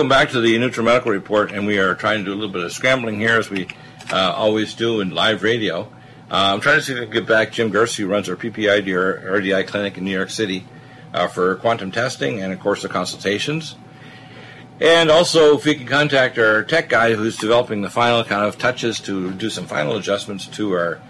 welcome 0.00 0.08
back 0.08 0.30
to 0.30 0.40
the 0.40 0.56
NutriMedical 0.56 1.10
Report, 1.10 1.52
and 1.52 1.66
we 1.66 1.78
are 1.78 1.94
trying 1.94 2.20
to 2.20 2.24
do 2.24 2.32
a 2.32 2.34
little 2.34 2.48
bit 2.48 2.64
of 2.64 2.72
scrambling 2.72 3.18
here 3.18 3.36
as 3.36 3.50
we 3.50 3.68
uh, 4.10 4.32
always 4.34 4.72
do 4.72 5.02
in 5.02 5.10
live 5.10 5.42
radio. 5.42 5.82
Uh, 6.30 6.54
I'm 6.54 6.62
trying 6.62 6.76
to 6.76 6.82
see 6.82 6.94
if 6.94 7.00
I 7.00 7.02
can 7.02 7.12
get 7.12 7.26
back 7.26 7.52
Jim 7.52 7.70
Guerci, 7.70 7.98
who 7.98 8.06
runs 8.06 8.26
our 8.30 8.34
PPI 8.34 8.82
RDI 8.82 9.66
clinic 9.66 9.98
in 9.98 10.04
New 10.04 10.10
York 10.10 10.30
City, 10.30 10.64
uh, 11.12 11.26
for 11.26 11.56
quantum 11.56 11.92
testing 11.92 12.40
and, 12.40 12.50
of 12.50 12.60
course, 12.60 12.80
the 12.80 12.88
consultations. 12.88 13.76
And 14.80 15.10
also, 15.10 15.58
if 15.58 15.66
we 15.66 15.74
can 15.74 15.86
contact 15.86 16.38
our 16.38 16.62
tech 16.62 16.88
guy 16.88 17.12
who's 17.12 17.36
developing 17.36 17.82
the 17.82 17.90
final 17.90 18.24
kind 18.24 18.46
of 18.46 18.56
touches 18.56 19.00
to 19.00 19.32
do 19.32 19.50
some 19.50 19.66
final 19.66 19.96
adjustments 19.96 20.46
to 20.46 20.72
our 20.72 21.02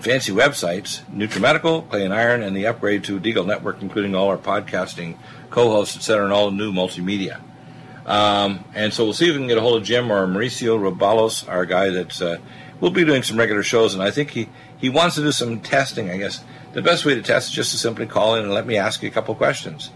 fancy 0.00 0.32
websites, 0.32 1.04
NutriMedical, 1.14 1.90
Clay 1.90 2.02
and 2.02 2.14
Iron, 2.14 2.42
and 2.42 2.56
the 2.56 2.66
upgrade 2.66 3.04
to 3.04 3.20
Deagle 3.20 3.44
Network, 3.44 3.82
including 3.82 4.14
all 4.14 4.28
our 4.28 4.38
podcasting 4.38 5.18
co-hosts, 5.50 5.96
etc., 5.96 6.24
and 6.24 6.32
all 6.32 6.50
the 6.50 6.56
new 6.56 6.72
multimedia. 6.72 7.42
Um, 8.08 8.64
and 8.74 8.92
so 8.92 9.04
we'll 9.04 9.12
see 9.12 9.28
if 9.28 9.34
we 9.34 9.38
can 9.38 9.48
get 9.48 9.58
a 9.58 9.60
hold 9.60 9.76
of 9.76 9.84
Jim 9.84 10.10
or 10.10 10.26
Mauricio 10.26 10.78
Robalos, 10.80 11.46
our 11.46 11.66
guy 11.66 11.90
that 11.90 12.22
uh, 12.22 12.38
will 12.80 12.90
be 12.90 13.04
doing 13.04 13.22
some 13.22 13.36
regular 13.36 13.62
shows. 13.62 13.92
And 13.92 14.02
I 14.02 14.10
think 14.10 14.30
he, 14.30 14.48
he 14.78 14.88
wants 14.88 15.16
to 15.16 15.20
do 15.20 15.30
some 15.30 15.60
testing, 15.60 16.10
I 16.10 16.16
guess. 16.16 16.42
The 16.72 16.80
best 16.80 17.04
way 17.04 17.14
to 17.14 17.22
test 17.22 17.50
is 17.50 17.54
just 17.54 17.70
to 17.72 17.76
simply 17.76 18.06
call 18.06 18.34
in 18.34 18.44
and 18.44 18.54
let 18.54 18.66
me 18.66 18.78
ask 18.78 19.02
you 19.02 19.10
a 19.10 19.12
couple 19.12 19.34
questions. 19.34 19.90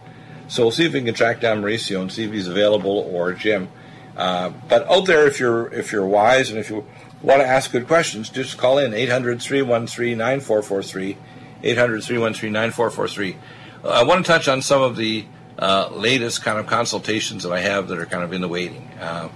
So 0.48 0.62
we'll 0.62 0.72
see 0.72 0.84
if 0.84 0.92
we 0.92 1.00
can 1.00 1.14
track 1.14 1.40
down 1.40 1.62
Mauricio 1.62 2.02
and 2.02 2.12
see 2.12 2.24
if 2.24 2.32
he's 2.32 2.48
available 2.48 2.98
or 3.10 3.32
Jim. 3.32 3.70
Uh, 4.14 4.50
but 4.68 4.86
out 4.90 5.06
there, 5.06 5.26
if 5.26 5.40
you're 5.40 5.72
if 5.72 5.90
you're 5.90 6.06
wise 6.06 6.50
and 6.50 6.58
if 6.58 6.68
you 6.68 6.84
want 7.22 7.40
to 7.40 7.46
ask 7.46 7.72
good 7.72 7.86
questions, 7.86 8.28
just 8.28 8.58
call 8.58 8.76
in 8.76 8.92
800 8.92 9.40
313 9.40 10.18
9443. 10.18 11.16
800 11.62 12.04
313 12.04 12.52
9443. 12.52 13.36
Uh, 13.82 13.88
I 13.88 14.02
want 14.02 14.26
to 14.26 14.30
touch 14.30 14.48
on 14.48 14.60
some 14.60 14.82
of 14.82 14.96
the 14.96 15.24
uh, 15.58 15.90
latest 15.92 16.42
kind 16.42 16.58
of 16.58 16.66
consultations 16.66 17.42
that 17.42 17.52
I 17.52 17.60
have 17.60 17.88
that 17.88 17.98
are 17.98 18.06
kind 18.06 18.24
of 18.24 18.32
in 18.32 18.40
the 18.40 18.48
waiting. 18.48 18.88
Uh, 19.00 19.28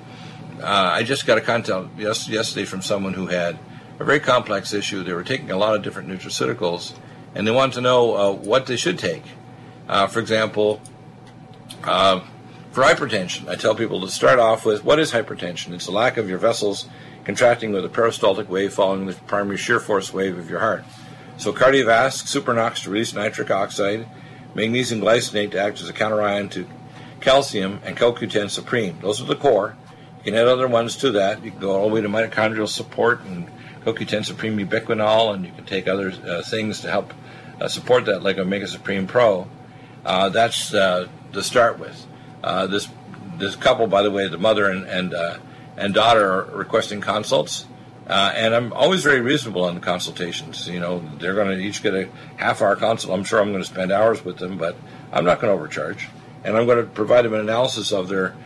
uh, 0.60 0.90
I 0.94 1.02
just 1.02 1.26
got 1.26 1.38
a 1.38 1.40
contact 1.40 1.98
yesterday 1.98 2.64
from 2.64 2.82
someone 2.82 3.14
who 3.14 3.26
had 3.26 3.58
a 3.98 4.04
very 4.04 4.20
complex 4.20 4.72
issue. 4.72 5.02
They 5.02 5.12
were 5.12 5.24
taking 5.24 5.50
a 5.50 5.56
lot 5.56 5.76
of 5.76 5.82
different 5.82 6.08
nutraceuticals, 6.08 6.94
and 7.34 7.46
they 7.46 7.50
wanted 7.50 7.74
to 7.74 7.80
know 7.80 8.16
uh, 8.16 8.32
what 8.32 8.66
they 8.66 8.76
should 8.76 8.98
take. 8.98 9.24
Uh, 9.88 10.06
for 10.06 10.20
example, 10.20 10.80
for 11.82 12.82
hypertension, 12.82 13.48
I 13.48 13.54
tell 13.54 13.74
people 13.74 14.00
to 14.00 14.08
start 14.08 14.38
off 14.38 14.66
with 14.66 14.84
what 14.84 14.98
is 14.98 15.12
hypertension? 15.12 15.72
It's 15.72 15.86
the 15.86 15.92
lack 15.92 16.16
of 16.16 16.28
your 16.28 16.38
vessels 16.38 16.88
contracting 17.26 17.72
with 17.72 17.84
a 17.84 17.88
peristaltic 17.88 18.48
wave 18.48 18.72
following 18.72 19.06
the 19.06 19.12
primary 19.26 19.56
shear 19.56 19.80
force 19.80 20.12
wave 20.12 20.38
of 20.38 20.48
your 20.48 20.60
heart. 20.60 20.84
So 21.38 21.52
cardiovasc, 21.52 22.24
supernox 22.24 22.84
to 22.84 22.90
release 22.90 23.12
nitric 23.12 23.50
oxide, 23.50 24.06
magnesium 24.56 25.02
glycinate 25.02 25.52
to 25.52 25.60
act 25.60 25.80
as 25.80 25.88
a 25.88 25.92
counterion 25.92 26.50
to 26.50 26.66
calcium, 27.20 27.80
and 27.84 27.96
CoQ10 27.96 28.50
supreme. 28.50 28.98
Those 29.00 29.20
are 29.20 29.26
the 29.26 29.36
core. 29.36 29.76
You 30.18 30.24
can 30.24 30.34
add 30.34 30.48
other 30.48 30.68
ones 30.68 30.96
to 30.98 31.12
that. 31.12 31.44
You 31.44 31.50
can 31.50 31.60
go 31.60 31.72
all 31.76 31.88
the 31.88 31.94
way 31.94 32.00
to 32.00 32.08
mitochondrial 32.08 32.68
support 32.68 33.20
and 33.22 33.48
CoQ10 33.84 34.24
supreme 34.24 34.56
ubiquinol, 34.58 35.34
and 35.34 35.44
you 35.44 35.52
can 35.52 35.64
take 35.64 35.86
other 35.86 36.10
uh, 36.10 36.42
things 36.42 36.80
to 36.80 36.90
help 36.90 37.12
uh, 37.60 37.68
support 37.68 38.06
that, 38.06 38.22
like 38.22 38.38
Omega 38.38 38.66
Supreme 38.66 39.06
Pro. 39.06 39.48
Uh, 40.04 40.28
that's 40.28 40.72
uh, 40.74 41.08
to 41.32 41.42
start 41.42 41.78
with. 41.78 42.06
Uh, 42.42 42.66
this 42.66 42.88
this 43.38 43.56
couple, 43.56 43.86
by 43.86 44.02
the 44.02 44.10
way, 44.10 44.28
the 44.28 44.38
mother 44.38 44.70
and 44.70 44.86
and, 44.86 45.14
uh, 45.14 45.38
and 45.76 45.94
daughter 45.94 46.32
are 46.32 46.44
requesting 46.56 47.00
consults. 47.00 47.66
Uh, 48.06 48.32
and 48.36 48.54
I'm 48.54 48.72
always 48.72 49.02
very 49.02 49.20
reasonable 49.20 49.64
on 49.64 49.74
the 49.74 49.80
consultations. 49.80 50.68
You 50.68 50.78
know, 50.78 51.02
they're 51.18 51.34
going 51.34 51.48
to 51.48 51.62
each 51.62 51.82
get 51.82 51.94
a 51.94 52.08
half 52.36 52.62
hour 52.62 52.76
consult. 52.76 53.12
I'm 53.12 53.24
sure 53.24 53.40
I'm 53.40 53.50
going 53.50 53.62
to 53.62 53.68
spend 53.68 53.90
hours 53.90 54.24
with 54.24 54.38
them, 54.38 54.58
but 54.58 54.76
I'm 55.12 55.24
not 55.24 55.40
going 55.40 55.50
to 55.50 55.54
overcharge. 55.54 56.08
And 56.44 56.56
I'm 56.56 56.66
going 56.66 56.78
to 56.78 56.84
provide 56.84 57.24
them 57.24 57.34
an 57.34 57.40
analysis 57.40 57.92
of 57.92 58.08
their 58.08 58.36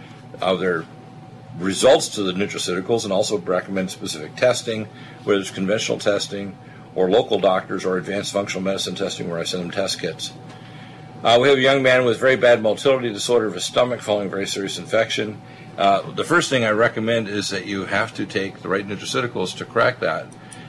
of 0.40 0.60
their 0.60 0.86
results 1.58 2.08
to 2.10 2.22
the 2.22 2.32
nutraceuticals 2.32 3.04
and 3.04 3.12
also 3.12 3.36
recommend 3.38 3.90
specific 3.90 4.34
testing, 4.36 4.88
whether 5.24 5.40
it's 5.40 5.50
conventional 5.50 5.98
testing 5.98 6.56
or 6.94 7.10
local 7.10 7.38
doctors 7.38 7.84
or 7.84 7.98
advanced 7.98 8.32
functional 8.32 8.62
medicine 8.62 8.94
testing 8.94 9.28
where 9.28 9.38
I 9.38 9.44
send 9.44 9.64
them 9.64 9.70
test 9.70 10.00
kits. 10.00 10.32
Uh, 11.22 11.38
we 11.40 11.48
have 11.48 11.58
a 11.58 11.60
young 11.60 11.82
man 11.82 12.06
with 12.06 12.18
very 12.18 12.36
bad 12.36 12.62
motility 12.62 13.12
disorder 13.12 13.46
of 13.46 13.54
his 13.54 13.64
stomach 13.64 14.00
following 14.00 14.28
a 14.28 14.30
very 14.30 14.46
serious 14.46 14.78
infection. 14.78 15.40
Uh, 15.80 16.12
the 16.12 16.24
first 16.24 16.50
thing 16.50 16.62
I 16.62 16.72
recommend 16.72 17.26
is 17.26 17.48
that 17.48 17.64
you 17.64 17.86
have 17.86 18.12
to 18.16 18.26
take 18.26 18.60
the 18.60 18.68
right 18.68 18.86
nutraceuticals 18.86 19.56
to 19.56 19.64
correct 19.64 20.00
that. 20.00 20.26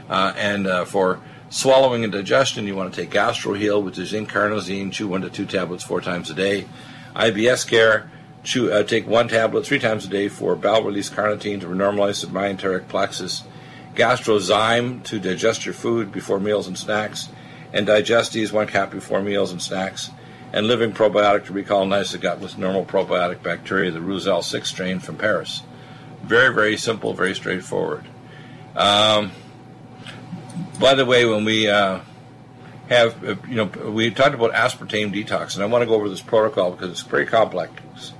Uh, 0.09 0.31
and 0.37 0.65
uh, 0.65 0.85
for 0.85 1.19
swallowing 1.49 2.05
and 2.05 2.13
digestion, 2.13 2.65
you 2.65 2.77
want 2.77 2.93
to 2.93 3.01
take 3.01 3.11
GastroHeal, 3.11 3.83
which 3.83 3.97
is 3.97 4.11
zinc 4.11 4.31
carnosine, 4.31 4.89
chew 4.89 5.09
one 5.09 5.21
to 5.21 5.29
two 5.29 5.45
tablets 5.45 5.83
four 5.83 5.99
times 5.99 6.29
a 6.29 6.33
day. 6.33 6.65
IBS 7.13 7.67
care, 7.67 8.09
chew, 8.45 8.71
uh, 8.71 8.83
take 8.83 9.05
one 9.05 9.27
tablet 9.27 9.65
three 9.65 9.79
times 9.79 10.05
a 10.05 10.07
day 10.07 10.29
for 10.29 10.55
bowel 10.55 10.83
release 10.83 11.09
carnitine 11.09 11.59
to 11.59 11.67
normalize 11.67 12.21
the 12.21 12.27
myenteric 12.27 12.87
plexus. 12.87 13.43
Gastrozyme 13.95 15.03
to 15.03 15.19
digest 15.19 15.65
your 15.65 15.73
food 15.73 16.13
before 16.13 16.39
meals 16.39 16.67
and 16.67 16.77
snacks. 16.77 17.27
And 17.73 17.85
Digestes, 17.85 18.53
one 18.53 18.67
cap 18.67 18.91
before 18.91 19.21
meals 19.21 19.51
and 19.51 19.61
snacks 19.61 20.09
and 20.53 20.67
living 20.67 20.91
probiotic 20.91 21.45
to 21.45 21.53
recolonize 21.53 22.11
the 22.11 22.17
gut 22.17 22.39
with 22.39 22.57
normal 22.57 22.85
probiotic 22.85 23.41
bacteria, 23.41 23.91
the 23.91 24.01
Roussel 24.01 24.41
6 24.41 24.69
strain 24.69 24.99
from 24.99 25.17
Paris. 25.17 25.63
Very, 26.23 26.53
very 26.53 26.77
simple, 26.77 27.13
very 27.13 27.33
straightforward. 27.33 28.05
Um, 28.75 29.31
by 30.79 30.93
the 30.93 31.05
way, 31.05 31.25
when 31.25 31.45
we 31.45 31.67
uh, 31.67 32.01
have, 32.89 33.23
uh, 33.23 33.35
you 33.47 33.55
know, 33.55 33.65
we 33.65 34.11
talked 34.11 34.35
about 34.35 34.51
aspartame 34.51 35.13
detox, 35.13 35.55
and 35.55 35.63
I 35.63 35.67
want 35.67 35.81
to 35.81 35.85
go 35.85 35.95
over 35.95 36.09
this 36.09 36.21
protocol 36.21 36.71
because 36.71 36.91
it's 36.91 37.01
very 37.01 37.25
complex. 37.25 38.13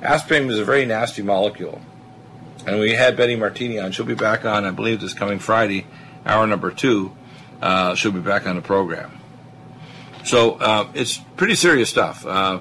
Aspartame 0.00 0.50
is 0.50 0.58
a 0.58 0.64
very 0.64 0.84
nasty 0.86 1.22
molecule. 1.22 1.80
And 2.66 2.78
we 2.78 2.92
had 2.92 3.16
Betty 3.16 3.34
Martini 3.34 3.78
on. 3.78 3.92
She'll 3.92 4.04
be 4.04 4.14
back 4.14 4.44
on, 4.44 4.64
I 4.64 4.70
believe, 4.70 5.00
this 5.00 5.14
coming 5.14 5.38
Friday, 5.38 5.86
hour 6.26 6.46
number 6.46 6.70
two. 6.70 7.16
Uh, 7.62 7.94
she'll 7.94 8.12
be 8.12 8.20
back 8.20 8.46
on 8.46 8.56
the 8.56 8.62
program. 8.62 9.17
So 10.28 10.56
uh, 10.56 10.88
it's 10.92 11.16
pretty 11.38 11.54
serious 11.54 11.88
stuff. 11.88 12.26
Uh, 12.26 12.60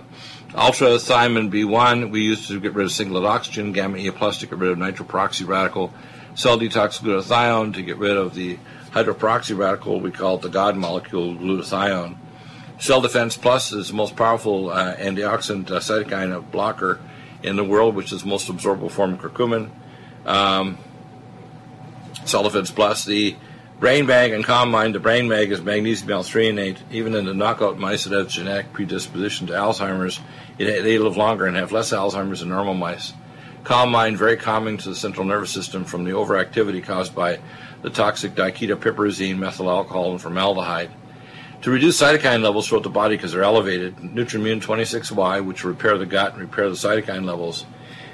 ultra-thiamine 0.55 1.51
B1 1.51 2.11
we 2.11 2.21
use 2.21 2.47
to 2.47 2.61
get 2.61 2.73
rid 2.73 2.85
of 2.85 2.93
singlet 2.93 3.25
oxygen, 3.25 3.73
gamma 3.73 3.97
E 3.97 4.09
plus 4.09 4.37
to 4.37 4.47
get 4.47 4.57
rid 4.57 4.71
of 4.71 4.77
nitroproxy 4.77 5.45
radical, 5.45 5.91
cell 6.33 6.57
detox 6.57 7.01
glutathione 7.01 7.73
to 7.73 7.81
get 7.81 7.97
rid 7.97 8.15
of 8.15 8.35
the 8.35 8.57
hydroperoxy 8.91 9.57
radical, 9.57 9.99
we 9.99 10.11
call 10.11 10.37
it 10.37 10.43
the 10.43 10.49
God 10.49 10.77
molecule 10.77 11.35
glutathione. 11.35 12.15
Cell 12.79 13.01
Defense 13.01 13.35
Plus 13.35 13.73
is 13.73 13.89
the 13.89 13.95
most 13.95 14.15
powerful 14.15 14.69
uh, 14.69 14.95
antioxidant 14.95 15.69
uh, 15.69 15.81
cytokine 15.81 16.49
blocker 16.51 17.01
in 17.43 17.57
the 17.57 17.65
world, 17.65 17.95
which 17.95 18.13
is 18.13 18.21
the 18.21 18.29
most 18.29 18.47
absorbable 18.47 18.89
form 18.89 19.15
of 19.15 19.19
curcumin. 19.19 19.71
Um, 20.25 20.77
Cell 22.23 22.43
Defense 22.43 22.71
Plus, 22.71 23.03
the 23.03 23.35
Brain 23.79 24.07
Mag 24.07 24.31
and 24.31 24.43
Calm 24.43 24.71
Mind, 24.71 24.95
the 24.95 24.99
Brain 24.99 25.27
Mag 25.27 25.51
is 25.51 25.61
magnesium 25.61 26.09
L-threonate. 26.09 26.79
Even 26.89 27.13
in 27.13 27.25
the 27.25 27.33
knockout 27.35 27.77
mice 27.77 28.05
that 28.05 28.17
have 28.17 28.27
genetic 28.27 28.73
predisposition 28.73 29.45
to 29.45 29.53
Alzheimer's, 29.53 30.19
it, 30.57 30.81
they 30.81 30.97
live 30.97 31.15
longer 31.15 31.45
and 31.45 31.55
have 31.55 31.71
less 31.71 31.91
Alzheimer's 31.91 32.39
than 32.39 32.49
normal 32.49 32.73
mice. 32.73 33.13
Calm 33.63 33.91
Mind, 33.91 34.17
very 34.17 34.35
calming 34.35 34.77
to 34.77 34.89
the 34.89 34.95
central 34.95 35.27
nervous 35.27 35.51
system 35.51 35.85
from 35.85 36.05
the 36.05 36.11
overactivity 36.11 36.83
caused 36.83 37.13
by 37.13 37.39
the 37.83 37.91
toxic 37.91 38.33
diketopiperazine, 38.33 39.37
methyl 39.37 39.69
alcohol, 39.69 40.09
and 40.09 40.19
formaldehyde. 40.19 40.89
To 41.61 41.69
reduce 41.69 42.01
cytokine 42.01 42.41
levels 42.41 42.67
throughout 42.67 42.81
the 42.81 42.89
body 42.89 43.15
because 43.15 43.31
they're 43.31 43.43
elevated, 43.43 43.97
Nutrimune 43.97 44.59
26Y, 44.59 45.45
which 45.45 45.63
will 45.63 45.71
repair 45.73 45.99
the 45.99 46.07
gut 46.07 46.31
and 46.33 46.41
repair 46.41 46.67
the 46.67 46.75
cytokine 46.75 47.25
levels, 47.25 47.67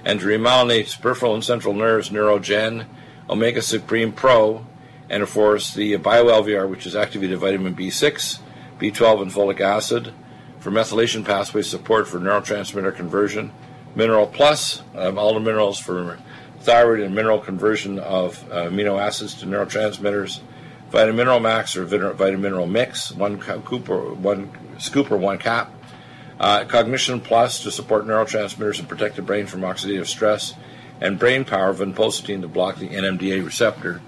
and 0.03 0.19
to 0.19 0.25
remyelinate 0.25 0.99
peripheral 0.99 1.33
and 1.33 1.43
central 1.43 1.73
nerves, 1.73 2.09
Neurogen, 2.09 2.85
Omega 3.29 3.61
Supreme 3.61 4.11
Pro, 4.11 4.65
and 5.13 5.21
of 5.21 5.31
course 5.31 5.75
the 5.75 5.95
BioLVR, 5.99 6.67
which 6.67 6.87
is 6.87 6.95
activated 6.95 7.37
vitamin 7.37 7.75
B6, 7.75 8.39
B12, 8.79 9.21
and 9.21 9.31
folic 9.31 9.61
acid 9.61 10.11
for 10.59 10.71
methylation 10.71 11.23
pathway 11.23 11.61
support 11.61 12.07
for 12.07 12.19
neurotransmitter 12.19 12.95
conversion. 12.95 13.51
Mineral 13.93 14.25
Plus, 14.25 14.81
um, 14.95 15.19
all 15.19 15.35
the 15.35 15.39
minerals 15.39 15.77
for 15.77 16.17
thyroid 16.61 17.01
and 17.01 17.13
mineral 17.13 17.37
conversion 17.37 17.99
of 17.99 18.43
uh, 18.51 18.63
amino 18.63 18.99
acids 18.99 19.35
to 19.35 19.45
neurotransmitters. 19.45 20.39
Vitamin 20.89 21.15
Mineral 21.15 21.39
Max 21.39 21.75
or 21.75 21.85
Vitamin 21.85 22.41
Mineral 22.41 22.65
Mix, 22.65 23.11
one 23.11 23.39
scoop 23.39 23.89
or 23.89 24.13
one 24.15 24.49
scoop 24.79 25.11
or 25.11 25.17
one 25.17 25.37
cap. 25.37 25.71
Uh, 26.39 26.65
Cognition 26.65 27.21
Plus 27.21 27.61
to 27.61 27.69
support 27.69 28.07
neurotransmitters 28.07 28.79
and 28.79 28.89
protect 28.89 29.15
the 29.15 29.21
brain 29.21 29.45
from 29.45 29.61
oxidative 29.61 30.07
stress. 30.07 30.55
And 30.99 31.19
Brain 31.19 31.45
Power, 31.45 31.71
vinpocetine 31.71 32.41
to 32.41 32.47
block 32.47 32.77
the 32.77 32.89
NMDA 32.89 33.45
receptor 33.45 34.01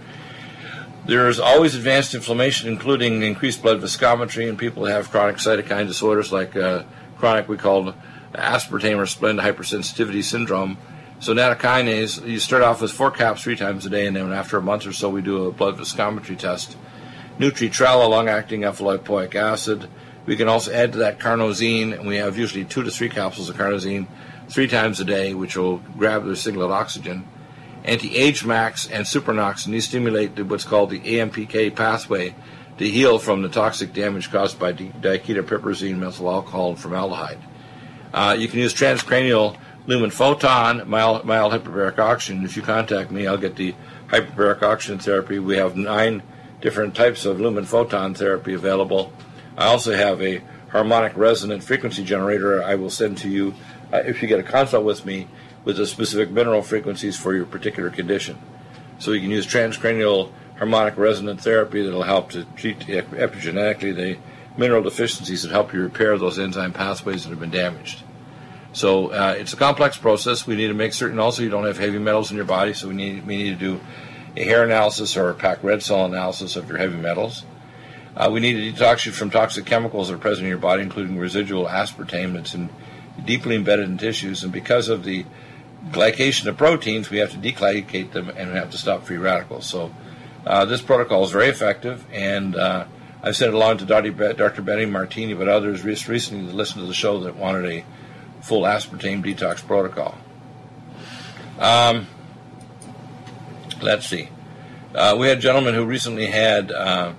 there 1.08 1.28
is 1.28 1.40
always 1.40 1.76
advanced 1.76 2.16
inflammation, 2.16 2.68
including 2.68 3.22
increased 3.22 3.62
blood 3.62 3.80
viscometry 3.80 4.48
in 4.48 4.58
people 4.58 4.84
that 4.84 4.92
have 4.92 5.12
chronic 5.12 5.38
cytokine 5.38 5.88
disorders 5.88 6.32
like 6.32 6.56
uh, 6.56 6.84
chronic, 7.18 7.48
we 7.48 7.58
call 7.58 7.94
aspartame 8.34 8.98
or 8.98 9.06
splenda 9.06 9.42
hypersensitivity 9.42 10.24
syndrome. 10.24 10.78
So 11.20 11.34
nattokinase, 11.34 12.28
you 12.28 12.40
start 12.40 12.64
off 12.64 12.82
with 12.82 12.92
four 12.92 13.12
caps 13.12 13.44
three 13.44 13.56
times 13.56 13.86
a 13.86 13.90
day, 13.90 14.08
and 14.08 14.16
then 14.16 14.34
after 14.34 14.58
a 14.58 14.62
month 14.62 14.86
or 14.86 14.94
so, 14.94 15.10
we 15.10 15.22
do 15.22 15.46
a 15.46 15.52
blood 15.52 15.78
viscometry 15.78 16.38
test. 16.38 16.76
Nutritrel, 17.40 18.10
long-acting 18.10 18.64
alpha-lipoic 18.64 19.36
acid. 19.36 19.88
We 20.26 20.36
can 20.36 20.48
also 20.48 20.74
add 20.74 20.94
to 20.94 20.98
that 21.00 21.20
carnosine, 21.20 21.94
and 21.94 22.08
we 22.08 22.18
have 22.18 22.38
usually 22.38 22.66
two 22.66 22.84
to 22.84 22.92
three 22.92 23.10
capsules 23.10 23.50
of 23.50 23.56
carnosine 23.56 24.08
three 24.50 24.68
times 24.68 25.00
a 25.00 25.06
day, 25.06 25.34
which 25.34 25.56
will 25.56 25.78
grab 25.98 26.26
the 26.26 26.36
singlet 26.36 26.72
oxygen. 26.72 27.28
Anti-Age 27.86 28.46
Max 28.46 28.88
and 28.88 29.06
Supernox, 29.06 29.66
and 29.66 29.74
these 29.74 29.86
stimulate 29.86 30.38
what's 30.46 30.64
called 30.64 30.90
the 30.90 31.00
AMPK 31.00 31.76
pathway 31.76 32.36
to 32.78 32.90
heal 32.90 33.20
from 33.20 33.42
the 33.42 33.50
toxic 33.50 33.94
damage 33.94 34.32
caused 34.32 34.60
by 34.60 34.74
diketopiperazine, 34.74 35.98
methyl 35.98 36.30
alcohol, 36.30 36.70
and 36.70 36.80
formaldehyde. 36.80 37.38
Uh, 38.14 38.36
you 38.38 38.48
can 38.48 38.60
use 38.60 38.74
transcranial 38.74 39.58
lumen 39.88 40.10
photon, 40.10 40.88
mild, 40.90 41.26
mild 41.26 41.54
hyperbaric 41.54 42.00
oxygen. 42.00 42.44
If 42.44 42.58
you 42.58 42.64
contact 42.64 43.12
me, 43.12 43.28
I'll 43.28 43.38
get 43.38 43.56
the 43.56 43.76
hyperbaric 44.08 44.62
oxygen 44.64 45.00
therapy. 45.00 45.40
We 45.40 45.58
have 45.58 45.78
nine 45.78 46.24
different 46.62 46.96
types 46.96 47.26
of 47.26 47.40
lumen 47.40 47.66
photon 47.66 48.14
therapy 48.14 48.54
available. 48.54 49.14
I 49.58 49.68
also 49.68 49.94
have 49.94 50.22
a 50.22 50.42
harmonic 50.70 51.16
resonant 51.16 51.64
frequency 51.64 52.04
generator 52.04 52.62
I 52.64 52.76
will 52.76 52.90
send 52.90 53.18
to 53.20 53.30
you 53.30 53.54
uh, 53.94 53.98
if 53.98 54.22
you 54.22 54.28
get 54.28 54.40
a 54.40 54.44
consult 54.44 54.84
with 54.84 55.06
me 55.06 55.28
with 55.66 55.78
the 55.78 55.86
specific 55.86 56.32
mineral 56.32 56.62
frequencies 56.62 57.18
for 57.18 57.36
your 57.36 57.46
particular 57.46 57.90
condition. 57.90 58.38
So 59.00 59.12
you 59.12 59.20
can 59.20 59.32
use 59.32 59.46
transcranial 59.46 60.32
harmonic 60.58 60.98
resonant 60.98 61.42
therapy 61.42 61.84
that'll 61.84 62.04
help 62.04 62.30
to 62.32 62.46
treat 62.56 62.80
epigenetically 62.80 63.94
the 63.94 64.18
mineral 64.58 64.84
deficiencies 64.84 65.44
that 65.44 65.52
help 65.52 65.74
you 65.74 65.82
repair 65.82 66.18
those 66.18 66.40
enzyme 66.40 66.72
pathways 66.72 67.24
that 67.24 67.32
have 67.32 67.40
been 67.40 67.52
damaged. 67.52 68.04
So 68.72 69.08
uh, 69.08 69.36
it's 69.38 69.54
a 69.54 69.58
complex 69.58 69.98
process. 69.98 70.46
We 70.46 70.56
need 70.56 70.68
to 70.68 70.74
make 70.74 70.94
certain 70.94 71.20
also 71.20 71.44
you 71.44 71.50
don't 71.50 71.66
have 71.66 71.78
heavy 71.78 72.00
metals 72.00 72.32
in 72.32 72.38
your 72.38 72.46
body. 72.46 72.74
So 72.74 72.88
we 72.88 72.94
need 72.94 73.26
we 73.26 73.38
need 73.38 73.60
to 73.60 73.78
do 73.78 73.82
a 74.36 74.44
hair 74.44 74.64
analysis 74.64 75.16
or 75.16 75.30
a 75.30 75.34
packed 75.34 75.64
red 75.64 75.82
cell 75.82 76.06
analysis 76.06 76.56
of 76.56 76.68
your 76.68 76.78
heavy 76.78 76.98
metals. 76.98 77.46
Uh, 78.16 78.30
we 78.32 78.40
need 78.40 78.54
to 78.54 78.84
detox 78.84 79.06
you 79.06 79.12
from 79.12 79.30
toxic 79.30 79.66
chemicals 79.66 80.08
that 80.08 80.16
are 80.16 80.18
present 80.20 80.46
in 80.46 80.50
your 80.50 80.58
body, 80.58 80.82
including 80.82 81.18
residual 81.18 81.66
aspartame 81.66 82.34
that's 82.34 82.54
in, 82.54 82.70
deeply 83.26 83.56
embedded 83.56 83.90
in 83.90 83.98
tissues. 83.98 84.44
And 84.44 84.54
because 84.54 84.88
of 84.88 85.04
the 85.04 85.26
glycation 85.92 86.48
of 86.48 86.58
proteins, 86.58 87.10
we 87.10 87.18
have 87.18 87.32
to 87.32 87.38
deglycate 87.38 88.12
them 88.12 88.30
and 88.30 88.52
we 88.52 88.58
have 88.58 88.72
to 88.72 88.78
stop 88.78 89.06
free 89.06 89.18
radicals. 89.18 89.66
So 89.68 89.94
uh, 90.46 90.66
this 90.66 90.82
protocol 90.82 91.24
is 91.24 91.32
very 91.32 91.48
effective, 91.48 92.06
and 92.12 92.56
uh, 92.56 92.86
I've 93.24 93.36
sent 93.36 93.50
it 93.50 93.56
along 93.56 93.80
to 93.80 93.86
Dr. 93.86 94.62
Betty 94.62 94.86
Martini, 94.86 95.34
but 95.34 95.48
others 95.48 95.84
recently 95.84 96.52
listened 96.52 96.82
to 96.82 96.88
the 96.88 96.94
show 96.94 97.20
that 97.22 97.36
wanted 97.36 97.66
a 97.66 97.86
full 98.42 98.62
aspartame 98.62 99.24
detox 99.24 99.66
protocol. 99.66 100.16
Um, 101.58 102.08
let's 103.82 104.08
see. 104.08 104.30
Uh, 104.94 105.16
we 105.18 105.28
had 105.28 105.40
a 105.40 105.42
gentleman 105.42 105.74
who 105.74 105.84
recently 105.84 106.28
had 106.28 106.72
uh, 106.72 107.14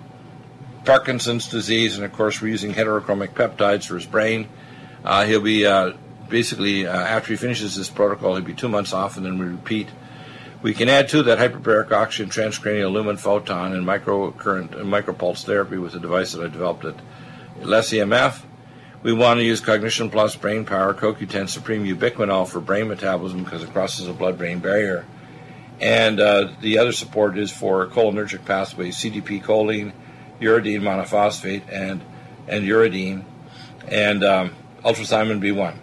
Parkinson's 0.84 1.48
disease, 1.48 1.96
and 1.96 2.04
of 2.04 2.12
course, 2.12 2.40
we're 2.40 2.48
using 2.48 2.72
heterochromic 2.72 3.30
peptides 3.30 3.86
for 3.86 3.96
his 3.96 4.06
brain. 4.06 4.48
Uh, 5.04 5.24
he'll 5.24 5.40
be 5.40 5.66
uh, 5.66 5.92
basically, 6.28 6.86
uh, 6.86 6.92
after 6.92 7.32
he 7.32 7.36
finishes 7.36 7.76
this 7.76 7.90
protocol, 7.90 8.36
he'd 8.36 8.44
be 8.44 8.54
two 8.54 8.68
months 8.68 8.92
off, 8.92 9.16
and 9.16 9.24
then 9.24 9.38
we 9.38 9.46
repeat. 9.46 9.88
We 10.62 10.74
can 10.74 10.88
add 10.88 11.08
to 11.10 11.22
that 11.24 11.38
hyperbaric 11.38 11.92
oxygen, 11.92 12.30
transcranial 12.30 12.92
lumen 12.92 13.16
photon, 13.16 13.72
and 13.72 13.86
microcurrent 13.86 14.78
and 14.78 14.90
micropulse 14.90 15.44
therapy 15.44 15.76
with 15.78 15.94
a 15.94 16.00
device 16.00 16.32
that 16.32 16.44
I 16.44 16.48
developed 16.48 16.84
at 16.84 16.96
LSEMF. 17.60 18.42
We 19.02 19.12
want 19.12 19.38
to 19.38 19.44
use 19.44 19.60
Cognition 19.60 20.10
Plus 20.10 20.34
Brain 20.34 20.64
Power 20.64 20.92
CoQ10 20.94 21.48
Supreme 21.48 21.84
Ubiquinol 21.84 22.48
for 22.48 22.60
brain 22.60 22.88
metabolism 22.88 23.44
because 23.44 23.62
it 23.62 23.72
crosses 23.72 24.06
the 24.06 24.12
blood 24.12 24.38
brain 24.38 24.58
barrier. 24.58 25.04
And 25.80 26.18
uh, 26.18 26.52
the 26.60 26.78
other 26.78 26.92
support 26.92 27.38
is 27.38 27.52
for 27.52 27.86
cholinergic 27.86 28.44
pathways, 28.44 28.96
CDP 28.96 29.44
choline, 29.44 29.92
uridine 30.40 30.80
monophosphate, 30.80 31.62
and, 31.70 32.02
and 32.48 32.64
uridine, 32.64 33.24
and 33.86 34.24
um, 34.24 34.54
ultrathiamine 34.82 35.40
B1. 35.40 35.76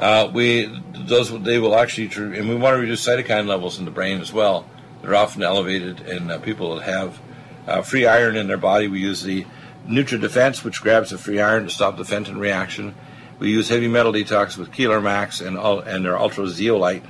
Uh, 0.00 0.30
we 0.32 0.82
those 0.94 1.30
they 1.42 1.58
will 1.58 1.76
actually 1.76 2.10
and 2.38 2.48
we 2.48 2.54
want 2.54 2.74
to 2.74 2.80
reduce 2.80 3.06
cytokine 3.06 3.46
levels 3.46 3.78
in 3.78 3.84
the 3.84 3.90
brain 3.90 4.18
as 4.22 4.32
well. 4.32 4.64
They're 5.02 5.14
often 5.14 5.42
elevated 5.42 6.00
in 6.00 6.30
uh, 6.30 6.38
people 6.38 6.76
that 6.76 6.84
have 6.84 7.20
uh, 7.66 7.82
free 7.82 8.06
iron 8.06 8.34
in 8.34 8.48
their 8.48 8.56
body. 8.56 8.88
We 8.88 9.00
use 9.00 9.22
the 9.22 9.44
NutriDefense, 9.86 10.64
which 10.64 10.80
grabs 10.80 11.10
the 11.10 11.18
free 11.18 11.38
iron 11.38 11.64
to 11.64 11.70
stop 11.70 11.98
the 11.98 12.06
Fenton 12.06 12.38
reaction. 12.38 12.94
We 13.38 13.50
use 13.50 13.68
heavy 13.68 13.88
metal 13.88 14.12
detox 14.12 14.56
with 14.56 14.72
Keeler 14.72 15.02
Max 15.02 15.42
and, 15.42 15.58
and 15.58 16.04
their 16.04 16.18
Ultra 16.18 16.48
Zeolite 16.48 17.04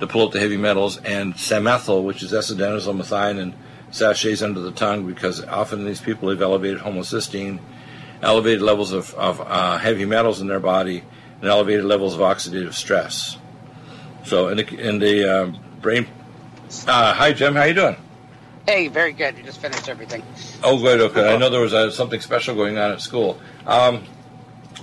to 0.00 0.06
pull 0.06 0.22
out 0.22 0.32
the 0.32 0.40
heavy 0.40 0.56
metals, 0.56 0.96
and 0.98 1.34
Samethyl, 1.34 2.02
which 2.02 2.22
is 2.22 2.32
S-adenosylmethionine 2.32 3.38
and 3.38 3.54
sachets 3.90 4.42
under 4.42 4.60
the 4.60 4.72
tongue 4.72 5.06
because 5.06 5.44
often 5.44 5.84
these 5.84 6.00
people 6.00 6.30
have 6.30 6.42
elevated 6.42 6.80
homocysteine, 6.80 7.60
elevated 8.22 8.62
levels 8.62 8.92
of, 8.92 9.14
of 9.14 9.40
uh, 9.42 9.76
heavy 9.78 10.04
metals 10.06 10.40
in 10.40 10.48
their 10.48 10.60
body, 10.60 11.04
and 11.40 11.50
elevated 11.50 11.84
levels 11.84 12.14
of 12.14 12.20
oxidative 12.20 12.74
stress. 12.74 13.38
So 14.24 14.48
in 14.48 14.56
the, 14.56 14.78
in 14.78 14.98
the 14.98 15.30
uh, 15.30 15.52
brain, 15.80 16.06
uh, 16.86 17.14
hi 17.14 17.32
Jim, 17.32 17.54
how 17.54 17.64
you 17.64 17.74
doing? 17.74 17.96
Hey, 18.66 18.88
very 18.88 19.12
good. 19.12 19.36
You 19.36 19.44
just 19.44 19.60
finished 19.60 19.90
everything. 19.90 20.22
Oh, 20.62 20.80
good. 20.80 20.98
Okay. 20.98 21.34
I 21.34 21.36
know 21.36 21.50
there 21.50 21.60
was 21.60 21.74
uh, 21.74 21.90
something 21.90 22.20
special 22.20 22.54
going 22.54 22.78
on 22.78 22.92
at 22.92 23.02
school. 23.02 23.38
Um, 23.66 24.04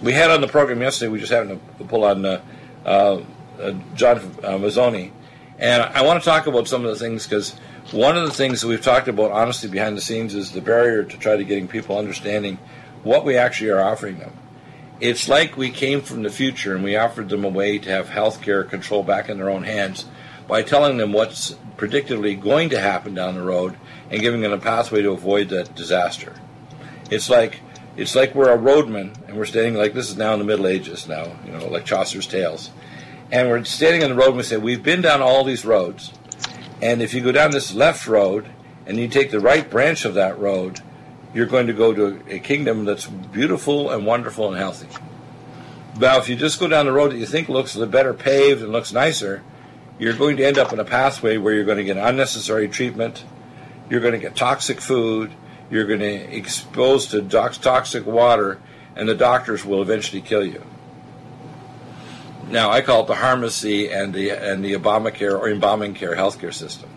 we 0.03 0.13
had 0.13 0.29
on 0.29 0.39
the 0.41 0.47
program 0.47 0.81
yesterday. 0.81 1.09
We 1.09 1.19
just 1.19 1.31
happened 1.31 1.59
to 1.79 1.83
pull 1.85 2.03
on 2.03 2.23
uh, 2.23 2.41
uh, 2.85 3.23
uh 3.59 3.71
John 3.95 4.17
uh, 4.17 4.57
Mazzoni, 4.57 5.11
and 5.57 5.81
I 5.81 6.03
want 6.03 6.21
to 6.21 6.29
talk 6.29 6.45
about 6.45 6.67
some 6.67 6.85
of 6.85 6.91
the 6.91 6.95
things 6.95 7.25
because 7.25 7.55
one 7.91 8.15
of 8.15 8.23
the 8.23 8.33
things 8.33 8.61
that 8.61 8.67
we've 8.67 8.81
talked 8.81 9.07
about, 9.07 9.31
honestly, 9.31 9.67
behind 9.67 9.97
the 9.97 10.01
scenes, 10.01 10.35
is 10.35 10.51
the 10.51 10.61
barrier 10.61 11.03
to 11.03 11.17
try 11.17 11.35
to 11.35 11.43
getting 11.43 11.67
people 11.67 11.97
understanding 11.97 12.59
what 13.03 13.25
we 13.25 13.35
actually 13.35 13.71
are 13.71 13.81
offering 13.81 14.19
them. 14.19 14.31
It's 15.01 15.27
like 15.27 15.57
we 15.57 15.71
came 15.71 16.01
from 16.01 16.21
the 16.21 16.29
future 16.29 16.75
and 16.75 16.83
we 16.83 16.95
offered 16.95 17.29
them 17.29 17.43
a 17.43 17.49
way 17.49 17.79
to 17.79 17.89
have 17.89 18.09
healthcare 18.09 18.69
control 18.69 19.01
back 19.01 19.29
in 19.29 19.37
their 19.37 19.49
own 19.49 19.63
hands 19.63 20.05
by 20.47 20.61
telling 20.61 20.97
them 20.97 21.11
what's 21.11 21.55
predictably 21.75 22.39
going 22.39 22.69
to 22.69 22.79
happen 22.79 23.15
down 23.15 23.33
the 23.33 23.41
road 23.41 23.75
and 24.11 24.21
giving 24.21 24.41
them 24.41 24.51
a 24.51 24.59
pathway 24.59 25.01
to 25.01 25.09
avoid 25.09 25.49
that 25.49 25.73
disaster. 25.73 26.35
It's 27.09 27.31
like 27.31 27.61
it's 27.97 28.15
like 28.15 28.35
we're 28.35 28.51
a 28.51 28.57
roadman 28.57 29.13
and 29.27 29.37
we're 29.37 29.45
standing 29.45 29.73
like 29.73 29.95
this 29.95 30.07
is 30.07 30.17
now 30.17 30.33
in 30.33 30.39
the 30.39 30.45
Middle 30.45 30.67
Ages 30.67 31.07
now, 31.07 31.35
you 31.47 31.51
know, 31.51 31.67
like 31.67 31.83
Chaucer's 31.83 32.27
tales. 32.27 32.69
And 33.31 33.49
we're 33.49 33.63
standing 33.63 34.03
on 34.03 34.11
the 34.11 34.15
road 34.15 34.27
and 34.27 34.37
we 34.37 34.43
say, 34.43 34.57
We've 34.57 34.83
been 34.83 35.01
down 35.01 35.23
all 35.23 35.43
these 35.43 35.65
roads, 35.65 36.13
and 36.79 37.01
if 37.01 37.15
you 37.15 37.21
go 37.21 37.31
down 37.31 37.49
this 37.49 37.73
left 37.73 38.05
road 38.05 38.47
and 38.85 38.99
you 38.99 39.07
take 39.07 39.31
the 39.31 39.39
right 39.39 39.67
branch 39.67 40.05
of 40.05 40.13
that 40.13 40.37
road, 40.37 40.79
you're 41.33 41.45
going 41.45 41.67
to 41.67 41.73
go 41.73 41.93
to 41.93 42.21
a 42.27 42.39
kingdom 42.39 42.85
that's 42.85 43.05
beautiful 43.05 43.91
and 43.91 44.05
wonderful 44.05 44.49
and 44.49 44.57
healthy. 44.57 44.87
Now, 45.99 46.17
if 46.17 46.29
you 46.29 46.35
just 46.35 46.59
go 46.59 46.67
down 46.67 46.85
the 46.85 46.91
road 46.91 47.11
that 47.11 47.17
you 47.17 47.25
think 47.25 47.49
looks 47.49 47.75
better 47.75 48.13
paved 48.13 48.61
and 48.61 48.71
looks 48.71 48.91
nicer, 48.91 49.43
you're 49.99 50.13
going 50.13 50.37
to 50.37 50.45
end 50.45 50.57
up 50.57 50.73
in 50.73 50.79
a 50.79 50.85
pathway 50.85 51.37
where 51.37 51.53
you're 51.53 51.65
going 51.65 51.77
to 51.77 51.83
get 51.83 51.97
unnecessary 51.97 52.67
treatment, 52.67 53.23
you're 53.89 54.01
going 54.01 54.13
to 54.13 54.19
get 54.19 54.35
toxic 54.35 54.81
food, 54.81 55.31
you're 55.69 55.85
going 55.85 55.99
to 55.99 56.35
expose 56.35 57.07
to 57.07 57.21
toxic 57.21 58.05
water, 58.05 58.59
and 58.95 59.07
the 59.07 59.15
doctors 59.15 59.63
will 59.63 59.81
eventually 59.81 60.21
kill 60.21 60.45
you. 60.45 60.63
Now, 62.47 62.69
I 62.69 62.81
call 62.81 63.03
it 63.03 63.07
the 63.07 63.15
pharmacy 63.15 63.89
and 63.91 64.13
the 64.13 64.31
and 64.31 64.63
the 64.63 64.73
Obamacare 64.73 65.39
or 65.39 65.49
embalming 65.49 65.93
care 65.93 66.15
healthcare 66.15 66.53
system. 66.53 66.89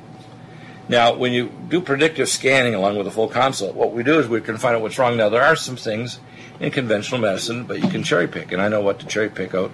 Now, 0.89 1.15
when 1.15 1.33
you 1.33 1.49
do 1.69 1.81
predictive 1.81 2.29
scanning 2.29 2.75
along 2.75 2.99
with 2.99 3.07
a 3.07 3.11
full 3.11 3.29
consult, 3.29 3.75
what 3.75 3.93
we 3.93 4.03
do 4.03 4.19
is 4.19 4.29
we 4.29 4.41
can 4.41 4.59
find 4.59 4.77
out 4.77 4.83
what's 4.83 4.99
wrong. 4.99 5.17
Now, 5.17 5.31
there 5.31 5.43
are 5.43 5.57
some 5.57 5.77
things 5.77 6.21
in 6.61 6.71
conventional 6.71 7.21
medicine, 7.21 7.65
but 7.65 7.83
you 7.83 7.89
can 7.89 8.03
cherry 8.03 8.29
pick, 8.29 8.53
and 8.53 8.61
I 8.61 8.69
know 8.69 8.81
what 8.83 8.99
to 9.01 9.07
cherry 9.07 9.31
pick 9.31 9.55
out 9.55 9.73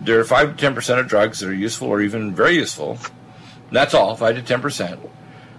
there 0.00 0.18
are 0.18 0.24
5 0.24 0.56
to 0.56 0.70
10% 0.70 0.98
of 0.98 1.08
drugs 1.08 1.40
that 1.40 1.48
are 1.48 1.54
useful 1.54 1.88
or 1.88 2.00
even 2.00 2.34
very 2.34 2.54
useful. 2.54 2.98
That's 3.70 3.94
all, 3.94 4.16
5 4.16 4.44
to 4.44 4.58
10%. 4.58 5.10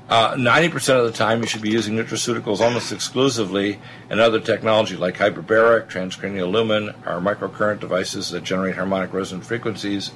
Uh, 0.10 0.33
90% 0.33 1.00
of 1.00 1.05
the 1.05 1.12
time, 1.12 1.41
you 1.41 1.48
should 1.48 1.62
be 1.62 1.69
using 1.69 1.95
nutraceuticals 1.95 2.60
almost 2.60 2.91
exclusively 2.91 3.79
and 4.10 4.19
other 4.19 4.39
technology 4.39 4.98
like 4.98 5.15
hyperbaric, 5.15 5.89
transcranial 5.89 6.51
lumen, 6.51 6.93
our 7.05 7.21
microcurrent 7.21 7.79
devices 7.79 8.31
that 8.31 8.43
generate 8.43 8.75
harmonic 8.75 9.13
resonant 9.13 9.45
frequencies, 9.45 10.12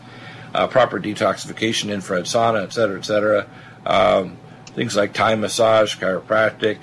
uh, 0.53 0.67
proper 0.67 0.99
detoxification, 0.99 1.93
infrared 1.93 2.25
sauna, 2.25 2.63
et 2.63 2.73
cetera, 2.73 2.97
et 2.97 3.05
cetera. 3.05 3.47
Um, 3.85 4.37
things 4.75 4.95
like 4.95 5.13
Thai 5.13 5.35
massage, 5.35 5.97
chiropractic, 5.97 6.79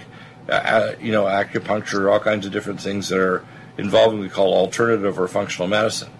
uh, 0.49 0.95
you 1.01 1.13
know, 1.13 1.25
acupuncture, 1.25 2.11
all 2.11 2.19
kinds 2.19 2.47
of 2.47 2.53
different 2.53 2.81
things 2.81 3.09
that 3.11 3.21
are 3.21 3.45
involving 3.79 4.19
we 4.19 4.29
call 4.29 4.55
alternative 4.55 5.19
or 5.19 5.29
functional 5.29 5.69
medicine. 5.69 6.11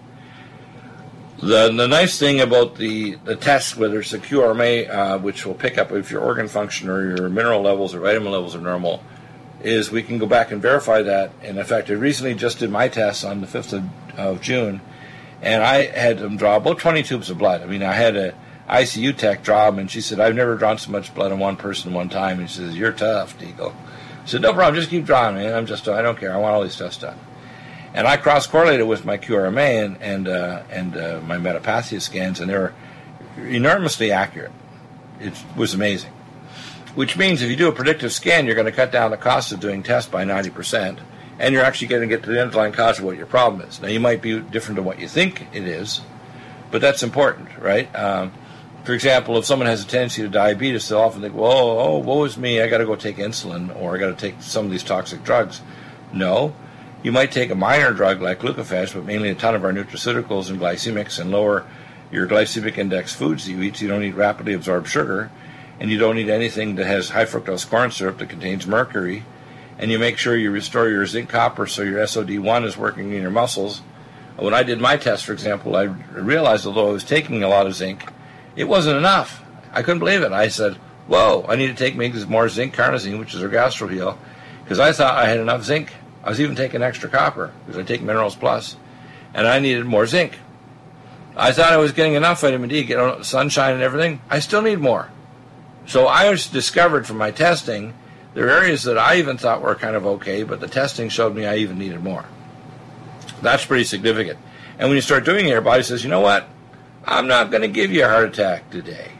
The, 1.39 1.73
the 1.73 1.87
nice 1.87 2.17
thing 2.17 2.39
about 2.39 2.75
the, 2.75 3.15
the 3.15 3.35
test, 3.35 3.75
whether 3.75 3.99
it's 3.99 4.13
a 4.13 4.19
QRMA, 4.19 4.89
uh, 4.89 5.17
which 5.17 5.45
will 5.45 5.55
pick 5.55 5.77
up 5.77 5.91
if 5.91 6.09
your 6.09 6.21
organ 6.21 6.47
function 6.47 6.89
or 6.89 7.17
your 7.17 7.27
mineral 7.27 7.61
levels 7.61 7.93
or 7.93 7.99
vitamin 7.99 8.31
levels 8.31 8.55
are 8.55 8.61
normal, 8.61 9.03
is 9.61 9.91
we 9.91 10.03
can 10.03 10.19
go 10.19 10.25
back 10.25 10.51
and 10.51 10.61
verify 10.61 11.01
that. 11.01 11.31
And 11.41 11.57
in 11.57 11.65
fact, 11.65 11.89
I 11.89 11.93
recently 11.93 12.33
just 12.33 12.59
did 12.59 12.69
my 12.69 12.87
test 12.87 13.25
on 13.25 13.41
the 13.41 13.47
5th 13.47 13.73
of, 13.73 14.19
of 14.19 14.41
June, 14.41 14.79
and 15.41 15.63
I 15.63 15.87
had 15.87 16.19
them 16.19 16.37
draw 16.37 16.55
about 16.55 16.79
20 16.79 17.03
tubes 17.03 17.29
of 17.29 17.39
blood. 17.39 17.61
I 17.61 17.65
mean, 17.65 17.83
I 17.83 17.93
had 17.93 18.15
a 18.15 18.35
ICU 18.69 19.15
tech 19.17 19.43
them, 19.43 19.79
and 19.79 19.91
she 19.91 20.01
said, 20.01 20.19
I've 20.19 20.35
never 20.35 20.55
drawn 20.55 20.77
so 20.77 20.91
much 20.91 21.13
blood 21.13 21.31
in 21.31 21.39
one 21.39 21.57
person 21.57 21.93
one 21.93 22.09
time. 22.09 22.39
And 22.39 22.49
she 22.49 22.57
says, 22.57 22.77
You're 22.77 22.93
tough, 22.93 23.37
Deagle. 23.37 23.73
I 23.73 24.25
said, 24.25 24.41
No 24.41 24.53
problem, 24.53 24.75
just 24.75 24.89
keep 24.89 25.05
drawing, 25.05 25.35
man. 25.35 25.53
I'm 25.53 25.65
just, 25.65 25.87
I 25.87 26.01
don't 26.01 26.17
care. 26.17 26.33
I 26.33 26.37
want 26.37 26.55
all 26.55 26.63
these 26.63 26.77
tests 26.77 27.01
done. 27.01 27.19
And 27.93 28.07
I 28.07 28.17
cross 28.17 28.47
correlated 28.47 28.87
with 28.87 29.05
my 29.05 29.17
QRMA 29.17 29.85
and 29.85 30.01
and 30.01 30.27
uh, 30.27 30.63
and 30.71 30.97
uh, 30.97 31.21
my 31.27 31.37
metapathia 31.37 32.01
scans, 32.01 32.39
and 32.39 32.49
they 32.49 32.57
were 32.57 32.73
enormously 33.37 34.11
accurate. 34.11 34.51
It 35.19 35.33
was 35.55 35.73
amazing. 35.73 36.11
Which 36.95 37.17
means 37.17 37.41
if 37.41 37.49
you 37.49 37.55
do 37.55 37.67
a 37.67 37.71
predictive 37.71 38.11
scan, 38.11 38.45
you're 38.45 38.55
going 38.55 38.65
to 38.65 38.71
cut 38.71 38.91
down 38.91 39.11
the 39.11 39.17
cost 39.17 39.51
of 39.51 39.59
doing 39.59 39.81
tests 39.81 40.09
by 40.09 40.25
90%, 40.25 40.99
and 41.39 41.53
you're 41.53 41.63
actually 41.63 41.87
going 41.87 42.01
to 42.01 42.07
get 42.07 42.23
to 42.23 42.29
the 42.29 42.39
underlying 42.39 42.71
cause 42.71 42.99
of 42.99 43.05
what 43.05 43.17
your 43.17 43.25
problem 43.25 43.61
is. 43.67 43.81
Now, 43.81 43.87
you 43.87 43.99
might 43.99 44.21
be 44.21 44.39
different 44.39 44.75
than 44.75 44.85
what 44.85 44.99
you 44.99 45.07
think 45.07 45.47
it 45.53 45.63
is, 45.63 46.01
but 46.69 46.81
that's 46.81 47.01
important, 47.01 47.49
right? 47.57 47.93
Um, 47.95 48.31
for 48.83 48.93
example, 48.93 49.37
if 49.37 49.45
someone 49.45 49.67
has 49.67 49.83
a 49.83 49.87
tendency 49.87 50.21
to 50.21 50.29
diabetes, 50.29 50.89
they'll 50.89 50.99
often 50.99 51.21
think, 51.21 51.33
"Whoa, 51.33 51.79
oh, 51.79 51.97
woe 51.99 52.23
is 52.25 52.37
me! 52.37 52.61
I 52.61 52.67
got 52.67 52.79
to 52.79 52.85
go 52.85 52.95
take 52.95 53.17
insulin, 53.17 53.73
or 53.79 53.95
I 53.95 53.97
got 53.97 54.07
to 54.07 54.13
take 54.15 54.41
some 54.41 54.65
of 54.65 54.71
these 54.71 54.83
toxic 54.83 55.23
drugs." 55.23 55.61
No, 56.11 56.53
you 57.01 57.11
might 57.11 57.31
take 57.31 57.49
a 57.49 57.55
minor 57.55 57.91
drug 57.91 58.21
like 58.21 58.39
glucophage, 58.39 58.93
but 58.93 59.05
mainly 59.05 59.29
a 59.29 59.35
ton 59.35 59.55
of 59.55 59.63
our 59.63 59.71
nutraceuticals 59.71 60.49
and 60.49 60.59
glycemics, 60.59 61.19
and 61.19 61.31
lower 61.31 61.65
your 62.11 62.27
glycemic 62.27 62.77
index 62.77 63.13
foods 63.13 63.45
that 63.45 63.51
you 63.51 63.61
eat. 63.61 63.77
So 63.77 63.83
you 63.83 63.87
don't 63.87 64.03
eat 64.03 64.15
rapidly 64.15 64.53
absorbed 64.53 64.87
sugar, 64.87 65.31
and 65.79 65.89
you 65.89 65.97
don't 65.97 66.17
eat 66.17 66.29
anything 66.29 66.75
that 66.75 66.85
has 66.85 67.09
high 67.09 67.25
fructose 67.25 67.67
corn 67.67 67.91
syrup 67.91 68.17
that 68.19 68.29
contains 68.29 68.67
mercury, 68.67 69.23
and 69.79 69.91
you 69.91 69.97
make 69.97 70.17
sure 70.17 70.35
you 70.35 70.51
restore 70.51 70.89
your 70.89 71.05
zinc 71.05 71.29
copper 71.29 71.67
so 71.67 71.81
your 71.81 71.99
SOD1 71.99 72.65
is 72.65 72.77
working 72.77 73.11
in 73.13 73.21
your 73.21 73.31
muscles. 73.31 73.81
When 74.37 74.53
I 74.53 74.63
did 74.63 74.79
my 74.79 74.97
test, 74.97 75.25
for 75.25 75.33
example, 75.33 75.75
I 75.75 75.83
realized 75.83 76.65
although 76.65 76.89
I 76.89 76.91
was 76.91 77.03
taking 77.03 77.43
a 77.43 77.47
lot 77.47 77.65
of 77.65 77.75
zinc, 77.75 78.03
it 78.55 78.65
wasn't 78.65 78.97
enough. 78.97 79.43
I 79.71 79.81
couldn't 79.81 79.99
believe 79.99 80.21
it. 80.21 80.31
I 80.31 80.47
said, 80.47 80.75
"Whoa! 81.07 81.45
I 81.47 81.55
need 81.55 81.67
to 81.67 81.73
take 81.73 81.95
more 82.27 82.49
zinc 82.49 82.75
carnosine, 82.75 83.19
which 83.19 83.33
is 83.33 83.41
GastroHeal, 83.41 84.17
because 84.63 84.79
I 84.79 84.91
thought 84.91 85.17
I 85.17 85.27
had 85.27 85.39
enough 85.39 85.63
zinc. 85.63 85.93
I 86.23 86.29
was 86.29 86.39
even 86.39 86.55
taking 86.55 86.81
extra 86.81 87.09
copper 87.09 87.51
because 87.65 87.79
I 87.79 87.83
take 87.83 88.01
Minerals 88.01 88.35
Plus, 88.35 88.77
and 89.33 89.47
I 89.47 89.59
needed 89.59 89.85
more 89.85 90.05
zinc. 90.05 90.39
I 91.35 91.51
thought 91.51 91.73
I 91.73 91.77
was 91.77 91.91
getting 91.91 92.13
enough 92.13 92.41
vitamin 92.41 92.69
D, 92.69 92.83
get 92.83 93.25
sunshine 93.25 93.73
and 93.73 93.81
everything. 93.81 94.21
I 94.29 94.39
still 94.39 94.61
need 94.61 94.79
more. 94.79 95.09
So 95.85 96.07
I 96.07 96.29
discovered 96.31 97.07
from 97.07 97.17
my 97.17 97.31
testing 97.31 97.93
there 98.33 98.47
are 98.47 98.51
areas 98.51 98.83
that 98.83 98.97
I 98.97 99.17
even 99.17 99.37
thought 99.37 99.61
were 99.61 99.75
kind 99.75 99.95
of 99.95 100.05
okay, 100.05 100.43
but 100.43 100.59
the 100.59 100.67
testing 100.67 101.09
showed 101.09 101.35
me 101.35 101.45
I 101.45 101.57
even 101.57 101.77
needed 101.77 102.03
more. 102.03 102.25
That's 103.41 103.65
pretty 103.65 103.83
significant. 103.83 104.39
And 104.79 104.89
when 104.89 104.95
you 104.95 105.01
start 105.01 105.25
doing 105.25 105.45
it, 105.45 105.49
your 105.49 105.61
body 105.61 105.83
says, 105.83 106.03
you 106.03 106.09
know 106.09 106.21
what? 106.21 106.47
I'm 107.05 107.27
not 107.27 107.51
going 107.51 107.61
to 107.61 107.67
give 107.67 107.91
you 107.91 108.05
a 108.05 108.07
heart 108.07 108.29
attack 108.29 108.69
today. 108.69 109.11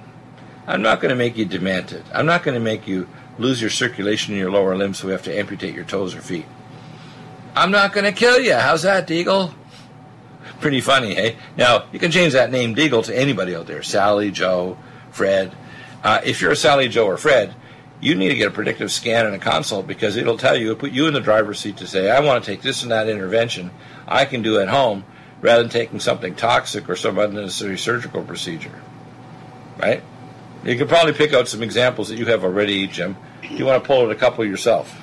I'm 0.65 0.81
not 0.81 1.01
going 1.01 1.09
to 1.09 1.15
make 1.15 1.37
you 1.37 1.45
demented. 1.45 2.03
I'm 2.13 2.25
not 2.25 2.43
going 2.43 2.55
to 2.55 2.61
make 2.61 2.87
you 2.87 3.09
lose 3.37 3.59
your 3.59 3.69
circulation 3.69 4.33
in 4.33 4.39
your 4.39 4.51
lower 4.51 4.77
limbs 4.77 4.99
so 4.99 5.07
we 5.07 5.11
have 5.11 5.23
to 5.23 5.37
amputate 5.37 5.75
your 5.75 5.83
toes 5.83 6.15
or 6.15 6.21
feet. 6.21 6.45
I'm 7.55 7.71
not 7.71 7.91
going 7.91 8.05
to 8.05 8.11
kill 8.11 8.39
you. 8.39 8.53
How's 8.53 8.83
that, 8.83 9.07
Deagle? 9.07 9.53
Pretty 10.61 10.79
funny, 10.79 11.13
hey? 11.13 11.35
Now, 11.57 11.85
you 11.91 11.99
can 11.99 12.11
change 12.11 12.33
that 12.33 12.51
name 12.51 12.73
Deagle 12.73 13.03
to 13.05 13.17
anybody 13.17 13.55
out 13.55 13.67
there 13.67 13.83
Sally, 13.83 14.31
Joe, 14.31 14.77
Fred. 15.11 15.53
Uh, 16.03 16.21
if 16.23 16.41
you're 16.41 16.51
a 16.51 16.55
Sally, 16.55 16.87
Joe, 16.87 17.05
or 17.07 17.17
Fred, 17.17 17.53
you 17.99 18.15
need 18.15 18.29
to 18.29 18.35
get 18.35 18.47
a 18.47 18.51
predictive 18.51 18.91
scan 18.91 19.25
and 19.25 19.35
a 19.35 19.39
consult 19.39 19.87
because 19.87 20.15
it'll 20.15 20.37
tell 20.37 20.55
you, 20.55 20.73
put 20.75 20.91
you 20.91 21.07
in 21.07 21.13
the 21.13 21.21
driver's 21.21 21.59
seat 21.59 21.77
to 21.77 21.87
say, 21.87 22.09
I 22.09 22.21
want 22.21 22.43
to 22.43 22.49
take 22.49 22.61
this 22.61 22.83
and 22.83 22.91
that 22.91 23.09
intervention 23.09 23.71
I 24.07 24.25
can 24.25 24.41
do 24.41 24.59
at 24.59 24.69
home 24.69 25.03
rather 25.43 25.61
than 25.61 25.69
taking 25.69 25.99
something 25.99 26.33
toxic 26.33 26.89
or 26.89 26.95
some 26.95 27.19
unnecessary 27.19 27.77
surgical 27.77 28.23
procedure. 28.23 28.81
Right? 29.77 30.01
You 30.63 30.77
can 30.77 30.87
probably 30.87 31.11
pick 31.11 31.33
out 31.33 31.49
some 31.49 31.61
examples 31.61 32.07
that 32.07 32.15
you 32.15 32.25
have 32.27 32.45
already, 32.45 32.87
Jim. 32.87 33.17
Do 33.41 33.49
you 33.49 33.65
want 33.65 33.83
to 33.83 33.87
pull 33.87 34.05
out 34.05 34.11
a 34.11 34.15
couple 34.15 34.45
yourself? 34.45 34.97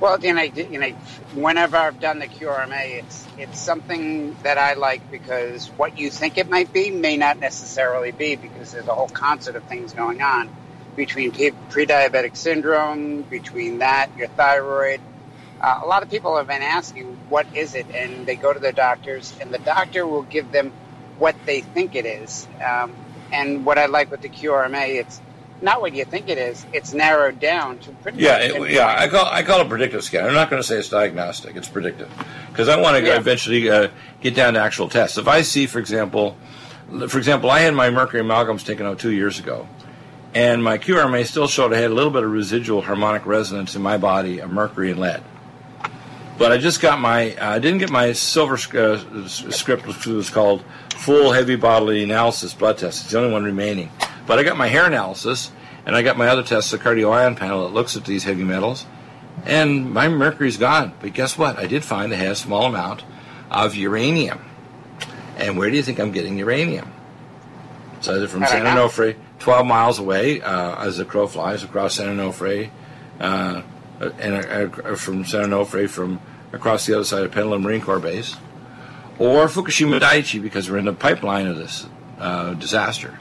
Well, 0.00 0.20
you 0.20 0.34
know, 0.34 0.42
you 0.42 0.78
know, 0.78 0.90
whenever 1.34 1.76
I've 1.76 2.00
done 2.00 2.18
the 2.18 2.26
QRMA, 2.26 2.98
it's 2.98 3.26
it's 3.38 3.60
something 3.60 4.36
that 4.42 4.58
I 4.58 4.74
like 4.74 5.10
because 5.10 5.68
what 5.68 5.96
you 5.96 6.10
think 6.10 6.36
it 6.36 6.50
might 6.50 6.72
be 6.72 6.90
may 6.90 7.16
not 7.16 7.38
necessarily 7.38 8.10
be 8.10 8.34
because 8.34 8.72
there's 8.72 8.88
a 8.88 8.94
whole 8.94 9.08
concert 9.08 9.54
of 9.54 9.62
things 9.64 9.92
going 9.92 10.20
on 10.20 10.54
between 10.96 11.30
pre-diabetic 11.30 12.36
syndrome, 12.36 13.22
between 13.22 13.78
that, 13.78 14.10
your 14.18 14.28
thyroid. 14.28 15.00
Uh, 15.60 15.80
a 15.82 15.86
lot 15.86 16.02
of 16.02 16.10
people 16.10 16.36
have 16.36 16.46
been 16.46 16.62
asking, 16.62 17.16
what 17.28 17.46
is 17.54 17.74
it? 17.74 17.86
And 17.94 18.26
they 18.26 18.36
go 18.36 18.52
to 18.52 18.58
their 18.58 18.72
doctors, 18.72 19.34
and 19.40 19.52
the 19.52 19.58
doctor 19.58 20.06
will 20.06 20.22
give 20.22 20.52
them 20.52 20.72
what 21.18 21.34
they 21.46 21.60
think 21.60 21.94
it 21.94 22.06
is. 22.06 22.46
Um, 22.64 22.92
and 23.32 23.64
what 23.64 23.78
I 23.78 23.86
like 23.86 24.10
with 24.10 24.20
the 24.20 24.28
QRMA, 24.28 25.00
it's 25.00 25.20
not 25.62 25.80
what 25.80 25.94
you 25.94 26.04
think 26.04 26.28
it 26.28 26.38
is. 26.38 26.64
It's 26.72 26.92
narrowed 26.92 27.40
down 27.40 27.78
to 27.80 27.90
pretty. 27.90 28.18
Yeah, 28.18 28.38
it, 28.38 28.70
yeah. 28.70 28.94
I 28.96 29.08
call 29.08 29.26
I 29.26 29.42
call 29.42 29.60
it 29.60 29.68
predictive 29.68 30.04
scan. 30.04 30.26
I'm 30.26 30.34
not 30.34 30.50
going 30.50 30.60
to 30.60 30.66
say 30.66 30.76
it's 30.76 30.88
diagnostic. 30.88 31.56
It's 31.56 31.68
predictive 31.68 32.10
because 32.50 32.68
I 32.68 32.78
want 32.80 32.98
to 32.98 33.04
yeah. 33.04 33.16
eventually 33.16 33.68
uh, 33.70 33.88
get 34.20 34.34
down 34.34 34.54
to 34.54 34.60
actual 34.60 34.88
tests. 34.88 35.18
If 35.18 35.28
I 35.28 35.42
see, 35.42 35.66
for 35.66 35.78
example, 35.78 36.36
for 37.08 37.18
example, 37.18 37.50
I 37.50 37.60
had 37.60 37.74
my 37.74 37.90
mercury 37.90 38.22
amalgams 38.22 38.64
taken 38.64 38.86
out 38.86 38.98
two 38.98 39.12
years 39.12 39.38
ago, 39.38 39.66
and 40.34 40.62
my 40.62 40.78
QRMA 40.78 41.26
still 41.26 41.48
showed 41.48 41.72
I 41.72 41.78
had 41.78 41.90
a 41.90 41.94
little 41.94 42.12
bit 42.12 42.22
of 42.22 42.30
residual 42.30 42.82
harmonic 42.82 43.26
resonance 43.26 43.74
in 43.74 43.82
my 43.82 43.96
body 43.96 44.40
of 44.40 44.50
mercury 44.50 44.90
and 44.90 45.00
lead. 45.00 45.22
But 46.38 46.52
I 46.52 46.58
just 46.58 46.82
got 46.82 47.00
my, 47.00 47.34
uh, 47.36 47.50
I 47.50 47.58
didn't 47.58 47.78
get 47.78 47.90
my 47.90 48.12
silver 48.12 48.54
uh, 48.78 49.26
script, 49.26 49.86
which 49.86 50.06
was 50.06 50.28
called 50.28 50.62
full 50.94 51.32
heavy 51.32 51.56
bodily 51.56 52.02
analysis 52.02 52.52
blood 52.52 52.78
test. 52.78 53.04
It's 53.04 53.12
the 53.12 53.18
only 53.18 53.32
one 53.32 53.44
remaining. 53.44 53.90
But 54.26 54.38
I 54.38 54.42
got 54.42 54.56
my 54.56 54.66
hair 54.66 54.84
analysis, 54.84 55.50
and 55.86 55.96
I 55.96 56.02
got 56.02 56.18
my 56.18 56.28
other 56.28 56.42
test, 56.42 56.70
the 56.70 56.78
cardio 56.78 57.12
ion 57.12 57.36
panel 57.36 57.62
that 57.66 57.72
looks 57.72 57.96
at 57.96 58.04
these 58.04 58.24
heavy 58.24 58.44
metals, 58.44 58.84
and 59.44 59.92
my 59.92 60.08
mercury's 60.08 60.56
gone. 60.58 60.92
But 61.00 61.14
guess 61.14 61.38
what? 61.38 61.58
I 61.58 61.66
did 61.66 61.84
find 61.84 62.12
it 62.12 62.16
has 62.16 62.40
a 62.40 62.42
small 62.42 62.66
amount 62.66 63.04
of 63.50 63.74
uranium. 63.74 64.44
And 65.36 65.56
where 65.56 65.70
do 65.70 65.76
you 65.76 65.82
think 65.82 66.00
I'm 66.00 66.12
getting 66.12 66.38
uranium? 66.38 66.92
It's 67.98 68.08
either 68.08 68.28
from 68.28 68.44
San 68.44 68.64
Onofre, 68.64 69.16
12 69.38 69.66
miles 69.66 69.98
away, 69.98 70.40
uh, 70.40 70.84
as 70.84 70.98
the 70.98 71.04
crow 71.04 71.26
flies 71.26 71.62
across 71.62 71.94
San 71.94 72.16
Onofre, 72.16 72.70
uh, 73.20 73.62
and 74.00 74.34
uh, 74.34 74.82
uh, 74.82 74.96
from 74.96 75.24
San 75.24 75.50
Onofre 75.50 75.88
from 75.88 76.20
across 76.52 76.86
the 76.86 76.94
other 76.94 77.04
side 77.04 77.22
of 77.22 77.32
Petaluma 77.32 77.58
Marine 77.58 77.80
Corps 77.80 78.00
Base, 78.00 78.36
or 79.18 79.46
Fukushima 79.46 80.00
Daiichi 80.00 80.42
because 80.42 80.70
we're 80.70 80.78
in 80.78 80.84
the 80.84 80.92
pipeline 80.92 81.46
of 81.46 81.56
this 81.56 81.86
uh, 82.18 82.54
disaster. 82.54 83.18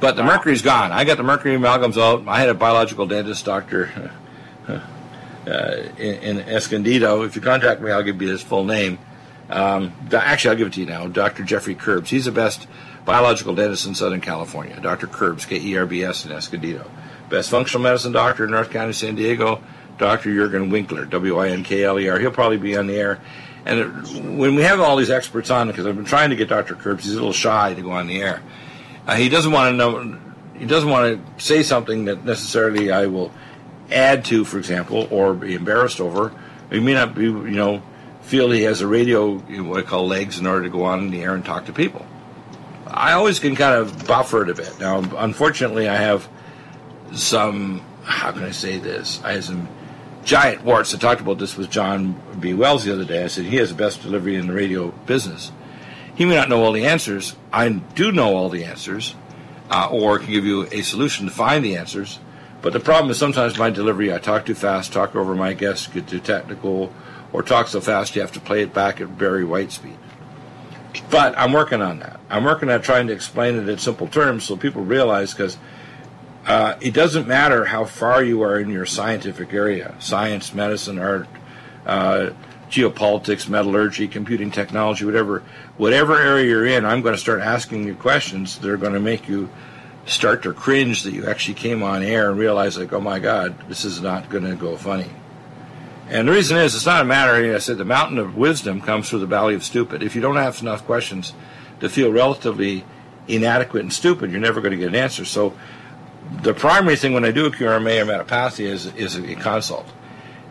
But 0.00 0.16
the 0.16 0.22
wow. 0.22 0.28
mercury's 0.28 0.62
gone. 0.62 0.92
I 0.92 1.04
got 1.04 1.18
the 1.18 1.22
mercury 1.22 1.56
amalgams 1.56 2.00
out. 2.00 2.26
I 2.26 2.40
had 2.40 2.48
a 2.48 2.54
biological 2.54 3.06
dentist 3.06 3.44
doctor 3.44 4.12
uh, 4.68 5.50
in, 5.98 6.38
in, 6.38 6.38
Escondido. 6.40 7.22
If 7.22 7.36
you 7.36 7.42
contact 7.42 7.82
me, 7.82 7.90
I'll 7.90 8.02
give 8.02 8.20
you 8.20 8.28
his 8.28 8.42
full 8.42 8.64
name. 8.64 8.98
Um, 9.50 9.92
actually, 10.12 10.50
I'll 10.50 10.56
give 10.56 10.68
it 10.68 10.72
to 10.74 10.80
you 10.80 10.86
now. 10.86 11.06
Dr. 11.08 11.42
Jeffrey 11.42 11.74
Kerbs. 11.74 12.08
He's 12.08 12.24
the 12.24 12.32
best 12.32 12.66
biological 13.04 13.54
dentist 13.54 13.86
in 13.86 13.94
Southern 13.94 14.20
California. 14.20 14.78
Dr. 14.80 15.06
Kerbs, 15.06 15.46
K 15.46 15.58
E 15.58 15.76
R 15.76 15.86
B 15.86 16.02
S, 16.02 16.24
in 16.24 16.32
Escondido. 16.32 16.90
Best 17.30 17.48
functional 17.48 17.82
medicine 17.82 18.12
doctor 18.12 18.44
in 18.44 18.50
North 18.50 18.70
County, 18.70 18.92
San 18.92 19.14
Diego, 19.14 19.62
Dr. 19.98 20.34
Jurgen 20.34 20.68
Winkler, 20.68 21.04
W 21.06 21.38
I 21.38 21.48
N 21.48 21.62
K 21.62 21.84
L 21.84 21.98
E 21.98 22.08
R. 22.08 22.18
He'll 22.18 22.30
probably 22.30 22.58
be 22.58 22.76
on 22.76 22.86
the 22.86 22.96
air. 22.96 23.20
And 23.64 23.78
it, 23.78 23.86
when 24.24 24.54
we 24.54 24.62
have 24.62 24.80
all 24.80 24.96
these 24.96 25.10
experts 25.10 25.50
on, 25.50 25.68
because 25.68 25.86
I've 25.86 25.96
been 25.96 26.04
trying 26.04 26.30
to 26.30 26.36
get 26.36 26.48
Dr. 26.48 26.74
Kerbs, 26.74 27.02
he's 27.02 27.12
a 27.12 27.16
little 27.16 27.32
shy 27.32 27.74
to 27.74 27.82
go 27.82 27.92
on 27.92 28.06
the 28.06 28.20
air. 28.20 28.42
Uh, 29.06 29.14
he 29.14 29.28
doesn't 29.28 29.52
want 29.52 29.72
to 29.72 29.76
know. 29.76 30.18
He 30.58 30.66
doesn't 30.66 30.90
want 30.90 31.36
to 31.36 31.42
say 31.42 31.62
something 31.62 32.06
that 32.06 32.24
necessarily 32.24 32.90
I 32.90 33.06
will 33.06 33.32
add 33.92 34.24
to, 34.26 34.44
for 34.44 34.58
example, 34.58 35.08
or 35.10 35.32
be 35.34 35.54
embarrassed 35.54 36.00
over. 36.00 36.32
He 36.70 36.80
may 36.80 36.94
not 36.94 37.14
be, 37.14 37.24
you 37.24 37.50
know, 37.50 37.82
feel 38.22 38.50
he 38.50 38.62
has 38.62 38.80
a 38.80 38.86
radio, 38.86 39.38
what 39.38 39.80
I 39.80 39.82
call 39.82 40.06
legs, 40.06 40.38
in 40.38 40.46
order 40.46 40.64
to 40.64 40.70
go 40.70 40.84
on 40.84 41.00
in 41.00 41.10
the 41.10 41.22
air 41.22 41.34
and 41.34 41.44
talk 41.44 41.66
to 41.66 41.72
people. 41.72 42.06
I 42.86 43.12
always 43.12 43.38
can 43.38 43.54
kind 43.54 43.74
of 43.74 44.06
buffer 44.06 44.42
it 44.42 44.50
a 44.50 44.54
bit. 44.54 44.78
Now, 44.80 44.98
unfortunately, 45.16 45.88
I 45.88 45.96
have 45.96 46.28
some. 47.12 47.82
How 48.02 48.32
can 48.32 48.44
I 48.44 48.50
say 48.50 48.78
this? 48.78 49.20
I 49.22 49.32
have 49.32 49.44
some 49.44 49.68
giant 50.24 50.64
warts. 50.64 50.94
I 50.94 50.98
talked 50.98 51.20
about 51.20 51.38
this 51.38 51.56
with 51.56 51.70
John 51.70 52.20
B. 52.38 52.54
Wells 52.54 52.84
the 52.84 52.92
other 52.92 53.04
day. 53.04 53.24
I 53.24 53.28
said 53.28 53.44
he 53.44 53.56
has 53.56 53.70
the 53.70 53.74
best 53.74 54.02
delivery 54.02 54.36
in 54.36 54.46
the 54.46 54.52
radio 54.52 54.90
business. 55.06 55.52
He 56.14 56.24
may 56.24 56.34
not 56.34 56.48
know 56.48 56.62
all 56.62 56.72
the 56.72 56.86
answers. 56.86 57.36
I 57.52 57.68
do 57.68 58.12
know 58.12 58.36
all 58.36 58.48
the 58.48 58.64
answers, 58.64 59.14
uh, 59.70 59.88
or 59.90 60.18
can 60.18 60.30
give 60.30 60.44
you 60.44 60.66
a 60.72 60.82
solution 60.82 61.26
to 61.26 61.32
find 61.32 61.64
the 61.64 61.76
answers. 61.76 62.18
But 62.62 62.72
the 62.72 62.80
problem 62.80 63.10
is 63.10 63.16
sometimes 63.16 63.56
my 63.58 63.70
delivery, 63.70 64.12
I 64.12 64.18
talk 64.18 64.44
too 64.44 64.54
fast, 64.54 64.92
talk 64.92 65.16
over 65.16 65.34
my 65.34 65.54
guests, 65.54 65.86
get 65.86 66.08
too 66.08 66.20
technical, 66.20 66.92
or 67.32 67.42
talk 67.42 67.68
so 67.68 67.80
fast 67.80 68.14
you 68.14 68.20
have 68.20 68.32
to 68.32 68.40
play 68.40 68.62
it 68.62 68.74
back 68.74 69.00
at 69.00 69.16
Barry 69.16 69.44
White 69.44 69.72
speed. 69.72 69.96
But 71.08 71.38
I'm 71.38 71.52
working 71.52 71.80
on 71.80 72.00
that. 72.00 72.20
I'm 72.28 72.44
working 72.44 72.68
on 72.68 72.82
trying 72.82 73.06
to 73.06 73.12
explain 73.12 73.56
it 73.56 73.68
in 73.68 73.78
simple 73.78 74.08
terms 74.08 74.44
so 74.44 74.56
people 74.56 74.82
realize 74.82 75.32
because 75.32 75.56
uh, 76.46 76.76
it 76.80 76.94
doesn't 76.94 77.28
matter 77.28 77.66
how 77.66 77.84
far 77.84 78.22
you 78.22 78.42
are 78.42 78.58
in 78.58 78.70
your 78.70 78.86
scientific 78.86 79.52
area 79.52 79.94
science, 79.98 80.54
medicine, 80.54 80.98
art, 80.98 81.28
uh, 81.86 82.30
geopolitics, 82.70 83.48
metallurgy, 83.48 84.08
computing 84.08 84.50
technology, 84.50 85.04
whatever. 85.04 85.42
Whatever 85.76 86.20
area 86.20 86.46
you're 86.46 86.66
in, 86.66 86.84
I'm 86.84 87.02
going 87.02 87.14
to 87.14 87.20
start 87.20 87.40
asking 87.40 87.86
you 87.86 87.94
questions 87.94 88.58
that 88.58 88.70
are 88.70 88.76
going 88.76 88.92
to 88.92 89.00
make 89.00 89.28
you 89.28 89.48
start 90.06 90.42
to 90.42 90.52
cringe 90.52 91.02
that 91.02 91.12
you 91.12 91.26
actually 91.26 91.54
came 91.54 91.82
on 91.82 92.02
air 92.02 92.30
and 92.30 92.38
realize, 92.38 92.78
like, 92.78 92.92
oh 92.92 93.00
my 93.00 93.18
God, 93.18 93.68
this 93.68 93.84
is 93.84 94.00
not 94.00 94.28
going 94.28 94.44
to 94.44 94.56
go 94.56 94.76
funny. 94.76 95.10
And 96.08 96.26
the 96.26 96.32
reason 96.32 96.56
is, 96.56 96.74
it's 96.74 96.86
not 96.86 97.02
a 97.02 97.04
matter, 97.04 97.54
I 97.54 97.58
said, 97.58 97.78
the 97.78 97.84
mountain 97.84 98.18
of 98.18 98.36
wisdom 98.36 98.80
comes 98.80 99.08
through 99.08 99.20
the 99.20 99.26
valley 99.26 99.54
of 99.54 99.62
stupid. 99.62 100.02
If 100.02 100.14
you 100.14 100.20
don't 100.20 100.36
have 100.36 100.60
enough 100.60 100.84
questions 100.84 101.34
to 101.80 101.88
feel 101.88 102.10
relatively 102.10 102.84
inadequate 103.28 103.82
and 103.82 103.92
stupid, 103.92 104.30
you're 104.30 104.40
never 104.40 104.60
going 104.60 104.72
to 104.72 104.76
get 104.76 104.88
an 104.88 104.96
answer. 104.96 105.24
So 105.24 105.54
the 106.42 106.54
primary 106.54 106.96
thing 106.96 107.12
when 107.12 107.24
I 107.24 107.32
do 107.32 107.46
a 107.46 107.50
QRMA 107.50 108.02
or 108.02 108.06
metapathia 108.06 108.66
is, 108.66 108.86
is 108.94 109.16
a 109.16 109.34
consult. 109.36 109.86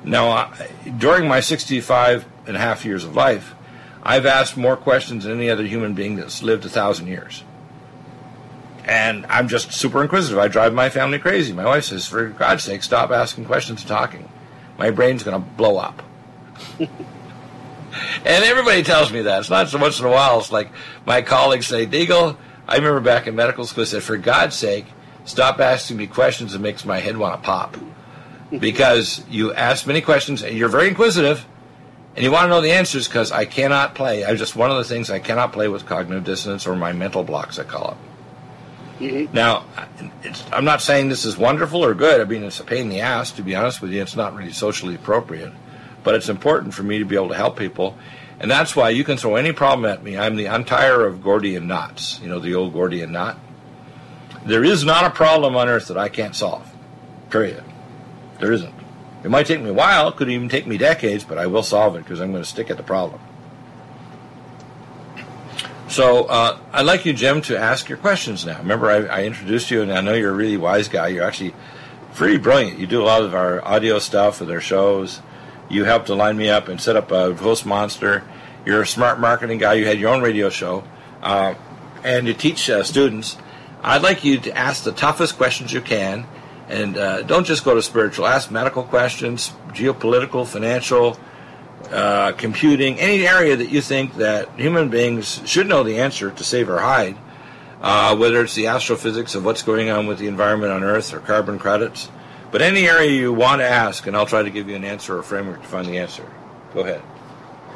Now, 0.04 0.30
I, 0.30 0.70
during 0.98 1.28
my 1.28 1.40
65 1.40 2.26
and 2.48 2.56
a 2.56 2.60
half 2.60 2.86
years 2.86 3.04
of 3.04 3.16
life, 3.16 3.56
I've 4.04 4.26
asked 4.26 4.56
more 4.56 4.78
questions 4.78 5.24
than 5.24 5.34
any 5.34 5.50
other 5.50 5.66
human 5.66 5.94
being 5.94 6.16
that's 6.16 6.42
lived 6.42 6.66
a 6.66 6.70
thousand 6.70 7.08
years. 7.08 7.44
And 8.86 9.26
I'm 9.28 9.48
just 9.48 9.74
super 9.74 10.02
inquisitive. 10.02 10.40
I 10.40 10.48
drive 10.48 10.74
my 10.74 10.90
family 10.90 11.20
crazy. 11.20 11.54
My 11.54 11.66
wife 11.66 11.86
says, 11.86 12.08
for 12.08 12.30
God's 12.30 12.64
sake, 12.64 12.82
stop 12.82 13.12
asking 13.12 13.46
questions 13.46 13.82
and 13.82 13.88
talking. 13.88 14.30
My 14.78 14.90
brain's 14.90 15.24
going 15.24 15.42
to 15.42 15.48
blow 15.48 15.78
up. 15.78 16.02
and 16.80 16.90
everybody 18.26 18.84
tells 18.84 19.12
me 19.12 19.22
that. 19.24 19.40
It's 19.42 19.50
not 19.50 19.70
so 19.70 19.78
much 19.78 20.00
in 20.00 20.06
a 20.06 20.10
while. 20.10 20.40
It's 20.40 20.52
like 20.52 20.70
my 21.06 21.22
colleagues 21.22 21.68
say, 21.68 21.86
Deagle, 21.86 22.38
I 22.68 22.78
remember 22.78 23.02
back 23.02 23.28
in 23.28 23.36
medical 23.36 23.66
school, 23.66 23.84
I 23.84 23.86
said, 23.86 24.04
for 24.04 24.18
God's 24.18 24.56
sake, 24.56 24.86
stop 25.30 25.60
asking 25.60 25.98
me 25.98 26.08
questions 26.08 26.54
that 26.54 26.60
makes 26.60 26.84
my 26.84 27.00
head 27.00 27.16
want 27.18 27.42
to 27.42 27.46
pop. 27.46 27.78
Because 28.52 29.24
you 29.30 29.54
ask 29.54 29.86
many 29.86 30.02
questions 30.02 30.42
and 30.42 30.58
you're 30.58 30.70
very 30.70 30.88
inquisitive 30.88 31.46
and 32.16 32.26
you 32.26 32.32
want 32.32 32.46
to 32.46 32.50
know 32.50 32.62
the 32.62 32.72
answers 32.72 33.08
because 33.08 33.32
I 33.32 33.46
cannot 33.46 33.94
play. 33.94 34.26
I 34.26 34.34
just 34.36 34.56
one 34.56 34.72
of 34.72 34.78
the 34.78 34.84
things 34.84 35.12
I 35.12 35.20
cannot 35.20 35.54
play 35.54 35.68
with 35.68 35.86
cognitive 35.86 36.24
dissonance 36.24 36.66
or 36.66 36.76
my 36.76 36.92
mental 36.92 37.24
blocks, 37.24 37.60
I 37.60 37.64
call 37.64 37.92
it. 37.92 37.98
Mm-hmm. 39.04 39.34
Now, 39.34 39.66
I'm 40.52 40.66
not 40.66 40.82
saying 40.82 41.10
this 41.10 41.26
is 41.26 41.38
wonderful 41.38 41.86
or 41.86 41.94
good. 41.94 42.20
I 42.20 42.26
mean, 42.26 42.44
it's 42.44 42.60
a 42.60 42.64
pain 42.64 42.82
in 42.82 42.90
the 42.90 43.02
ass, 43.02 43.32
to 43.34 43.44
be 43.44 43.56
honest 43.56 43.82
with 43.82 43.92
you. 43.92 44.02
It's 44.02 44.16
not 44.16 44.36
really 44.36 44.52
socially 44.52 44.96
appropriate. 44.96 45.54
But 46.04 46.16
it's 46.16 46.28
important 46.28 46.74
for 46.74 46.84
me 46.84 46.98
to 46.98 47.06
be 47.06 47.16
able 47.16 47.30
to 47.30 47.36
help 47.36 47.58
people. 47.58 47.98
And 48.40 48.50
that's 48.50 48.76
why 48.76 48.90
you 48.90 49.04
can 49.04 49.18
throw 49.18 49.36
any 49.36 49.52
problem 49.52 49.90
at 49.90 50.04
me. 50.04 50.18
I'm 50.18 50.36
the 50.36 50.46
untire 50.46 51.06
of 51.06 51.22
Gordian 51.22 51.68
knots. 51.68 52.20
You 52.22 52.30
know, 52.30 52.40
the 52.40 52.56
old 52.56 52.74
Gordian 52.74 53.12
knot? 53.12 53.38
There 54.46 54.64
is 54.64 54.84
not 54.84 55.06
a 55.06 55.10
problem 55.10 55.56
on 55.56 55.68
earth 55.68 55.88
that 55.88 55.98
I 55.98 56.10
can't 56.10 56.36
solve. 56.36 56.70
Period. 57.30 57.64
There 58.40 58.52
isn't. 58.52 58.74
It 59.24 59.30
might 59.30 59.46
take 59.46 59.62
me 59.62 59.70
a 59.70 59.74
while, 59.74 60.08
it 60.08 60.16
could 60.16 60.30
even 60.30 60.48
take 60.48 60.66
me 60.66 60.78
decades, 60.78 61.26
but 61.26 61.38
I 61.38 61.48
will 61.48 61.64
solve 61.64 61.96
it 61.96 62.00
because 62.00 62.22
I'm 62.22 62.32
going 62.32 62.44
to 62.44 62.50
stick 62.50 62.70
at 62.70 62.78
the 62.78 62.84
problem. 62.84 63.20
So 65.90 66.26
uh, 66.26 66.60
I'd 66.72 66.86
like 66.86 67.06
you, 67.06 67.14
Jim, 67.14 67.42
to 67.42 67.58
ask 67.58 67.90
your 67.90 67.98
questions 67.98 68.46
now. 68.46 68.60
Remember, 68.60 68.90
I, 68.92 69.22
I, 69.22 69.24
introduced 69.24 69.72
you, 69.72 69.82
and 69.82 69.92
I 69.92 70.02
know 70.02 70.14
you're 70.14 70.30
a 70.30 70.36
really 70.36 70.56
wise 70.56 70.88
guy. 70.88 71.08
You're 71.08 71.24
actually 71.24 71.56
pretty 72.14 72.38
brilliant. 72.38 72.78
You 72.78 72.86
do 72.86 73.02
a 73.02 73.06
lot 73.06 73.24
of 73.24 73.34
our 73.34 73.66
audio 73.68 73.98
stuff 73.98 74.38
for 74.38 74.52
our 74.52 74.62
shows. 74.62 75.20
You 75.68 75.86
helped 75.86 76.06
to 76.08 76.16
line 76.16 76.38
me 76.38 76.48
up 76.48 76.68
and 76.68 76.80
set 76.80 76.96
up 76.96 77.12
a 77.12 77.34
Host 77.34 77.66
Monster. 77.66 78.24
You're 78.66 78.84
a 78.84 78.88
smart 78.88 79.20
marketing 79.20 79.58
guy. 79.58 79.74
You 79.74 79.88
had 79.88 80.00
your 80.00 80.14
own 80.14 80.22
radio 80.22 80.50
show, 80.50 80.84
uh, 81.24 81.56
and 82.04 82.28
you 82.28 82.36
teach 82.36 82.70
uh, 82.70 82.84
students. 82.84 83.38
I'd 83.82 84.02
like 84.02 84.24
you 84.24 84.40
to 84.40 84.58
ask 84.58 84.84
the 84.84 84.92
toughest 84.92 85.38
questions 85.38 85.72
you 85.72 85.82
can, 85.82 86.26
and 86.68 86.98
uh, 86.98 87.22
don't 87.24 87.46
just 87.46 87.64
go 87.64 87.76
to 87.76 87.82
spiritual. 87.82 88.28
Ask 88.28 88.52
medical 88.52 88.84
questions, 88.84 89.54
geopolitical, 89.70 90.46
financial 90.46 91.18
uh, 91.92 92.34
computing, 92.34 93.00
any 93.00 93.28
area 93.28 93.56
that 93.56 93.70
you 93.70 93.82
think 93.82 94.16
that 94.16 94.50
human 94.60 94.90
beings 94.90 95.42
should 95.46 95.68
know 95.68 95.84
the 95.84 95.98
answer 96.00 96.30
to 96.30 96.44
save 96.44 96.70
or 96.70 96.80
hide, 96.80 97.18
uh, 97.82 98.16
whether 98.16 98.44
it's 98.44 98.56
the 98.56 98.68
astrophysics 98.68 99.34
of 99.34 99.46
what's 99.46 99.64
going 99.64 99.90
on 99.90 100.06
with 100.06 100.20
the 100.20 100.28
environment 100.28 100.72
on 100.72 100.84
Earth 100.84 101.14
or 101.14 101.20
carbon 101.20 101.58
credits. 101.58 102.10
But 102.52 102.62
any 102.62 102.88
area 102.88 103.12
you 103.12 103.32
want 103.32 103.62
to 103.62 103.66
ask, 103.66 104.08
and 104.08 104.16
I'll 104.16 104.26
try 104.26 104.44
to 104.44 104.50
give 104.50 104.68
you 104.68 104.76
an 104.76 104.84
answer 104.84 105.18
or 105.18 105.24
framework 105.24 105.62
to 105.62 105.68
find 105.68 105.88
the 105.88 106.00
answer. 106.00 106.30
Go 106.74 106.82
ahead. 106.82 107.02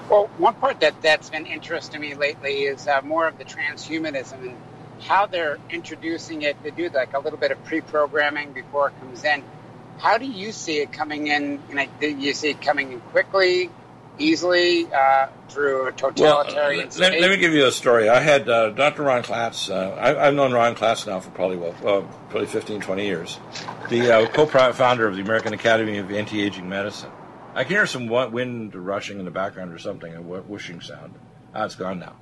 Well, 0.10 0.30
one 0.38 0.56
part 0.56 0.80
that, 0.82 1.02
that's 1.02 1.30
been 1.30 1.46
interesting 1.46 2.02
to 2.02 2.08
me 2.08 2.14
lately 2.14 2.64
is 2.64 2.88
uh, 2.88 3.02
more 3.04 3.28
of 3.28 3.38
the 3.38 3.46
transhumanism 3.46 4.42
and 4.42 4.58
how 5.02 5.26
they're 5.26 5.58
introducing 5.70 6.44
it. 6.44 6.62
They 6.64 6.72
do 6.72 6.90
like 6.90 7.14
a 7.14 7.20
little 7.20 7.40
bit 7.40 7.52
of 7.52 7.64
pre-programming 7.66 8.54
before 8.54 8.90
it 8.90 9.00
comes 9.00 9.24
in. 9.24 9.44
How 9.98 10.18
do 10.18 10.26
you 10.26 10.52
see 10.52 10.80
it 10.80 10.92
coming 10.92 11.28
in? 11.28 11.62
And 11.70 11.90
do 12.00 12.10
you 12.10 12.34
see 12.34 12.50
it 12.50 12.62
coming 12.62 12.94
in 12.94 13.00
quickly, 13.00 13.70
easily 14.18 14.88
uh, 14.92 15.28
through 15.50 15.88
a 15.88 15.92
totalitarian 15.92 16.88
well, 16.88 17.00
let, 17.00 17.20
let, 17.20 17.30
me 17.30 17.38
give 17.38 17.54
you 17.54 17.66
a 17.66 17.72
story. 17.72 18.10
I 18.10 18.20
had 18.20 18.50
uh, 18.50 18.70
Dr. 18.72 19.04
Ron 19.04 19.24
Klatz. 19.24 19.70
Uh, 19.70 19.96
I, 20.00 20.26
have 20.26 20.34
known 20.34 20.52
Ron 20.52 20.76
Klatz 20.76 21.06
now 21.06 21.20
for 21.20 21.30
probably 21.32 21.58
well, 21.58 21.74
probably 22.30 22.48
15, 22.48 22.82
20 22.82 23.06
years. 23.06 23.40
The 23.90 24.12
uh, 24.12 24.28
co-founder 24.28 25.08
of 25.08 25.16
the 25.16 25.22
American 25.22 25.54
Academy 25.54 25.98
of 25.98 26.12
Anti-Aging 26.12 26.68
Medicine. 26.68 27.12
I 27.56 27.64
can 27.64 27.74
hear 27.74 27.86
some 27.86 28.08
wind 28.08 28.74
rushing 28.74 29.20
in 29.20 29.26
the 29.26 29.32
background 29.32 29.74
or 29.74 29.78
something, 29.78 30.14
a 30.14 30.22
whooshing 30.22 30.82
sound. 30.82 31.14
Ah, 31.54 31.66
it's 31.66 31.76
gone 31.76 32.00
now. 32.00 32.16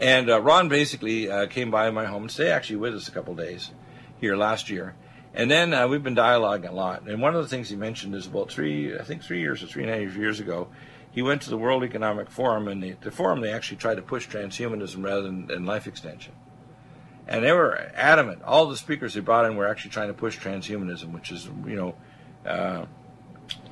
And 0.00 0.30
uh, 0.30 0.40
Ron 0.40 0.68
basically 0.68 1.30
uh, 1.30 1.46
came 1.46 1.70
by 1.70 1.90
my 1.90 2.06
home 2.06 2.22
and 2.22 2.30
stayed 2.30 2.50
actually 2.50 2.76
with 2.76 2.94
us 2.94 3.08
a 3.08 3.12
couple 3.12 3.34
days 3.34 3.70
here 4.20 4.36
last 4.36 4.70
year. 4.70 4.94
And 5.34 5.50
then 5.50 5.72
uh, 5.72 5.88
we've 5.88 6.02
been 6.02 6.16
dialoguing 6.16 6.68
a 6.68 6.74
lot. 6.74 7.08
And 7.08 7.22
one 7.22 7.34
of 7.34 7.42
the 7.42 7.48
things 7.48 7.70
he 7.70 7.76
mentioned 7.76 8.14
is 8.14 8.26
about 8.26 8.50
three, 8.50 8.98
I 8.98 9.02
think 9.02 9.22
three 9.22 9.40
years 9.40 9.62
or 9.62 9.66
three 9.66 9.84
and 9.84 9.92
a 9.92 10.04
half 10.04 10.16
years 10.16 10.40
ago, 10.40 10.68
he 11.10 11.22
went 11.22 11.42
to 11.42 11.50
the 11.50 11.58
World 11.58 11.84
Economic 11.84 12.30
Forum, 12.30 12.68
and 12.68 12.82
the, 12.82 12.96
the 13.02 13.10
forum 13.10 13.40
they 13.40 13.52
actually 13.52 13.76
tried 13.76 13.96
to 13.96 14.02
push 14.02 14.26
transhumanism 14.26 15.04
rather 15.04 15.22
than, 15.22 15.46
than, 15.46 15.66
life 15.66 15.86
extension. 15.86 16.32
And 17.28 17.44
they 17.44 17.52
were 17.52 17.90
adamant. 17.94 18.42
All 18.42 18.66
the 18.66 18.76
speakers 18.76 19.14
they 19.14 19.20
brought 19.20 19.44
in 19.44 19.56
were 19.56 19.68
actually 19.68 19.90
trying 19.90 20.08
to 20.08 20.14
push 20.14 20.38
transhumanism, 20.38 21.12
which 21.12 21.30
is, 21.30 21.48
you 21.66 21.76
know, 21.76 21.94
uh, 22.46 22.86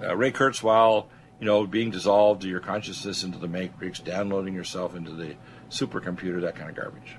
uh, 0.03 0.17
Ray 0.17 0.33
Kurzweil, 0.33 1.07
you 1.41 1.47
know, 1.47 1.67
being 1.67 1.91
dissolved 1.91 2.45
your 2.45 2.61
consciousness 2.61 3.25
into 3.25 3.39
the 3.39 3.49
matrix, 3.49 3.99
downloading 4.01 4.55
yourself 4.55 4.95
into 4.95 5.13
the 5.13 5.35
supercomputer, 5.71 6.43
that 6.43 6.57
kind 6.57 6.69
of 6.71 6.77
garbage. 6.77 7.17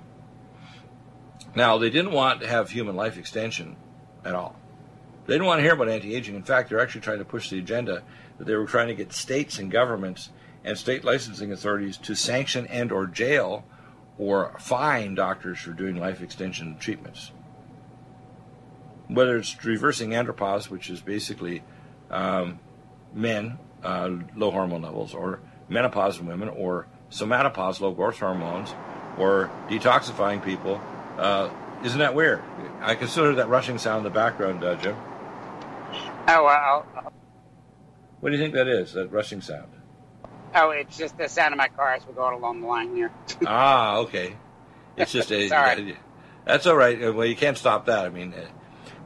Now, 1.55 1.77
they 1.77 1.89
didn't 1.89 2.11
want 2.11 2.41
to 2.41 2.47
have 2.47 2.69
human 2.69 2.95
life 2.95 3.17
extension 3.17 3.75
at 4.23 4.35
all. 4.35 4.55
They 5.25 5.33
didn't 5.33 5.47
want 5.47 5.59
to 5.59 5.63
hear 5.63 5.73
about 5.73 5.89
anti-aging. 5.89 6.35
In 6.35 6.43
fact, 6.43 6.69
they're 6.69 6.79
actually 6.79 7.01
trying 7.01 7.19
to 7.19 7.25
push 7.25 7.49
the 7.49 7.59
agenda 7.59 8.03
that 8.37 8.45
they 8.45 8.55
were 8.55 8.65
trying 8.65 8.87
to 8.87 8.95
get 8.95 9.13
states 9.13 9.59
and 9.59 9.71
governments 9.71 10.29
and 10.63 10.77
state 10.77 11.03
licensing 11.03 11.51
authorities 11.51 11.97
to 11.97 12.15
sanction 12.15 12.67
and 12.67 12.91
or 12.91 13.05
jail 13.05 13.65
or 14.17 14.55
fine 14.59 15.15
doctors 15.15 15.59
for 15.59 15.71
doing 15.71 15.95
life 15.95 16.21
extension 16.21 16.77
treatments. 16.77 17.31
Whether 19.07 19.37
it's 19.37 19.63
reversing 19.65 20.11
andropause, 20.11 20.69
which 20.69 20.89
is 20.89 21.01
basically 21.01 21.63
um, 22.09 22.59
men, 23.13 23.57
uh, 23.83 24.09
low 24.35 24.51
hormone 24.51 24.83
levels, 24.83 25.13
or 25.13 25.41
menopause 25.67 26.19
in 26.19 26.27
women, 26.27 26.49
or 26.49 26.87
somatopause, 27.11 27.79
low 27.79 27.91
growth 27.91 28.19
hormones, 28.19 28.73
or 29.17 29.51
detoxifying 29.69 30.43
people. 30.43 30.81
Uh, 31.17 31.49
isn't 31.83 31.99
that 31.99 32.15
weird? 32.15 32.41
I 32.81 32.95
consider 32.95 33.35
that 33.35 33.49
rushing 33.49 33.77
sound 33.77 33.99
in 33.99 34.03
the 34.05 34.09
background, 34.09 34.63
uh, 34.63 34.75
Jim. 34.75 34.95
Oh, 36.27 36.45
well, 36.45 37.11
what 38.19 38.29
do 38.29 38.37
you 38.37 38.41
think 38.41 38.53
that 38.53 38.67
is, 38.67 38.93
that 38.93 39.11
rushing 39.11 39.41
sound? 39.41 39.71
Oh, 40.53 40.69
it's 40.69 40.97
just 40.97 41.17
the 41.17 41.27
sound 41.27 41.53
of 41.53 41.57
my 41.57 41.69
car 41.69 41.93
as 41.93 42.05
we're 42.05 42.13
going 42.13 42.35
along 42.35 42.61
the 42.61 42.67
line 42.67 42.95
here. 42.95 43.11
ah, 43.47 43.97
okay. 43.97 44.35
It's 44.97 45.11
just 45.11 45.31
a. 45.31 45.47
Sorry. 45.49 45.97
That's 46.45 46.67
all 46.67 46.75
right. 46.75 47.13
Well, 47.13 47.25
you 47.25 47.35
can't 47.35 47.57
stop 47.57 47.85
that. 47.85 48.05
I 48.05 48.09
mean, 48.09 48.33
uh, 48.33 48.45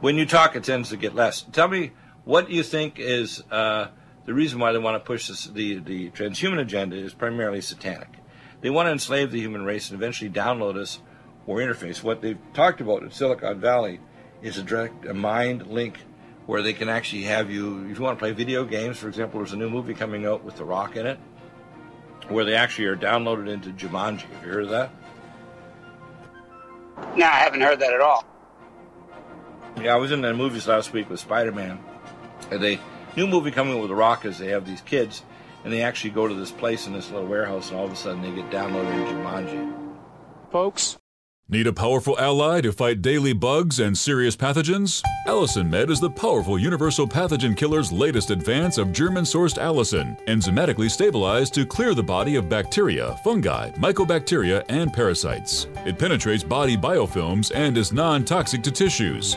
when 0.00 0.16
you 0.16 0.26
talk, 0.26 0.56
it 0.56 0.64
tends 0.64 0.90
to 0.90 0.96
get 0.96 1.14
less. 1.14 1.42
Tell 1.52 1.68
me, 1.68 1.92
what 2.24 2.48
do 2.48 2.54
you 2.54 2.62
think 2.62 2.98
is 2.98 3.42
uh, 3.50 3.88
the 4.26 4.34
reason 4.34 4.58
why 4.58 4.72
they 4.72 4.78
want 4.78 5.02
to 5.02 5.06
push 5.06 5.28
this, 5.28 5.46
the 5.46 5.78
the 5.78 6.10
transhuman 6.10 6.60
agenda 6.60 6.96
is 6.96 7.14
primarily 7.14 7.60
satanic. 7.60 8.08
They 8.60 8.70
want 8.70 8.86
to 8.88 8.92
enslave 8.92 9.30
the 9.30 9.40
human 9.40 9.64
race 9.64 9.90
and 9.90 9.98
eventually 9.98 10.30
download 10.30 10.76
us 10.76 11.00
or 11.46 11.58
interface. 11.58 12.02
What 12.02 12.20
they've 12.20 12.38
talked 12.52 12.80
about 12.80 13.02
in 13.02 13.10
Silicon 13.10 13.60
Valley 13.60 14.00
is 14.42 14.58
a 14.58 14.62
direct 14.62 15.06
a 15.06 15.14
mind 15.14 15.66
link 15.68 15.98
where 16.46 16.62
they 16.62 16.72
can 16.72 16.88
actually 16.88 17.22
have 17.24 17.50
you, 17.50 17.86
if 17.90 17.98
you 17.98 18.04
want 18.04 18.18
to 18.18 18.22
play 18.22 18.32
video 18.32 18.64
games, 18.64 18.98
for 18.98 19.08
example, 19.08 19.40
there's 19.40 19.52
a 19.52 19.56
new 19.56 19.68
movie 19.68 19.94
coming 19.94 20.26
out 20.26 20.44
with 20.44 20.56
The 20.56 20.64
Rock 20.64 20.96
in 20.96 21.04
it, 21.04 21.18
where 22.28 22.44
they 22.44 22.54
actually 22.54 22.86
are 22.86 22.96
downloaded 22.96 23.48
into 23.48 23.70
Jumanji. 23.70 24.22
Have 24.22 24.44
you 24.44 24.52
heard 24.52 24.64
of 24.64 24.70
that? 24.70 24.90
No, 27.16 27.26
I 27.26 27.38
haven't 27.38 27.60
heard 27.60 27.80
that 27.80 27.92
at 27.92 28.00
all. 28.00 28.24
Yeah, 29.82 29.94
I 29.94 29.96
was 29.96 30.12
in 30.12 30.22
the 30.22 30.32
movies 30.32 30.66
last 30.68 30.92
week 30.92 31.10
with 31.10 31.20
Spider 31.20 31.52
Man. 31.52 31.78
And 32.50 32.62
they 32.62 32.78
new 33.16 33.26
movie 33.26 33.50
coming 33.50 33.78
with 33.80 33.88
The 33.88 33.94
Rock 33.94 34.24
is 34.24 34.38
they 34.38 34.50
have 34.50 34.66
these 34.66 34.82
kids 34.82 35.22
and 35.64 35.72
they 35.72 35.82
actually 35.82 36.10
go 36.10 36.28
to 36.28 36.34
this 36.34 36.52
place 36.52 36.86
in 36.86 36.92
this 36.92 37.10
little 37.10 37.26
warehouse 37.26 37.70
and 37.70 37.78
all 37.78 37.86
of 37.86 37.92
a 37.92 37.96
sudden 37.96 38.22
they 38.22 38.30
get 38.30 38.50
downloaded 38.50 38.92
into 38.92 39.12
Jumanji. 39.12 39.72
Folks, 40.52 40.98
Need 41.48 41.68
a 41.68 41.72
powerful 41.72 42.18
ally 42.18 42.60
to 42.62 42.72
fight 42.72 43.02
daily 43.02 43.32
bugs 43.32 43.78
and 43.78 43.96
serious 43.96 44.34
pathogens? 44.34 45.00
Allicin 45.28 45.70
Med 45.70 45.90
is 45.90 46.00
the 46.00 46.10
powerful 46.10 46.58
universal 46.58 47.06
pathogen 47.06 47.56
killer's 47.56 47.92
latest 47.92 48.32
advance 48.32 48.78
of 48.78 48.90
German 48.90 49.22
sourced 49.22 49.56
allicin, 49.56 50.20
enzymatically 50.26 50.90
stabilized 50.90 51.54
to 51.54 51.64
clear 51.64 51.94
the 51.94 52.02
body 52.02 52.34
of 52.34 52.48
bacteria, 52.48 53.16
fungi, 53.22 53.70
mycobacteria, 53.74 54.64
and 54.68 54.92
parasites. 54.92 55.68
It 55.86 56.00
penetrates 56.00 56.42
body 56.42 56.76
biofilms 56.76 57.52
and 57.54 57.78
is 57.78 57.92
non 57.92 58.24
toxic 58.24 58.64
to 58.64 58.72
tissues. 58.72 59.36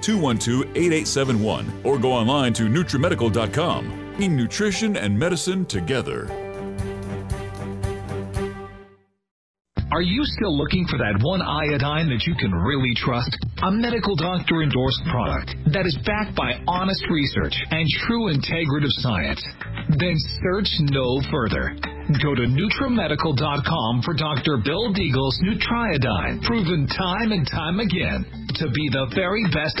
212 0.00 0.76
8871 0.76 1.82
or 1.84 1.98
go 1.98 2.12
online 2.12 2.52
to 2.54 2.64
NutriMedical.com. 2.64 4.00
Bringing 4.20 4.36
nutrition 4.36 4.98
and 4.98 5.18
medicine 5.18 5.64
together. 5.64 6.28
Are 9.90 10.02
you 10.02 10.22
still 10.24 10.56
looking 10.56 10.86
for 10.86 10.98
that 10.98 11.18
one 11.24 11.40
iodine 11.40 12.08
that 12.10 12.26
you 12.26 12.34
can 12.36 12.52
really 12.52 12.92
trust? 12.96 13.34
A 13.62 13.70
medical 13.72 14.14
doctor 14.14 14.62
endorsed 14.62 15.02
product 15.10 15.56
that 15.72 15.86
is 15.86 15.96
backed 16.04 16.36
by 16.36 16.60
honest 16.68 17.02
research 17.08 17.56
and 17.70 17.88
true 18.04 18.28
integrative 18.28 18.92
science? 19.00 19.42
Then 19.96 20.14
search 20.44 20.68
no 20.92 21.22
further. 21.32 21.74
Go 22.18 22.34
to 22.34 22.42
NutriMedical.com 22.42 24.02
for 24.02 24.14
Dr. 24.14 24.58
Bill 24.64 24.92
Deagle's 24.92 25.38
Nutriodine, 25.44 26.42
proven 26.42 26.88
time 26.88 27.30
and 27.30 27.46
time 27.46 27.78
again 27.78 28.24
to 28.56 28.68
be 28.70 28.88
the 28.90 29.06
very 29.14 29.44
best 29.54 29.80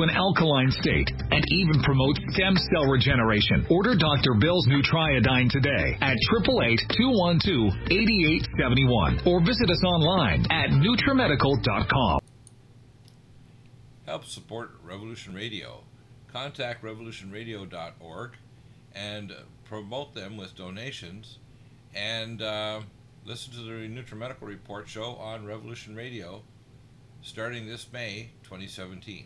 an 0.03 0.09
alkaline 0.09 0.71
state, 0.71 1.09
and 1.31 1.43
even 1.51 1.81
promotes 1.83 2.19
stem 2.33 2.55
cell 2.73 2.85
regeneration. 2.85 3.65
Order 3.69 3.95
Dr. 3.95 4.33
Bill's 4.39 4.67
Nutriodine 4.67 5.49
today 5.49 5.97
at 6.01 6.17
888-212-8871 6.45 9.27
or 9.27 9.39
visit 9.41 9.69
us 9.69 9.83
online 9.83 10.45
at 10.51 10.69
NutriMedical.com. 10.69 12.19
Help 14.05 14.25
support 14.25 14.71
Revolution 14.83 15.33
Radio. 15.33 15.83
Contact 16.31 16.83
revolutionradio.org 16.83 18.31
and 18.93 19.33
promote 19.65 20.13
them 20.13 20.37
with 20.37 20.55
donations 20.55 21.39
and 21.95 22.41
uh, 22.41 22.81
listen 23.25 23.53
to 23.53 23.59
the 23.59 23.71
NutriMedical 23.87 24.41
Report 24.41 24.87
show 24.87 25.15
on 25.15 25.45
Revolution 25.45 25.95
Radio 25.95 26.41
starting 27.21 27.67
this 27.67 27.87
May 27.91 28.31
2017. 28.43 29.25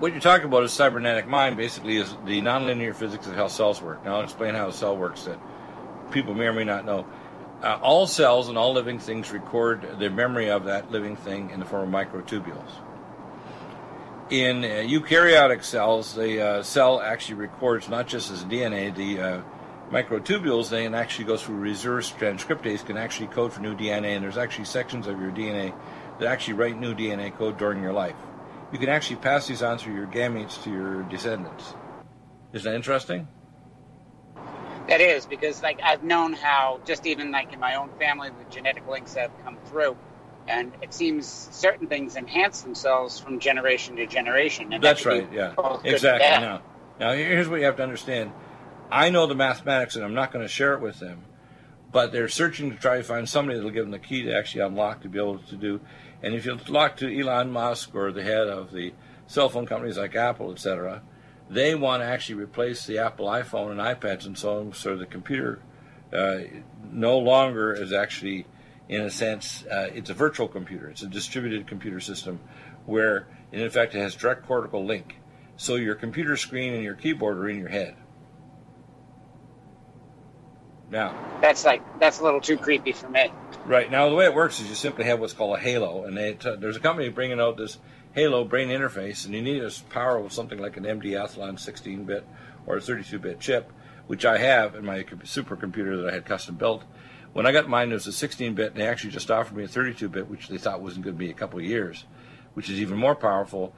What 0.00 0.12
you're 0.12 0.20
talking 0.20 0.46
about 0.46 0.64
is 0.64 0.72
cybernetic 0.72 1.28
mind. 1.28 1.56
Basically, 1.56 1.98
is 1.98 2.10
the 2.24 2.40
nonlinear 2.40 2.94
physics 2.94 3.26
of 3.26 3.34
how 3.34 3.48
cells 3.48 3.82
work. 3.82 4.02
Now, 4.04 4.16
I'll 4.16 4.24
explain 4.24 4.54
how 4.54 4.68
a 4.68 4.72
cell 4.72 4.96
works 4.96 5.24
that 5.24 5.38
people 6.10 6.34
may 6.34 6.46
or 6.46 6.54
may 6.54 6.64
not 6.64 6.86
know. 6.86 7.06
Uh, 7.62 7.78
all 7.82 8.06
cells 8.06 8.48
and 8.48 8.56
all 8.56 8.72
living 8.72 8.98
things 8.98 9.30
record 9.30 9.98
the 9.98 10.08
memory 10.08 10.50
of 10.50 10.64
that 10.64 10.90
living 10.90 11.16
thing 11.16 11.50
in 11.50 11.60
the 11.60 11.66
form 11.66 11.94
of 11.94 12.08
microtubules. 12.08 12.70
In 14.30 14.64
uh, 14.64 14.68
eukaryotic 14.68 15.62
cells, 15.62 16.14
the 16.14 16.40
uh, 16.40 16.62
cell 16.62 17.00
actually 17.00 17.34
records 17.34 17.90
not 17.90 18.06
just 18.06 18.30
as 18.30 18.42
DNA, 18.44 18.94
the 18.94 19.20
uh, 19.20 19.42
microtubules 19.90 20.70
then 20.70 20.94
actually 20.94 21.26
go 21.26 21.36
through 21.36 21.56
reverse 21.56 22.10
transcriptase, 22.12 22.86
can 22.86 22.96
actually 22.96 23.26
code 23.26 23.52
for 23.52 23.60
new 23.60 23.76
DNA, 23.76 24.14
and 24.14 24.24
there's 24.24 24.38
actually 24.38 24.64
sections 24.64 25.06
of 25.06 25.20
your 25.20 25.30
DNA 25.30 25.74
that 26.18 26.28
actually 26.28 26.54
write 26.54 26.78
new 26.78 26.94
DNA 26.94 27.36
code 27.36 27.58
during 27.58 27.82
your 27.82 27.92
life. 27.92 28.16
You 28.72 28.78
can 28.78 28.88
actually 28.88 29.16
pass 29.16 29.46
these 29.46 29.62
on 29.62 29.78
through 29.78 29.94
your 29.94 30.06
gametes 30.06 30.62
to 30.64 30.70
your 30.70 31.02
descendants. 31.04 31.74
Isn't 32.52 32.70
that 32.70 32.76
interesting? 32.76 33.28
That 34.88 35.00
is 35.00 35.26
because 35.26 35.62
like 35.62 35.80
I've 35.82 36.02
known 36.02 36.32
how 36.32 36.80
just 36.84 37.06
even 37.06 37.30
like 37.30 37.52
in 37.52 37.60
my 37.60 37.76
own 37.76 37.90
family 37.98 38.30
the 38.30 38.50
genetic 38.50 38.88
links 38.88 39.14
have 39.14 39.30
come 39.44 39.56
through, 39.66 39.96
and 40.48 40.72
it 40.82 40.92
seems 40.92 41.26
certain 41.26 41.86
things 41.86 42.16
enhance 42.16 42.62
themselves 42.62 43.18
from 43.18 43.38
generation 43.38 43.96
to 43.96 44.06
generation. 44.06 44.72
And 44.72 44.82
That's 44.82 45.04
be 45.04 45.10
right, 45.10 45.32
yeah. 45.32 45.52
both 45.56 45.82
good 45.82 45.86
and 45.86 45.94
Exactly. 45.94 46.46
Now, 46.46 46.62
now, 47.00 47.12
here's 47.12 47.48
what 47.48 47.60
you 47.60 47.64
have 47.64 47.76
to 47.76 47.82
understand. 47.82 48.30
I 48.90 49.08
know 49.08 49.26
the 49.26 49.34
mathematics, 49.34 49.96
and 49.96 50.04
I'm 50.04 50.12
not 50.12 50.32
going 50.32 50.44
to 50.44 50.52
share 50.52 50.74
it 50.74 50.82
with 50.82 50.98
them, 50.98 51.24
but 51.90 52.12
they're 52.12 52.28
searching 52.28 52.70
to 52.70 52.76
try 52.76 52.98
to 52.98 53.02
find 53.02 53.26
somebody 53.26 53.56
that'll 53.56 53.70
give 53.70 53.84
them 53.84 53.90
the 53.90 53.98
key 53.98 54.24
to 54.24 54.36
actually 54.36 54.62
unlock 54.62 55.00
to 55.02 55.08
be 55.08 55.18
able 55.18 55.38
to 55.38 55.56
do. 55.56 55.80
And 56.22 56.34
if 56.34 56.44
you 56.44 56.56
talk 56.56 56.96
to 56.98 57.20
Elon 57.20 57.50
Musk 57.50 57.94
or 57.94 58.12
the 58.12 58.22
head 58.22 58.48
of 58.48 58.72
the 58.72 58.92
cell 59.26 59.48
phone 59.48 59.66
companies 59.66 59.96
like 59.96 60.14
Apple, 60.14 60.52
etc., 60.52 61.02
they 61.48 61.74
want 61.74 62.02
to 62.02 62.06
actually 62.06 62.36
replace 62.36 62.86
the 62.86 62.98
Apple 62.98 63.26
iPhone 63.26 63.72
and 63.72 63.80
iPads 63.80 64.26
and 64.26 64.38
so 64.38 64.58
on, 64.58 64.72
so 64.72 64.96
the 64.96 65.06
computer 65.06 65.60
uh, 66.12 66.38
no 66.90 67.18
longer 67.18 67.72
is 67.72 67.92
actually, 67.92 68.46
in 68.88 69.00
a 69.00 69.10
sense, 69.10 69.64
uh, 69.66 69.88
it's 69.92 70.10
a 70.10 70.14
virtual 70.14 70.48
computer. 70.48 70.88
It's 70.88 71.02
a 71.02 71.08
distributed 71.08 71.66
computer 71.66 72.00
system 72.00 72.40
where, 72.86 73.26
in 73.52 73.62
effect, 73.62 73.94
it 73.94 74.00
has 74.00 74.14
direct 74.14 74.46
cortical 74.46 74.84
link. 74.84 75.16
So 75.56 75.74
your 75.74 75.94
computer 75.94 76.36
screen 76.36 76.74
and 76.74 76.82
your 76.82 76.94
keyboard 76.94 77.38
are 77.38 77.48
in 77.48 77.58
your 77.58 77.68
head. 77.68 77.96
Now, 80.90 81.38
That's 81.40 81.64
like 81.64 81.82
that's 82.00 82.18
a 82.18 82.24
little 82.24 82.40
too 82.40 82.56
creepy 82.56 82.92
for 82.92 83.08
me. 83.08 83.32
Right 83.64 83.90
now, 83.90 84.08
the 84.08 84.16
way 84.16 84.24
it 84.24 84.34
works 84.34 84.60
is 84.60 84.68
you 84.68 84.74
simply 84.74 85.04
have 85.04 85.20
what's 85.20 85.32
called 85.32 85.56
a 85.56 85.60
halo, 85.60 86.04
and 86.04 86.16
they 86.16 86.34
t- 86.34 86.56
there's 86.58 86.76
a 86.76 86.80
company 86.80 87.08
bringing 87.08 87.40
out 87.40 87.56
this 87.56 87.78
halo 88.12 88.44
brain 88.44 88.68
interface, 88.68 89.24
and 89.24 89.34
you 89.34 89.40
need 89.42 89.62
a 89.62 89.70
power 89.90 90.18
of 90.18 90.32
something 90.32 90.58
like 90.58 90.76
an 90.76 90.84
MD 90.84 91.12
Athlon 91.12 91.54
16-bit 91.54 92.26
or 92.66 92.76
a 92.76 92.80
32-bit 92.80 93.38
chip, 93.38 93.72
which 94.08 94.24
I 94.24 94.38
have 94.38 94.74
in 94.74 94.84
my 94.84 95.04
supercomputer 95.04 96.02
that 96.02 96.10
I 96.10 96.14
had 96.14 96.24
custom 96.24 96.56
built, 96.56 96.84
When 97.32 97.46
I 97.46 97.52
got 97.52 97.68
mine, 97.68 97.90
it 97.90 97.94
was 97.94 98.08
a 98.08 98.12
16 98.12 98.54
bit, 98.54 98.72
and 98.72 98.80
they 98.80 98.88
actually 98.88 99.12
just 99.12 99.30
offered 99.30 99.56
me 99.56 99.64
a 99.64 99.68
32 99.68 100.08
bit, 100.08 100.28
which 100.28 100.48
they 100.48 100.58
thought 100.58 100.82
wasn't 100.82 101.04
going 101.04 101.14
to 101.14 101.18
be 101.18 101.30
a 101.30 101.34
couple 101.34 101.60
of 101.60 101.64
years, 101.64 102.04
which 102.54 102.68
is 102.68 102.80
even 102.80 102.98
more 102.98 103.14
powerful. 103.14 103.72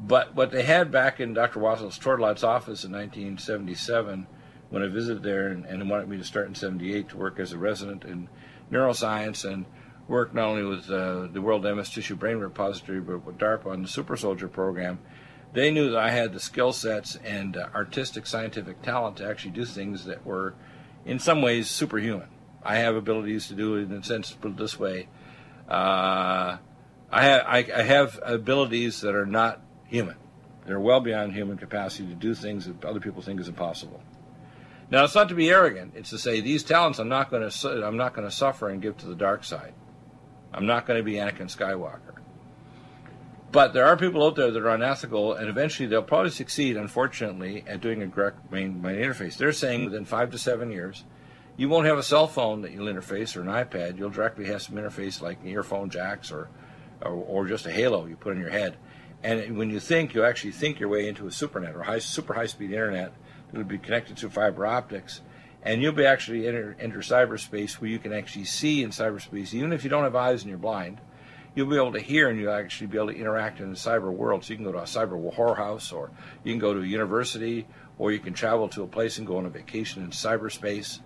But 0.00 0.34
what 0.34 0.50
they 0.50 0.62
had 0.62 0.90
back 0.90 1.20
in 1.20 1.34
Dr. 1.34 1.60
Wallace 1.60 1.98
Tourtellotte's 1.98 2.44
office 2.44 2.84
in 2.84 2.92
1977, 2.92 4.26
when 4.70 4.82
I 4.82 4.88
visited 4.88 5.22
there 5.22 5.48
and, 5.48 5.64
and 5.66 5.88
wanted 5.88 6.08
me 6.08 6.16
to 6.16 6.24
start 6.24 6.48
in 6.48 6.54
78 6.54 7.10
to 7.10 7.16
work 7.16 7.38
as 7.38 7.52
a 7.52 7.58
resident 7.58 8.04
in 8.04 8.28
neuroscience 8.70 9.50
and 9.50 9.66
work 10.08 10.34
not 10.34 10.48
only 10.48 10.64
with 10.64 10.90
uh, 10.90 11.28
the 11.32 11.40
World 11.40 11.64
MS 11.64 11.90
Tissue 11.90 12.16
Brain 12.16 12.38
Repository, 12.38 13.00
but 13.00 13.24
with 13.24 13.38
DARPA 13.38 13.66
on 13.66 13.82
the 13.82 13.88
Super 13.88 14.16
Soldier 14.16 14.48
program, 14.48 14.98
they 15.52 15.70
knew 15.70 15.90
that 15.90 15.98
I 15.98 16.10
had 16.10 16.32
the 16.32 16.40
skill 16.40 16.72
sets 16.72 17.16
and 17.24 17.56
uh, 17.56 17.68
artistic 17.74 18.26
scientific 18.26 18.82
talent 18.82 19.16
to 19.18 19.28
actually 19.28 19.52
do 19.52 19.64
things 19.64 20.04
that 20.04 20.24
were, 20.26 20.54
in 21.04 21.18
some 21.18 21.42
ways, 21.42 21.70
superhuman. 21.70 22.28
I 22.62 22.76
have 22.76 22.96
abilities 22.96 23.48
to 23.48 23.54
do 23.54 23.76
it 23.76 23.84
in 23.84 23.92
a 23.92 24.02
sense, 24.02 24.32
put 24.32 24.52
it 24.52 24.56
this 24.56 24.78
way. 24.78 25.08
Uh, 25.68 26.58
I, 27.10 27.22
have, 27.22 27.42
I, 27.46 27.58
I 27.74 27.82
have 27.82 28.20
abilities 28.22 29.00
that 29.00 29.14
are 29.14 29.26
not 29.26 29.62
human. 29.86 30.16
They're 30.66 30.80
well 30.80 31.00
beyond 31.00 31.32
human 31.32 31.56
capacity 31.56 32.08
to 32.08 32.14
do 32.14 32.34
things 32.34 32.66
that 32.66 32.84
other 32.84 33.00
people 33.00 33.22
think 33.22 33.40
is 33.40 33.48
impossible. 33.48 34.02
Now, 34.90 35.04
it's 35.04 35.14
not 35.14 35.28
to 35.30 35.34
be 35.34 35.50
arrogant. 35.50 35.94
It's 35.96 36.10
to 36.10 36.18
say 36.18 36.40
these 36.40 36.62
talents 36.62 36.98
I'm 36.98 37.08
not 37.08 37.30
going 37.30 37.48
to 37.48 37.86
I'm 37.86 37.96
not 37.96 38.14
going 38.14 38.28
to 38.28 38.34
suffer 38.34 38.68
and 38.68 38.80
give 38.80 38.96
to 38.98 39.06
the 39.06 39.16
dark 39.16 39.44
side. 39.44 39.74
I'm 40.52 40.66
not 40.66 40.86
going 40.86 40.98
to 40.98 41.04
be 41.04 41.14
Anakin 41.14 41.54
Skywalker. 41.54 42.16
But 43.52 43.72
there 43.72 43.86
are 43.86 43.96
people 43.96 44.24
out 44.24 44.36
there 44.36 44.50
that 44.50 44.62
are 44.62 44.74
unethical, 44.74 45.34
and 45.34 45.48
eventually 45.48 45.88
they'll 45.88 46.02
probably 46.02 46.30
succeed, 46.30 46.76
unfortunately, 46.76 47.64
at 47.66 47.80
doing 47.80 48.02
a 48.02 48.06
direct 48.06 48.50
main, 48.50 48.82
main 48.82 48.96
interface. 48.96 49.36
They're 49.36 49.52
saying 49.52 49.86
within 49.86 50.04
five 50.04 50.30
to 50.32 50.38
seven 50.38 50.70
years, 50.70 51.04
you 51.56 51.68
won't 51.68 51.86
have 51.86 51.96
a 51.96 52.02
cell 52.02 52.26
phone 52.26 52.62
that 52.62 52.72
you'll 52.72 52.92
interface 52.92 53.36
or 53.36 53.40
an 53.40 53.46
iPad. 53.46 53.98
You'll 53.98 54.10
directly 54.10 54.46
have 54.46 54.62
some 54.62 54.76
interface 54.76 55.22
like 55.22 55.38
earphone 55.44 55.90
jacks 55.90 56.30
or, 56.30 56.50
or, 57.00 57.12
or 57.12 57.46
just 57.46 57.66
a 57.66 57.70
halo 57.70 58.06
you 58.06 58.16
put 58.16 58.34
in 58.34 58.40
your 58.40 58.50
head. 58.50 58.76
And 59.22 59.56
when 59.56 59.70
you 59.70 59.80
think, 59.80 60.14
you 60.14 60.24
actually 60.24 60.52
think 60.52 60.78
your 60.78 60.90
way 60.90 61.08
into 61.08 61.26
a 61.26 61.30
supernet 61.30 61.74
or 61.74 61.82
high, 61.82 61.98
super 62.00 62.34
high 62.34 62.46
speed 62.46 62.72
internet 62.72 63.14
will 63.52 63.64
be 63.64 63.78
connected 63.78 64.16
to 64.18 64.30
fiber 64.30 64.66
optics. 64.66 65.20
And 65.62 65.82
you'll 65.82 65.92
be 65.92 66.06
actually 66.06 66.46
enter, 66.46 66.76
enter 66.78 66.98
cyberspace 66.98 67.74
where 67.74 67.90
you 67.90 67.98
can 67.98 68.12
actually 68.12 68.44
see 68.44 68.82
in 68.82 68.90
cyberspace, 68.90 69.52
even 69.52 69.72
if 69.72 69.82
you 69.82 69.90
don't 69.90 70.04
have 70.04 70.14
eyes 70.14 70.42
and 70.42 70.48
you're 70.48 70.58
blind. 70.58 71.00
You'll 71.54 71.66
be 71.66 71.76
able 71.76 71.92
to 71.92 72.00
hear 72.00 72.28
and 72.28 72.38
you'll 72.38 72.52
actually 72.52 72.88
be 72.88 72.98
able 72.98 73.08
to 73.08 73.18
interact 73.18 73.60
in 73.60 73.70
the 73.70 73.76
cyber 73.76 74.12
world. 74.12 74.44
So 74.44 74.52
you 74.52 74.56
can 74.56 74.64
go 74.64 74.72
to 74.72 74.78
a 74.78 74.82
cyber 74.82 75.34
whorehouse 75.34 75.92
or 75.92 76.10
you 76.44 76.52
can 76.52 76.60
go 76.60 76.74
to 76.74 76.80
a 76.80 76.86
university 76.86 77.66
or 77.98 78.12
you 78.12 78.18
can 78.18 78.34
travel 78.34 78.68
to 78.68 78.82
a 78.82 78.86
place 78.86 79.18
and 79.18 79.26
go 79.26 79.38
on 79.38 79.46
a 79.46 79.50
vacation 79.50 80.04
in 80.04 80.10
cyberspace 80.10 81.00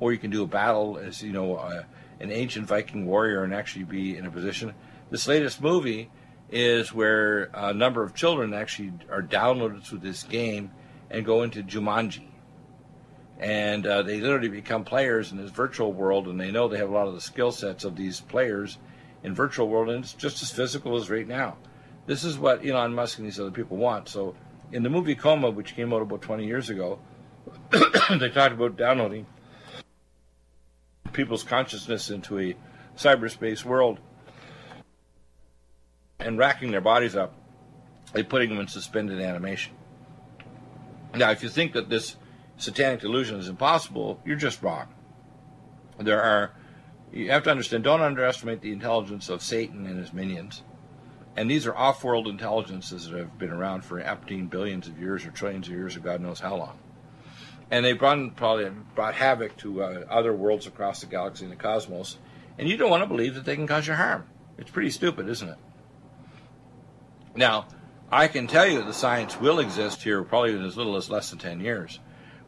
or 0.00 0.12
you 0.12 0.18
can 0.18 0.30
do 0.30 0.42
a 0.42 0.46
battle 0.46 0.98
as, 0.98 1.22
you 1.22 1.32
know, 1.32 1.56
uh, 1.56 1.84
an 2.20 2.30
ancient 2.32 2.66
Viking 2.66 3.06
warrior 3.06 3.44
and 3.44 3.54
actually 3.54 3.84
be 3.84 4.16
in 4.16 4.26
a 4.26 4.30
position. 4.30 4.74
This 5.10 5.28
latest 5.28 5.62
movie 5.62 6.10
is 6.50 6.92
where 6.92 7.44
a 7.54 7.72
number 7.72 8.02
of 8.02 8.14
children 8.14 8.52
actually 8.52 8.92
are 9.10 9.22
downloaded 9.22 9.88
to 9.88 9.96
this 9.96 10.22
game 10.24 10.70
and 11.12 11.24
go 11.24 11.42
into 11.42 11.62
Jumanji. 11.62 12.26
And 13.38 13.86
uh, 13.86 14.02
they 14.02 14.20
literally 14.20 14.48
become 14.48 14.84
players 14.84 15.30
in 15.30 15.36
this 15.36 15.50
virtual 15.50 15.92
world, 15.92 16.26
and 16.26 16.40
they 16.40 16.50
know 16.50 16.68
they 16.68 16.78
have 16.78 16.88
a 16.88 16.92
lot 16.92 17.06
of 17.06 17.14
the 17.14 17.20
skill 17.20 17.52
sets 17.52 17.84
of 17.84 17.96
these 17.96 18.20
players 18.20 18.78
in 19.22 19.34
virtual 19.34 19.68
world, 19.68 19.90
and 19.90 20.02
it's 20.02 20.14
just 20.14 20.42
as 20.42 20.50
physical 20.50 20.96
as 20.96 21.10
right 21.10 21.28
now. 21.28 21.56
This 22.06 22.24
is 22.24 22.38
what 22.38 22.66
Elon 22.66 22.94
Musk 22.94 23.18
and 23.18 23.26
these 23.26 23.38
other 23.38 23.50
people 23.50 23.76
want. 23.76 24.08
So, 24.08 24.34
in 24.72 24.82
the 24.82 24.90
movie 24.90 25.14
Coma, 25.14 25.50
which 25.50 25.76
came 25.76 25.92
out 25.92 26.02
about 26.02 26.22
20 26.22 26.46
years 26.46 26.70
ago, 26.70 26.98
they 27.70 28.28
talked 28.30 28.54
about 28.54 28.76
downloading 28.76 29.26
people's 31.12 31.42
consciousness 31.42 32.10
into 32.10 32.38
a 32.38 32.56
cyberspace 32.96 33.64
world 33.64 33.98
and 36.18 36.38
racking 36.38 36.70
their 36.70 36.80
bodies 36.80 37.14
up 37.14 37.34
and 38.14 38.28
putting 38.28 38.48
them 38.48 38.60
in 38.60 38.68
suspended 38.68 39.20
animation. 39.20 39.74
Now, 41.14 41.30
if 41.30 41.42
you 41.42 41.48
think 41.48 41.72
that 41.74 41.88
this 41.88 42.16
satanic 42.56 43.00
delusion 43.00 43.38
is 43.38 43.48
impossible, 43.48 44.20
you're 44.24 44.36
just 44.36 44.62
wrong. 44.62 44.88
There 45.98 46.22
are, 46.22 46.52
you 47.12 47.30
have 47.30 47.44
to 47.44 47.50
understand, 47.50 47.84
don't 47.84 48.00
underestimate 48.00 48.60
the 48.60 48.72
intelligence 48.72 49.28
of 49.28 49.42
Satan 49.42 49.86
and 49.86 49.98
his 49.98 50.12
minions. 50.12 50.62
And 51.36 51.50
these 51.50 51.66
are 51.66 51.76
off 51.76 52.04
world 52.04 52.28
intelligences 52.28 53.08
that 53.08 53.18
have 53.18 53.38
been 53.38 53.50
around 53.50 53.84
for 53.84 54.00
umpteen 54.00 54.50
billions 54.50 54.86
of 54.86 54.98
years 54.98 55.24
or 55.24 55.30
trillions 55.30 55.66
of 55.66 55.74
years 55.74 55.96
or 55.96 56.00
God 56.00 56.20
knows 56.20 56.40
how 56.40 56.56
long. 56.56 56.78
And 57.70 57.84
they've 57.84 57.98
brought, 57.98 58.36
probably 58.36 58.70
brought 58.94 59.14
havoc 59.14 59.56
to 59.58 59.82
uh, 59.82 60.04
other 60.10 60.34
worlds 60.34 60.66
across 60.66 61.00
the 61.00 61.06
galaxy 61.06 61.44
and 61.44 61.52
the 61.52 61.56
cosmos. 61.56 62.18
And 62.58 62.68
you 62.68 62.76
don't 62.76 62.90
want 62.90 63.02
to 63.02 63.08
believe 63.08 63.34
that 63.34 63.46
they 63.46 63.56
can 63.56 63.66
cause 63.66 63.86
you 63.86 63.94
harm. 63.94 64.26
It's 64.58 64.70
pretty 64.70 64.90
stupid, 64.90 65.28
isn't 65.28 65.48
it? 65.48 65.56
Now, 67.34 67.66
I 68.14 68.28
can 68.28 68.46
tell 68.46 68.66
you 68.66 68.76
that 68.76 68.86
the 68.86 68.92
science 68.92 69.40
will 69.40 69.58
exist 69.58 70.02
here 70.02 70.22
probably 70.22 70.52
in 70.52 70.62
as 70.66 70.76
little 70.76 70.96
as 70.96 71.08
less 71.08 71.30
than 71.30 71.38
10 71.38 71.60
years, 71.60 71.98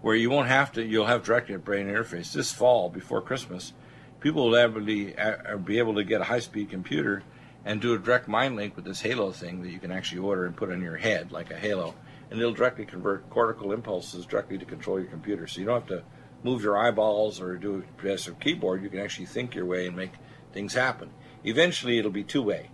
where 0.02 0.14
you 0.14 0.28
won't 0.28 0.48
have 0.48 0.70
to, 0.72 0.84
you'll 0.84 1.06
have 1.06 1.24
direct 1.24 1.48
brain 1.64 1.86
interface. 1.86 2.34
This 2.34 2.52
fall, 2.52 2.90
before 2.90 3.22
Christmas, 3.22 3.72
people 4.20 4.50
will 4.50 4.80
be, 4.80 5.16
uh, 5.16 5.56
be 5.56 5.78
able 5.78 5.94
to 5.94 6.04
get 6.04 6.20
a 6.20 6.24
high 6.24 6.40
speed 6.40 6.68
computer 6.68 7.22
and 7.64 7.80
do 7.80 7.94
a 7.94 7.98
direct 7.98 8.28
mind 8.28 8.56
link 8.56 8.76
with 8.76 8.84
this 8.84 9.00
Halo 9.00 9.32
thing 9.32 9.62
that 9.62 9.70
you 9.70 9.78
can 9.78 9.90
actually 9.90 10.18
order 10.18 10.44
and 10.44 10.54
put 10.54 10.70
on 10.70 10.82
your 10.82 10.98
head, 10.98 11.32
like 11.32 11.50
a 11.50 11.56
Halo. 11.56 11.94
And 12.30 12.38
it'll 12.38 12.52
directly 12.52 12.84
convert 12.84 13.30
cortical 13.30 13.72
impulses 13.72 14.26
directly 14.26 14.58
to 14.58 14.66
control 14.66 15.00
your 15.00 15.08
computer. 15.08 15.46
So 15.46 15.60
you 15.60 15.66
don't 15.66 15.80
have 15.80 15.98
to 15.98 16.04
move 16.42 16.62
your 16.62 16.76
eyeballs 16.76 17.40
or 17.40 17.56
do 17.56 17.82
a 18.02 18.06
a 18.06 18.18
keyboard. 18.32 18.82
You 18.82 18.90
can 18.90 19.00
actually 19.00 19.26
think 19.26 19.54
your 19.54 19.64
way 19.64 19.86
and 19.86 19.96
make 19.96 20.12
things 20.52 20.74
happen. 20.74 21.08
Eventually, 21.42 21.98
it'll 21.98 22.10
be 22.10 22.22
two 22.22 22.42
way 22.42 22.68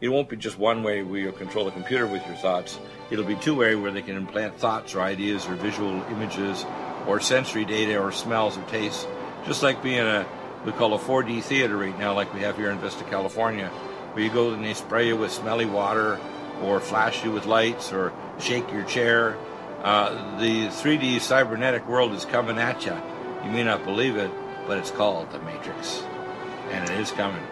it 0.00 0.08
won't 0.08 0.28
be 0.28 0.36
just 0.36 0.58
one 0.58 0.82
way 0.82 1.02
where 1.02 1.20
you'll 1.20 1.32
control 1.32 1.66
the 1.66 1.70
computer 1.70 2.06
with 2.06 2.26
your 2.26 2.36
thoughts. 2.36 2.78
It'll 3.10 3.24
be 3.24 3.36
two 3.36 3.54
way 3.54 3.74
where 3.74 3.90
they 3.90 4.02
can 4.02 4.16
implant 4.16 4.56
thoughts 4.56 4.94
or 4.94 5.02
ideas 5.02 5.46
or 5.46 5.54
visual 5.54 6.02
images 6.10 6.64
or 7.06 7.20
sensory 7.20 7.64
data 7.64 7.98
or 7.98 8.12
smells 8.12 8.56
or 8.56 8.62
tastes. 8.64 9.06
Just 9.46 9.62
like 9.62 9.82
being 9.82 10.06
a 10.06 10.26
we 10.64 10.72
call 10.72 10.92
a 10.92 10.98
4D 10.98 11.42
theater 11.42 11.76
right 11.76 11.98
now, 11.98 12.12
like 12.12 12.34
we 12.34 12.40
have 12.40 12.56
here 12.56 12.70
in 12.70 12.78
Vista, 12.78 13.02
California, 13.04 13.68
where 14.12 14.22
you 14.22 14.30
go 14.30 14.50
and 14.50 14.62
they 14.62 14.74
spray 14.74 15.06
you 15.06 15.16
with 15.16 15.32
smelly 15.32 15.64
water 15.64 16.20
or 16.62 16.80
flash 16.80 17.24
you 17.24 17.32
with 17.32 17.46
lights 17.46 17.92
or 17.92 18.12
shake 18.38 18.70
your 18.70 18.84
chair. 18.84 19.38
Uh, 19.82 20.38
the 20.38 20.66
3D 20.66 21.20
cybernetic 21.20 21.88
world 21.88 22.12
is 22.12 22.26
coming 22.26 22.58
at 22.58 22.84
you. 22.84 22.94
You 23.44 23.50
may 23.50 23.64
not 23.64 23.84
believe 23.84 24.16
it, 24.16 24.30
but 24.66 24.76
it's 24.76 24.90
called 24.90 25.32
the 25.32 25.38
Matrix, 25.38 26.02
and 26.70 26.88
it 26.90 27.00
is 27.00 27.10
coming. 27.10 27.42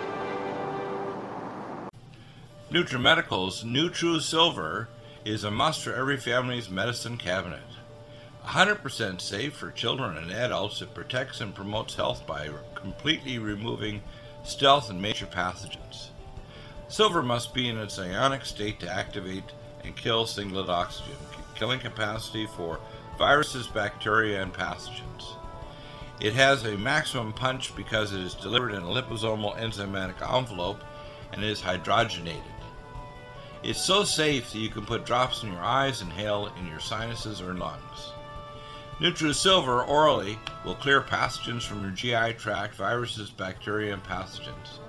NutriMedical's 2.70 3.64
NutriSilver 3.64 4.88
is 5.24 5.46
a 5.46 5.50
must 5.52 5.82
for 5.82 5.94
every 5.94 6.18
family's 6.18 6.70
medicine 6.70 7.16
cabinet. 7.16 7.62
100% 8.44 9.22
safe 9.22 9.54
for 9.56 9.72
children 9.72 10.18
and 10.18 10.30
adults, 10.30 10.82
it 10.82 10.94
protects 10.94 11.40
and 11.40 11.56
promotes 11.56 11.96
health 11.96 12.28
by 12.28 12.50
completely 12.76 13.40
removing 13.40 14.02
stealth 14.44 14.90
and 14.90 15.02
major 15.02 15.26
pathogens. 15.26 16.10
Silver 16.90 17.24
must 17.24 17.54
be 17.54 17.70
in 17.70 17.78
its 17.78 17.98
ionic 17.98 18.46
state 18.46 18.82
to 18.82 18.94
activate 18.94 19.54
and 19.86 19.96
kill 19.96 20.26
singlet 20.26 20.68
oxygen, 20.68 21.16
killing 21.56 21.80
capacity 21.80 22.48
for 22.48 22.82
viruses, 23.18 23.68
bacteria, 23.68 24.44
and 24.44 24.54
pathogens. 24.54 25.38
It 26.20 26.34
has 26.34 26.66
a 26.66 26.78
maximum 26.78 27.32
punch 27.32 27.74
because 27.78 28.12
it 28.12 28.20
is 28.20 28.34
delivered 28.34 28.74
in 28.74 28.84
a 28.84 28.88
liposomal 28.88 29.58
enzymatic 29.58 30.22
envelope 30.22 30.84
and 31.32 31.46
is 31.46 31.62
hydrogenated. 31.62 32.42
It's 33.64 33.82
so 33.82 34.04
safe 34.04 34.52
that 34.52 34.60
you 34.60 34.70
can 34.70 34.86
put 34.86 35.06
drops 35.06 35.44
in 35.44 35.52
your 35.52 35.64
eyes 35.64 36.02
inhale 36.02 36.52
in 36.60 36.68
your 36.68 36.80
sinuses 36.80 37.42
or 37.42 37.54
lungs. 37.54 38.14
NutriSilver 39.00 39.88
orally 39.88 40.40
will 40.66 40.76
clear 40.76 41.02
pathogens 41.02 41.64
from 41.64 41.82
your 41.82 41.92
GI 41.92 42.34
tract, 42.38 42.76
viruses, 42.76 43.30
bacteria, 43.30 43.94
and 43.94 44.04
pathogens. 44.04 44.80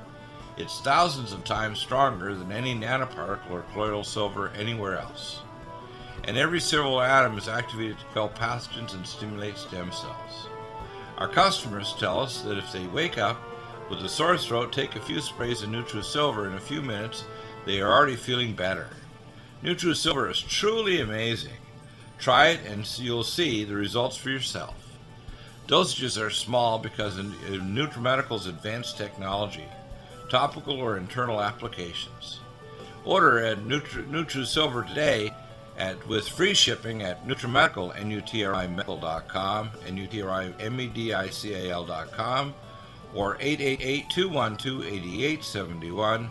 It's 0.56 0.80
thousands 0.80 1.32
of 1.32 1.44
times 1.44 1.78
stronger 1.78 2.34
than 2.34 2.50
any 2.52 2.74
nanoparticle 2.74 3.50
or 3.50 3.64
colloidal 3.72 4.04
silver 4.04 4.50
anywhere 4.50 4.98
else. 4.98 5.40
And 6.24 6.36
every 6.36 6.60
silver 6.60 7.04
atom 7.04 7.38
is 7.38 7.48
activated 7.48 7.98
to 7.98 8.04
kill 8.12 8.28
pathogens 8.28 8.94
and 8.94 9.06
stimulate 9.06 9.56
stem 9.56 9.92
cells. 9.92 10.48
Our 11.16 11.28
customers 11.28 11.94
tell 11.98 12.20
us 12.20 12.42
that 12.42 12.58
if 12.58 12.72
they 12.72 12.86
wake 12.88 13.18
up 13.18 13.40
with 13.88 14.00
a 14.00 14.08
sore 14.08 14.36
throat, 14.36 14.72
take 14.72 14.96
a 14.96 15.00
few 15.00 15.20
sprays 15.20 15.62
of 15.62 15.70
NutriSilver 15.70 16.46
in 16.46 16.54
a 16.54 16.60
few 16.60 16.82
minutes 16.82 17.24
they 17.68 17.80
are 17.82 17.92
already 17.92 18.16
feeling 18.16 18.54
better. 18.54 18.88
NutriSilver 19.62 20.30
is 20.30 20.40
truly 20.40 21.00
amazing. 21.00 21.52
Try 22.18 22.48
it 22.48 22.60
and 22.66 22.88
you'll 22.98 23.22
see 23.24 23.64
the 23.64 23.74
results 23.74 24.16
for 24.16 24.30
yourself. 24.30 24.74
Dosages 25.66 26.18
are 26.20 26.30
small 26.30 26.78
because 26.78 27.18
of 27.18 27.26
uh, 27.26 27.58
NutriMedical's 27.58 28.46
advanced 28.46 28.96
technology, 28.96 29.66
topical 30.30 30.80
or 30.80 30.96
internal 30.96 31.42
applications. 31.42 32.40
Order 33.04 33.44
at 33.44 33.58
Nutri- 33.58 34.08
NutriSilver 34.08 34.88
today 34.88 35.34
at 35.76 36.08
with 36.08 36.26
free 36.26 36.54
shipping 36.54 37.02
at 37.02 37.26
NutriMedical, 37.26 37.94
N-U-T-R-I-Medical.com, 38.00 39.70
N-U-T-R-I-M-E-D-I-C-A-L.com, 39.86 42.54
or 43.14 43.36
888-212-8871. 43.36 46.30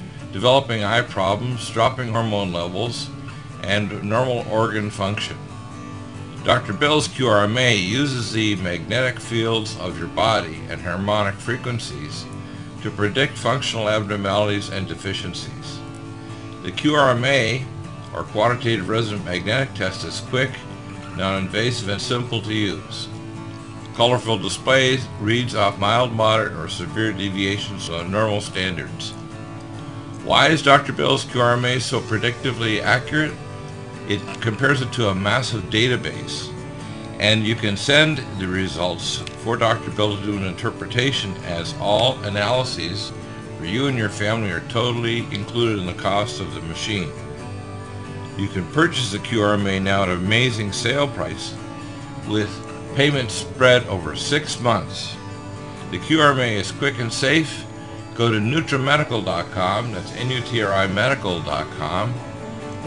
developing 0.31 0.83
eye 0.83 1.01
problems, 1.01 1.69
dropping 1.69 2.09
hormone 2.09 2.53
levels, 2.53 3.09
and 3.63 4.03
normal 4.03 4.45
organ 4.49 4.89
function. 4.89 5.37
Dr. 6.43 6.73
Bill's 6.73 7.07
QRMA 7.07 7.79
uses 7.79 8.31
the 8.31 8.55
magnetic 8.55 9.19
fields 9.19 9.77
of 9.79 9.99
your 9.99 10.07
body 10.07 10.59
and 10.69 10.81
harmonic 10.81 11.35
frequencies 11.35 12.25
to 12.81 12.89
predict 12.89 13.37
functional 13.37 13.87
abnormalities 13.87 14.69
and 14.69 14.87
deficiencies. 14.87 15.79
The 16.63 16.71
QRMA, 16.71 17.63
or 18.15 18.23
Quantitative 18.23 18.89
Resonant 18.89 19.25
Magnetic 19.25 19.73
Test, 19.75 20.03
is 20.03 20.21
quick, 20.21 20.51
non-invasive, 21.15 21.89
and 21.89 22.01
simple 22.01 22.41
to 22.41 22.53
use. 22.53 23.07
Colorful 23.95 24.39
displays 24.39 25.05
reads 25.19 25.53
off 25.53 25.77
mild, 25.77 26.11
moderate, 26.11 26.53
or 26.53 26.67
severe 26.67 27.11
deviations 27.11 27.87
from 27.87 28.09
normal 28.09 28.41
standards. 28.41 29.13
Why 30.23 30.49
is 30.49 30.61
Dr. 30.61 30.93
Bill's 30.93 31.25
QRMA 31.25 31.81
so 31.81 31.99
predictively 31.99 32.79
accurate? 32.79 33.33
It 34.07 34.21
compares 34.39 34.81
it 34.81 34.93
to 34.93 35.09
a 35.09 35.15
massive 35.15 35.63
database, 35.71 36.53
and 37.19 37.43
you 37.43 37.55
can 37.55 37.75
send 37.75 38.19
the 38.39 38.47
results 38.47 39.17
for 39.43 39.57
Dr. 39.57 39.89
Bill 39.91 40.15
to 40.15 40.23
do 40.23 40.37
an 40.37 40.43
interpretation 40.43 41.35
as 41.45 41.73
all 41.79 42.19
analyses 42.23 43.11
for 43.57 43.65
you 43.65 43.87
and 43.87 43.97
your 43.97 44.09
family 44.09 44.51
are 44.51 44.67
totally 44.69 45.19
included 45.33 45.79
in 45.79 45.87
the 45.87 45.93
cost 45.93 46.39
of 46.39 46.53
the 46.53 46.61
machine. 46.61 47.11
You 48.37 48.47
can 48.47 48.65
purchase 48.73 49.11
the 49.11 49.17
QRMA 49.17 49.81
now 49.81 50.03
at 50.03 50.09
an 50.09 50.17
amazing 50.17 50.71
sale 50.71 51.07
price 51.07 51.55
with 52.27 52.49
payments 52.95 53.33
spread 53.33 53.87
over 53.87 54.15
six 54.15 54.59
months. 54.59 55.15
The 55.89 55.97
QRMA 55.97 56.53
is 56.53 56.71
quick 56.71 56.99
and 56.99 57.11
safe. 57.11 57.65
Go 58.15 58.31
to 58.31 58.37
NutriMedical.com, 58.37 59.91
that's 59.93 60.11
N-U-T-R-I 60.15 60.87
Medical.com, 60.87 62.13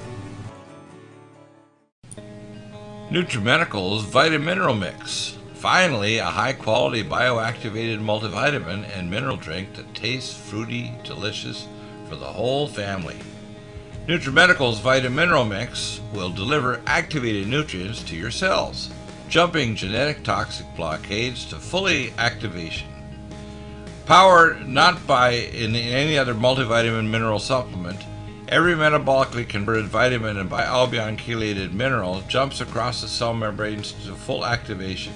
NutriMedical's 3.11 4.07
Vitamineral 4.07 4.79
Mix. 4.79 5.37
Finally, 5.55 6.19
a 6.19 6.25
high-quality 6.25 7.05
bioactivated 7.05 8.01
multivitamin 8.01 8.87
and 8.97 9.11
mineral 9.11 9.37
drink 9.37 9.75
that 9.75 9.95
tastes 9.95 10.35
fruity, 10.37 10.93
delicious 11.05 11.69
for 12.09 12.17
the 12.17 12.27
whole 12.27 12.67
family. 12.67 13.17
NutriMedical's 14.07 14.83
Vitamineral 14.83 15.49
Mix 15.49 15.99
will 16.12 16.29
deliver 16.29 16.83
activated 16.87 17.49
nutrients 17.49 18.03
to 18.03 18.14
your 18.14 18.31
cells, 18.31 18.90
jumping 19.31 19.75
genetic 19.75 20.23
toxic 20.23 20.67
blockades 20.77 21.47
to 21.47 21.57
fully 21.57 22.12
activation. 22.19 22.87
Powered 24.05 24.69
not 24.69 25.07
by 25.07 25.31
in 25.31 25.75
any 25.75 26.19
other 26.19 26.35
multivitamin 26.35 27.09
mineral 27.09 27.38
supplement, 27.38 27.99
every 28.49 28.75
metabolically 28.75 29.49
converted 29.49 29.87
vitamin 29.87 30.37
and 30.37 30.51
bialbion 30.51 31.17
chelated 31.17 31.73
mineral 31.73 32.21
jumps 32.29 32.61
across 32.61 33.01
the 33.01 33.09
cell 33.09 33.33
membranes 33.33 33.93
to 34.05 34.12
full 34.12 34.45
activation. 34.45 35.14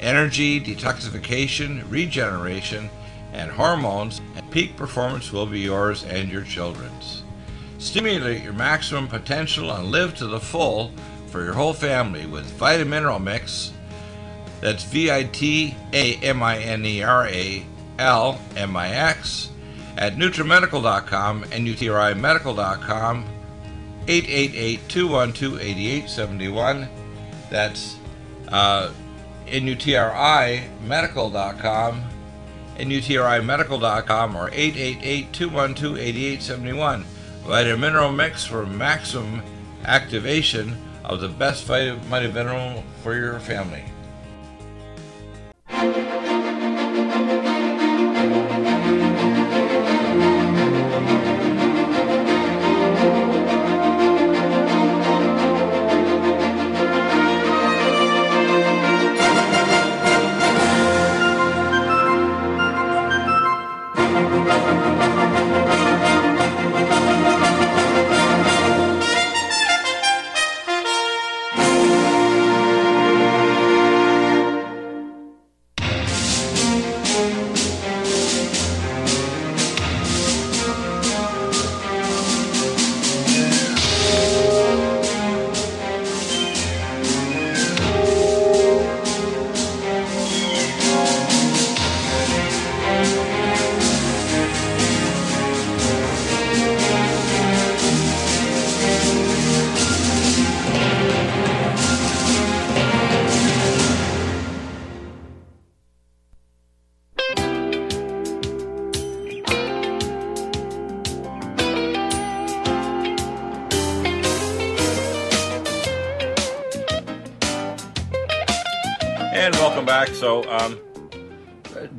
Energy, 0.00 0.60
detoxification, 0.60 1.88
regeneration, 1.88 2.90
and 3.32 3.52
hormones 3.52 4.20
and 4.34 4.50
peak 4.50 4.76
performance 4.76 5.30
will 5.30 5.46
be 5.46 5.60
yours 5.60 6.02
and 6.02 6.28
your 6.28 6.42
children's. 6.42 7.22
Stimulate 7.78 8.42
your 8.42 8.52
maximum 8.52 9.08
potential 9.08 9.72
and 9.72 9.90
live 9.90 10.14
to 10.16 10.26
the 10.26 10.40
full 10.40 10.92
for 11.28 11.42
your 11.44 11.54
whole 11.54 11.72
family 11.72 12.26
with 12.26 12.44
Vitamineral 12.58 13.22
Mix. 13.22 13.72
That's 14.60 14.84
V 14.84 15.10
I 15.10 15.22
T 15.24 15.74
A 15.92 16.14
M 16.16 16.42
I 16.42 16.58
N 16.58 16.84
E 16.84 17.02
R 17.02 17.26
A 17.28 17.64
L 17.98 18.38
M 18.56 18.76
I 18.76 18.90
X 18.90 19.48
at 19.96 20.16
NutriMedical.com 20.16 21.44
and 21.52 21.66
UTRIMedical.com 21.66 23.24
888-212-8871. 24.06 26.88
That's 27.50 27.96
uh, 28.48 28.90
NUTRIMedical.com 29.46 32.02
NUTRIMedical.com 32.78 34.36
or 34.36 34.50
888-212-8871. 34.50 37.04
Vitamineral 37.48 38.14
Mix 38.14 38.44
for 38.44 38.66
maximum 38.66 39.42
activation 39.86 40.76
of 41.02 41.20
the 41.20 41.28
best 41.28 41.64
vitamin 41.64 42.34
mineral 42.34 42.84
for 43.02 43.14
your 43.16 43.40
family. 43.40 43.84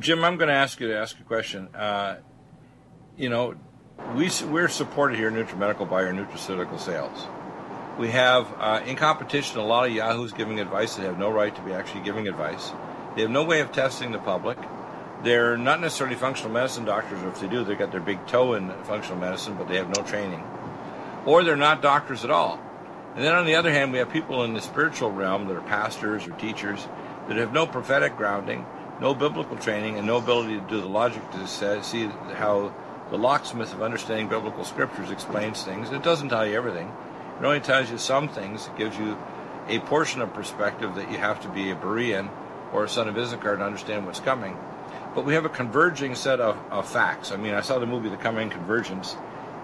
Jim, 0.00 0.24
I'm 0.24 0.38
going 0.38 0.48
to 0.48 0.54
ask 0.54 0.80
you 0.80 0.88
to 0.88 0.96
ask 0.96 1.20
a 1.20 1.22
question. 1.24 1.68
Uh, 1.74 2.16
you 3.18 3.28
know, 3.28 3.54
we, 4.16 4.30
we're 4.48 4.68
supported 4.68 5.18
here 5.18 5.28
at 5.28 5.34
NutriMedical 5.34 5.90
by 5.90 6.04
our 6.04 6.12
nutraceutical 6.12 6.80
sales. 6.80 7.26
We 7.98 8.08
have 8.08 8.50
uh, 8.58 8.82
in 8.86 8.96
competition 8.96 9.58
a 9.58 9.64
lot 9.64 9.86
of 9.86 9.94
yahoos 9.94 10.32
giving 10.32 10.58
advice 10.58 10.96
that 10.96 11.02
have 11.02 11.18
no 11.18 11.30
right 11.30 11.54
to 11.54 11.60
be 11.60 11.72
actually 11.72 12.00
giving 12.00 12.28
advice. 12.28 12.72
They 13.14 13.20
have 13.20 13.30
no 13.30 13.44
way 13.44 13.60
of 13.60 13.72
testing 13.72 14.10
the 14.10 14.18
public. 14.18 14.56
They're 15.22 15.58
not 15.58 15.82
necessarily 15.82 16.16
functional 16.16 16.50
medicine 16.50 16.86
doctors, 16.86 17.22
or 17.22 17.28
if 17.28 17.40
they 17.40 17.48
do, 17.48 17.62
they've 17.62 17.78
got 17.78 17.90
their 17.90 18.00
big 18.00 18.26
toe 18.26 18.54
in 18.54 18.72
functional 18.84 19.18
medicine, 19.18 19.56
but 19.58 19.68
they 19.68 19.76
have 19.76 19.94
no 19.94 20.02
training. 20.02 20.42
Or 21.26 21.44
they're 21.44 21.56
not 21.56 21.82
doctors 21.82 22.24
at 22.24 22.30
all. 22.30 22.58
And 23.16 23.22
then 23.22 23.34
on 23.34 23.44
the 23.44 23.56
other 23.56 23.70
hand, 23.70 23.92
we 23.92 23.98
have 23.98 24.08
people 24.08 24.44
in 24.44 24.54
the 24.54 24.62
spiritual 24.62 25.10
realm 25.10 25.46
that 25.48 25.56
are 25.56 25.60
pastors 25.60 26.26
or 26.26 26.30
teachers 26.32 26.88
that 27.28 27.36
have 27.36 27.52
no 27.52 27.66
prophetic 27.66 28.16
grounding, 28.16 28.64
no 29.00 29.14
biblical 29.14 29.56
training, 29.56 29.96
and 29.96 30.06
no 30.06 30.18
ability 30.18 30.60
to 30.60 30.66
do 30.66 30.80
the 30.80 30.88
logic 30.88 31.22
to 31.32 31.46
see 31.82 32.04
how 32.34 32.72
the 33.10 33.18
locksmith 33.18 33.72
of 33.72 33.82
understanding 33.82 34.28
biblical 34.28 34.64
scriptures 34.64 35.10
explains 35.10 35.64
things. 35.64 35.90
It 35.90 36.02
doesn't 36.02 36.28
tell 36.28 36.46
you 36.46 36.54
everything. 36.54 36.92
It 37.40 37.44
only 37.44 37.60
tells 37.60 37.90
you 37.90 37.98
some 37.98 38.28
things. 38.28 38.66
It 38.66 38.76
gives 38.76 38.98
you 38.98 39.16
a 39.68 39.78
portion 39.80 40.20
of 40.20 40.32
perspective 40.34 40.94
that 40.96 41.10
you 41.10 41.16
have 41.18 41.40
to 41.42 41.48
be 41.48 41.70
a 41.70 41.76
Berean 41.76 42.28
or 42.72 42.84
a 42.84 42.88
son 42.88 43.08
of 43.08 43.16
Issachar 43.16 43.56
to 43.56 43.64
understand 43.64 44.06
what's 44.06 44.20
coming. 44.20 44.56
But 45.14 45.24
we 45.24 45.34
have 45.34 45.44
a 45.44 45.48
converging 45.48 46.14
set 46.14 46.40
of, 46.40 46.56
of 46.70 46.88
facts. 46.88 47.32
I 47.32 47.36
mean, 47.36 47.54
I 47.54 47.62
saw 47.62 47.78
the 47.78 47.86
movie 47.86 48.10
The 48.10 48.16
Coming 48.16 48.50
Convergence, 48.50 49.16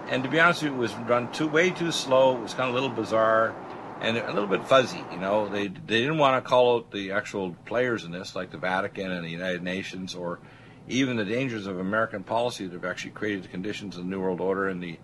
and 0.09 0.23
to 0.23 0.29
be 0.29 0.39
honest 0.39 0.63
with 0.63 0.71
you, 0.71 0.77
it 0.77 0.79
was 0.79 0.95
run 0.95 1.31
too 1.31 1.47
way 1.47 1.69
too 1.69 1.91
slow. 1.91 2.35
It 2.35 2.41
was 2.41 2.53
kind 2.53 2.69
of 2.69 2.75
a 2.75 2.79
little 2.79 2.89
bizarre 2.89 3.55
and 4.01 4.17
a 4.17 4.33
little 4.33 4.47
bit 4.47 4.65
fuzzy. 4.65 5.03
You 5.11 5.19
know, 5.19 5.49
they 5.49 5.67
they 5.67 6.01
didn't 6.01 6.17
want 6.17 6.43
to 6.43 6.47
call 6.47 6.77
out 6.77 6.91
the 6.91 7.11
actual 7.11 7.55
players 7.65 8.03
in 8.03 8.11
this, 8.11 8.35
like 8.35 8.51
the 8.51 8.57
Vatican 8.57 9.11
and 9.11 9.25
the 9.25 9.29
United 9.29 9.63
Nations, 9.63 10.15
or 10.15 10.39
even 10.87 11.17
the 11.17 11.25
dangers 11.25 11.67
of 11.67 11.79
American 11.79 12.23
policy 12.23 12.65
that 12.65 12.73
have 12.73 12.85
actually 12.85 13.11
created 13.11 13.43
the 13.43 13.49
conditions 13.49 13.97
of 13.97 14.03
the 14.03 14.09
New 14.09 14.21
World 14.21 14.41
Order 14.41 14.67
and 14.67 14.81
the 14.81 14.97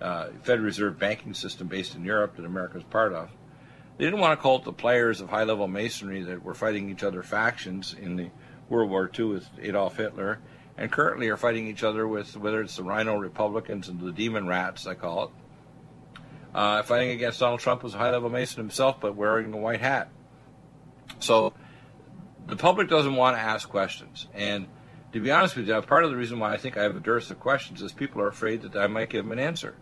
uh, 0.00 0.28
Federal 0.42 0.66
Reserve 0.66 0.98
banking 0.98 1.34
system 1.34 1.66
based 1.66 1.94
in 1.94 2.04
Europe 2.04 2.36
that 2.36 2.44
America 2.44 2.78
is 2.78 2.84
part 2.84 3.12
of. 3.12 3.30
They 3.96 4.04
didn't 4.04 4.20
want 4.20 4.38
to 4.38 4.42
call 4.42 4.56
it 4.58 4.64
the 4.64 4.72
players 4.72 5.20
of 5.20 5.30
high 5.30 5.44
level 5.44 5.68
masonry 5.68 6.22
that 6.24 6.42
were 6.42 6.54
fighting 6.54 6.90
each 6.90 7.04
other 7.04 7.22
factions 7.22 7.94
in 7.94 8.16
the 8.16 8.30
World 8.68 8.90
War 8.90 9.10
II 9.16 9.26
with 9.26 9.48
Adolf 9.60 9.96
Hitler, 9.96 10.40
and 10.76 10.90
currently 10.90 11.28
are 11.28 11.36
fighting 11.36 11.68
each 11.68 11.84
other 11.84 12.06
with 12.08 12.36
whether 12.36 12.60
it's 12.60 12.76
the 12.76 12.82
Rhino 12.82 13.16
Republicans 13.16 13.88
and 13.88 14.00
the 14.00 14.10
Demon 14.10 14.48
Rats, 14.48 14.86
I 14.86 14.94
call 14.94 15.24
it, 15.24 15.30
uh, 16.54 16.82
fighting 16.82 17.10
against 17.10 17.40
Donald 17.40 17.60
Trump 17.60 17.82
was 17.82 17.94
a 17.94 17.98
high 17.98 18.10
level 18.10 18.30
mason 18.30 18.58
himself, 18.58 19.00
but 19.00 19.16
wearing 19.16 19.52
a 19.52 19.56
white 19.56 19.80
hat. 19.80 20.08
So 21.18 21.52
the 22.46 22.56
public 22.56 22.88
doesn't 22.88 23.14
want 23.14 23.36
to 23.36 23.40
ask 23.40 23.68
questions. 23.68 24.28
And 24.34 24.66
to 25.12 25.20
be 25.20 25.30
honest 25.30 25.56
with 25.56 25.68
you, 25.68 25.80
part 25.82 26.04
of 26.04 26.10
the 26.10 26.16
reason 26.16 26.38
why 26.38 26.52
I 26.52 26.56
think 26.56 26.76
I 26.76 26.82
have 26.82 26.96
a 26.96 27.00
dearth 27.00 27.30
of 27.30 27.40
questions 27.40 27.82
is 27.82 27.92
people 27.92 28.20
are 28.20 28.28
afraid 28.28 28.62
that 28.62 28.76
I 28.76 28.86
might 28.86 29.10
give 29.10 29.24
them 29.24 29.32
an 29.32 29.38
answer. 29.38 29.76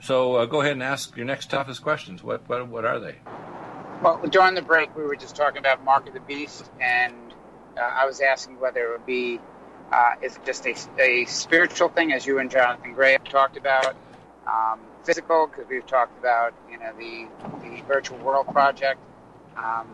So 0.00 0.36
uh, 0.36 0.46
go 0.46 0.60
ahead 0.60 0.72
and 0.72 0.82
ask 0.82 1.16
your 1.16 1.26
next 1.26 1.50
toughest 1.50 1.82
questions. 1.82 2.22
What, 2.22 2.48
what, 2.48 2.66
what 2.68 2.84
are 2.84 2.98
they? 2.98 3.16
Well, 4.02 4.22
during 4.30 4.54
the 4.54 4.62
break, 4.62 4.96
we 4.96 5.02
were 5.02 5.16
just 5.16 5.36
talking 5.36 5.58
about 5.58 5.84
Mark 5.84 6.08
of 6.08 6.14
the 6.14 6.20
Beast, 6.20 6.70
and 6.80 7.14
uh, 7.76 7.82
I 7.82 8.06
was 8.06 8.20
asking 8.20 8.58
whether 8.58 8.80
it 8.86 8.90
would 8.92 9.06
be 9.06 9.38
uh, 9.92 10.12
is 10.22 10.36
it 10.36 10.44
just 10.44 10.66
a, 10.66 10.74
a 11.00 11.24
spiritual 11.26 11.88
thing, 11.88 12.12
as 12.12 12.24
you 12.24 12.38
and 12.38 12.50
Jonathan 12.50 12.94
Gray 12.94 13.12
have 13.12 13.24
talked 13.24 13.56
about, 13.56 13.96
um, 14.46 14.80
physical, 15.04 15.46
because 15.46 15.68
we've 15.68 15.86
talked 15.86 16.18
about 16.18 16.54
you 16.70 16.78
know 16.78 16.92
the 16.98 17.28
the 17.62 17.82
virtual 17.82 18.18
world 18.18 18.46
project. 18.48 19.00
Um, 19.56 19.86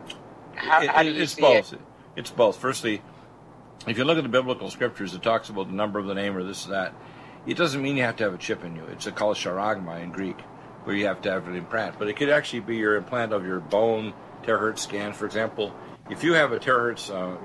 how, 0.55 0.83
it, 0.83 0.91
how 0.91 1.03
do 1.03 1.11
you 1.11 1.23
it's 1.23 1.33
see 1.33 1.43
both. 1.43 1.73
it? 1.73 1.81
It's 2.17 2.31
both. 2.31 2.57
Firstly, 2.57 3.03
if 3.87 3.99
you 3.99 4.05
look 4.05 4.19
at 4.19 4.23
the 4.23 4.29
biblical 4.29 4.71
scriptures, 4.71 5.15
it 5.15 5.23
talks 5.23 5.49
about 5.49 5.69
the 5.69 5.75
number 5.75 5.99
of 5.99 6.07
the 6.07 6.15
name 6.15 6.37
or 6.37 6.43
this 6.43 6.67
or 6.67 6.71
that. 6.71 6.95
It 7.47 7.57
doesn't 7.57 7.81
mean 7.81 7.97
you 7.97 8.03
have 8.03 8.17
to 8.17 8.25
have 8.25 8.35
a 8.35 8.39
chip 8.39 8.65
in 8.65 8.75
you. 8.75 8.85
It's 8.87 9.07
a 9.07 9.13
called 9.13 9.37
charagma 9.37 10.03
in 10.03 10.11
Greek, 10.11 10.41
where 10.85 10.97
you 10.97 11.07
have 11.07 11.23
to 11.23 11.31
have 11.31 11.47
an 11.47 11.55
implant. 11.55 11.99
But 11.99 12.09
it 12.09 12.17
could 12.17 12.31
actually 12.31 12.61
be 12.61 12.77
your 12.77 12.97
implant 12.97 13.33
of 13.33 13.47
your 13.47 13.61
bone 13.61 14.15
terahertz 14.43 14.81
scan. 14.81 15.13
For 15.13 15.27
example, 15.27 15.73
if 16.11 16.25
you 16.25 16.33
have 16.33 16.53
a 16.53 16.59
terahertz 16.59 17.11
uh, 17.11 17.37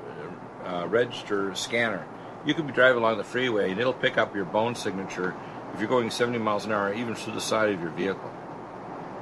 uh, 0.67 0.87
register 0.87 1.53
scanner, 1.53 2.05
you 2.45 2.53
could 2.53 2.65
be 2.65 2.73
driving 2.73 2.99
along 2.99 3.17
the 3.17 3.23
freeway 3.23 3.71
and 3.71 3.79
it'll 3.79 3.93
pick 3.93 4.17
up 4.17 4.35
your 4.35 4.45
bone 4.45 4.73
signature 4.75 5.35
if 5.73 5.79
you're 5.79 5.89
going 5.89 6.09
70 6.09 6.37
miles 6.39 6.65
an 6.65 6.71
hour, 6.71 6.93
even 6.93 7.15
through 7.15 7.33
the 7.33 7.41
side 7.41 7.69
of 7.69 7.81
your 7.81 7.91
vehicle. 7.91 8.31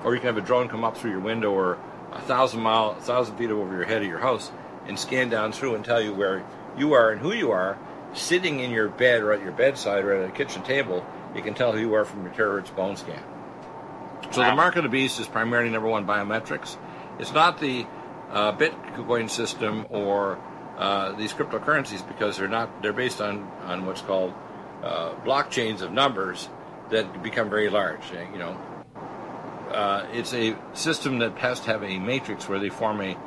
Or 0.03 0.13
you 0.13 0.19
can 0.19 0.27
have 0.27 0.37
a 0.37 0.45
drone 0.45 0.69
come 0.69 0.83
up 0.83 0.97
through 0.97 1.11
your 1.11 1.19
window 1.19 1.51
or 1.51 1.77
a 2.11 2.21
thousand 2.21 2.61
mile, 2.61 2.91
a 2.97 3.01
thousand 3.01 3.37
feet 3.37 3.51
over 3.51 3.75
your 3.75 3.85
head 3.85 4.01
of 4.01 4.07
your 4.07 4.19
house 4.19 4.51
and 4.87 4.97
scan 4.97 5.29
down 5.29 5.51
through 5.51 5.75
and 5.75 5.85
tell 5.85 6.01
you 6.01 6.13
where 6.13 6.45
you 6.77 6.93
are 6.93 7.11
and 7.11 7.21
who 7.21 7.31
you 7.31 7.51
are, 7.51 7.77
sitting 8.13 8.59
in 8.59 8.71
your 8.71 8.89
bed 8.89 9.21
or 9.21 9.33
at 9.33 9.41
your 9.41 9.51
bedside 9.51 10.03
or 10.03 10.13
at 10.13 10.29
a 10.29 10.31
kitchen 10.31 10.63
table. 10.63 11.05
You 11.35 11.41
can 11.41 11.53
tell 11.53 11.71
who 11.71 11.79
you 11.79 11.93
are 11.93 12.05
from 12.05 12.23
your 12.23 12.33
terahertz 12.33 12.75
bone 12.75 12.95
scan. 12.95 13.23
So 14.31 14.43
the 14.43 14.55
mark 14.55 14.75
of 14.75 14.83
the 14.83 14.89
beast 14.89 15.19
is 15.19 15.27
primarily 15.27 15.69
number 15.69 15.87
one 15.87 16.05
biometrics. 16.05 16.77
It's 17.19 17.33
not 17.33 17.59
the 17.59 17.85
uh, 18.31 18.53
Bitcoin 18.53 19.29
system 19.29 19.85
or 19.89 20.39
uh, 20.77 21.13
these 21.13 21.33
cryptocurrencies 21.33 22.07
because 22.07 22.37
they're 22.37 22.47
not 22.47 22.81
they're 22.81 22.93
based 22.93 23.21
on 23.21 23.49
on 23.65 23.85
what's 23.85 24.01
called 24.01 24.33
uh, 24.83 25.15
blockchains 25.25 25.81
of 25.81 25.91
numbers 25.91 26.49
that 26.89 27.21
become 27.21 27.49
very 27.49 27.69
large. 27.69 28.01
uh, 28.13 28.31
You 28.31 28.39
know, 28.39 28.57
uh, 29.71 30.07
it's 30.13 30.33
a 30.33 30.55
system 30.73 31.19
that 31.19 31.37
has 31.37 31.59
to 31.61 31.67
have 31.67 31.83
a 31.83 31.99
matrix 31.99 32.49
where 32.49 32.59
they 32.59 32.69
form 32.69 33.01
a 33.01 33.17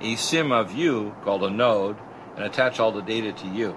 a 0.00 0.16
sim 0.16 0.50
of 0.50 0.74
you 0.74 1.14
called 1.22 1.44
a 1.44 1.50
node 1.50 1.96
and 2.34 2.44
attach 2.44 2.80
all 2.80 2.90
the 2.90 3.02
data 3.02 3.32
to 3.32 3.46
you. 3.46 3.70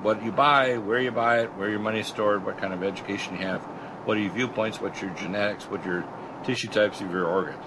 What 0.00 0.24
you 0.24 0.32
buy, 0.32 0.78
where 0.78 1.00
you 1.00 1.10
buy 1.10 1.40
it, 1.40 1.54
where 1.56 1.68
your 1.68 1.80
money 1.80 2.00
is 2.00 2.06
stored, 2.06 2.44
what 2.44 2.56
kind 2.56 2.72
of 2.72 2.82
education 2.82 3.34
you 3.34 3.42
have, 3.42 3.60
what 4.06 4.16
are 4.16 4.20
your 4.20 4.32
viewpoints, 4.32 4.80
what's 4.80 5.02
your 5.02 5.10
genetics, 5.10 5.64
what 5.64 5.84
your 5.84 6.06
tissue 6.44 6.68
types 6.68 7.02
of 7.02 7.10
your 7.10 7.26
organs. 7.26 7.66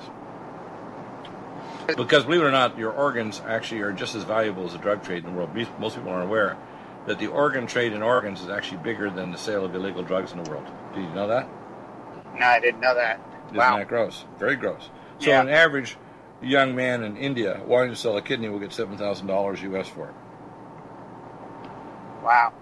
Because 1.95 2.23
believe 2.23 2.41
it 2.41 2.45
or 2.45 2.51
not, 2.51 2.77
your 2.77 2.91
organs 2.91 3.41
actually 3.45 3.81
are 3.81 3.91
just 3.91 4.15
as 4.15 4.23
valuable 4.23 4.65
as 4.65 4.71
the 4.71 4.79
drug 4.79 5.03
trade 5.03 5.23
in 5.23 5.31
the 5.31 5.37
world. 5.37 5.53
Most 5.77 5.95
people 5.95 6.09
aren't 6.09 6.23
aware 6.23 6.57
that 7.07 7.19
the 7.19 7.27
organ 7.27 7.67
trade 7.67 7.93
in 7.93 8.01
organs 8.01 8.41
is 8.41 8.49
actually 8.49 8.77
bigger 8.77 9.09
than 9.09 9.31
the 9.31 9.37
sale 9.37 9.65
of 9.65 9.73
illegal 9.73 10.03
drugs 10.03 10.31
in 10.31 10.43
the 10.43 10.49
world. 10.49 10.65
Did 10.93 11.03
you 11.03 11.09
know 11.13 11.27
that? 11.27 11.47
No, 12.37 12.45
I 12.45 12.59
didn't 12.59 12.81
know 12.81 12.95
that. 12.95 13.19
Isn't 13.47 13.57
wow. 13.57 13.77
that 13.77 13.87
gross? 13.87 14.25
Very 14.39 14.55
gross. 14.55 14.89
So 15.19 15.29
Yeah. 15.29 15.41
an 15.41 15.49
average 15.49 15.97
young 16.41 16.75
man 16.75 17.03
in 17.03 17.17
India 17.17 17.61
wanting 17.65 17.91
to 17.91 17.95
sell 17.95 18.17
a 18.17 18.21
kidney 18.21 18.49
will 18.49 18.59
get 18.59 18.73
seven 18.73 18.97
thousand 18.97 19.27
dollars 19.27 19.61
US 19.61 19.87
for 19.87 20.07
it. 20.07 20.13
Wow. 22.23 22.53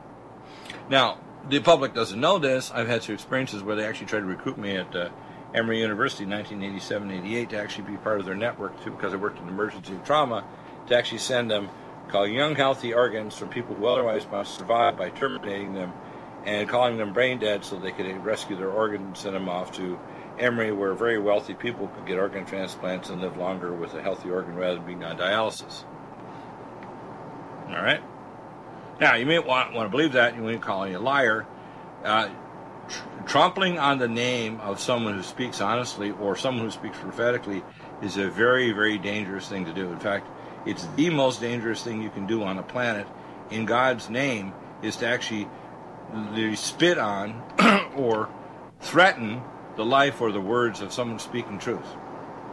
Now, 0.89 1.17
the 1.47 1.59
public 1.59 1.93
doesn't 1.93 2.19
know 2.19 2.39
this. 2.39 2.71
I've 2.73 2.87
had 2.87 3.03
some 3.03 3.15
experiences 3.15 3.63
where 3.63 3.75
they 3.75 3.85
actually 3.85 4.07
tried 4.07 4.21
to 4.21 4.25
recruit 4.25 4.57
me 4.57 4.75
at 4.77 4.95
uh, 4.95 5.09
Emory 5.53 5.79
University 5.79 6.23
in 6.23 6.29
1987-88 6.29 7.49
to 7.49 7.57
actually 7.59 7.91
be 7.91 7.97
part 7.97 8.19
of 8.19 8.25
their 8.25 8.35
network 8.35 8.81
too, 8.83 8.91
because 8.91 9.13
I 9.13 9.17
worked 9.17 9.39
in 9.39 9.47
emergency 9.47 9.99
trauma, 10.05 10.43
to 10.87 10.95
actually 10.97 11.17
send 11.19 11.49
them 11.49 11.69
called 12.09 12.29
young 12.29 12.55
healthy 12.55 12.93
organs 12.93 13.37
from 13.37 13.49
people 13.49 13.75
who 13.75 13.85
otherwise 13.85 14.25
must 14.31 14.57
survive 14.57 14.97
by 14.97 15.09
terminating 15.09 15.73
them 15.73 15.93
and 16.45 16.67
calling 16.67 16.97
them 16.97 17.13
brain 17.13 17.39
dead 17.39 17.63
so 17.63 17.75
they 17.75 17.91
could 17.91 18.23
rescue 18.25 18.55
their 18.55 18.71
organs 18.71 19.05
and 19.05 19.17
send 19.17 19.35
them 19.35 19.49
off 19.49 19.71
to 19.73 19.99
Emory 20.39 20.71
where 20.71 20.93
very 20.93 21.19
wealthy 21.19 21.53
people 21.53 21.87
could 21.87 22.05
get 22.05 22.17
organ 22.17 22.45
transplants 22.45 23.09
and 23.09 23.21
live 23.21 23.37
longer 23.37 23.73
with 23.73 23.93
a 23.93 24.01
healthy 24.01 24.29
organ 24.29 24.55
rather 24.55 24.75
than 24.75 24.85
being 24.85 25.03
on 25.03 25.17
dialysis. 25.17 25.83
All 27.67 27.75
right? 27.75 28.01
Now, 28.99 29.15
you 29.15 29.25
may 29.25 29.39
want, 29.39 29.73
want 29.73 29.85
to 29.85 29.91
believe 29.91 30.13
that, 30.13 30.33
and 30.33 30.43
you 30.43 30.51
may 30.51 30.57
call 30.57 30.85
me 30.85 30.93
a 30.93 30.99
liar. 30.99 31.45
Uh, 32.03 32.29
tr- 32.87 33.03
trampling 33.25 33.77
on 33.77 33.97
the 33.97 34.07
name 34.07 34.59
of 34.61 34.79
someone 34.79 35.13
who 35.13 35.23
speaks 35.23 35.61
honestly 35.61 36.11
or 36.11 36.35
someone 36.35 36.65
who 36.65 36.71
speaks 36.71 36.97
prophetically 36.97 37.63
is 38.01 38.17
a 38.17 38.29
very, 38.29 38.71
very 38.71 38.97
dangerous 38.97 39.47
thing 39.47 39.65
to 39.65 39.73
do. 39.73 39.91
In 39.91 39.99
fact, 39.99 40.27
it's 40.65 40.87
the 40.95 41.09
most 41.09 41.41
dangerous 41.41 41.83
thing 41.83 42.01
you 42.01 42.09
can 42.09 42.27
do 42.27 42.43
on 42.43 42.57
the 42.57 42.63
planet 42.63 43.07
in 43.49 43.65
God's 43.65 44.09
name 44.09 44.53
is 44.81 44.97
to 44.97 45.07
actually 45.07 45.47
spit 46.55 46.97
on 46.97 47.41
or 47.95 48.29
threaten 48.81 49.41
the 49.75 49.85
life 49.85 50.21
or 50.21 50.31
the 50.31 50.41
words 50.41 50.81
of 50.81 50.93
someone 50.93 51.19
speaking 51.19 51.59
truth. 51.59 51.85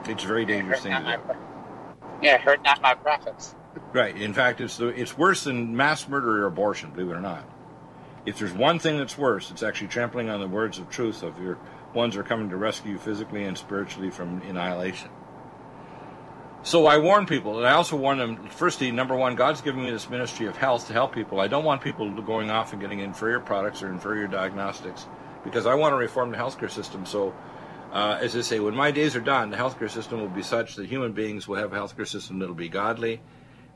It's 0.05 0.25
a 0.25 0.27
very 0.27 0.45
dangerous 0.45 0.83
thing 0.83 0.93
to 0.93 1.21
do. 1.27 1.35
Yeah, 2.23 2.39
hurt 2.39 2.63
not 2.63 2.81
my 2.81 2.95
prophets. 2.95 3.55
Right. 3.93 4.17
In 4.17 4.33
fact, 4.33 4.61
it's 4.61 4.77
the, 4.77 4.89
it's 4.89 5.17
worse 5.19 5.45
than 5.45 5.77
mass 5.77 6.09
murder 6.09 6.43
or 6.43 6.47
abortion. 6.47 6.91
Believe 6.91 7.11
it 7.11 7.15
or 7.15 7.21
not. 7.21 7.45
If 8.25 8.39
there's 8.39 8.53
one 8.53 8.79
thing 8.79 8.99
that's 8.99 9.17
worse, 9.17 9.51
it's 9.51 9.63
actually 9.63 9.89
trampling 9.89 10.31
on 10.31 10.41
the 10.41 10.49
words 10.49 10.79
of 10.79 10.91
truth 10.91 11.23
of 11.23 11.41
your 11.41 11.59
ones 11.95 12.15
who 12.15 12.21
are 12.21 12.25
coming 12.25 12.51
to 12.51 12.57
rescue 12.57 12.93
you 12.93 12.99
physically 12.99 13.45
and 13.45 13.57
spiritually 13.57 14.11
from 14.11 14.41
annihilation. 14.43 15.11
So 16.67 16.87
I 16.87 16.99
warn 16.99 17.27
people, 17.27 17.59
and 17.59 17.67
I 17.69 17.75
also 17.75 17.95
warn 17.95 18.19
them. 18.19 18.49
Firstly, 18.49 18.91
number 18.91 19.15
one, 19.15 19.37
God's 19.37 19.61
given 19.61 19.85
me 19.85 19.91
this 19.93 20.11
ministry 20.11 20.47
of 20.47 20.57
health 20.57 20.89
to 20.89 20.93
help 20.93 21.15
people. 21.15 21.39
I 21.39 21.47
don't 21.47 21.63
want 21.63 21.81
people 21.81 22.11
going 22.23 22.51
off 22.51 22.73
and 22.73 22.83
getting 22.83 22.99
inferior 22.99 23.39
products 23.39 23.85
or 23.85 23.89
inferior 23.89 24.27
diagnostics, 24.27 25.07
because 25.45 25.65
I 25.65 25.77
want 25.77 25.93
to 25.93 25.97
reform 25.97 26.33
the 26.33 26.37
healthcare 26.37 26.69
system. 26.69 27.07
So, 27.07 27.33
uh, 27.93 28.19
as 28.21 28.35
I 28.35 28.41
say, 28.41 28.59
when 28.59 28.75
my 28.75 28.91
days 28.91 29.15
are 29.15 29.21
done, 29.21 29.51
the 29.51 29.57
healthcare 29.57 29.89
system 29.89 30.19
will 30.19 30.29
be 30.29 30.43
such 30.43 30.75
that 30.75 30.87
human 30.87 31.13
beings 31.13 31.47
will 31.47 31.55
have 31.55 31.73
a 31.73 31.77
healthcare 31.77 32.09
system 32.09 32.41
that'll 32.41 32.53
be 32.53 32.69
godly, 32.69 33.21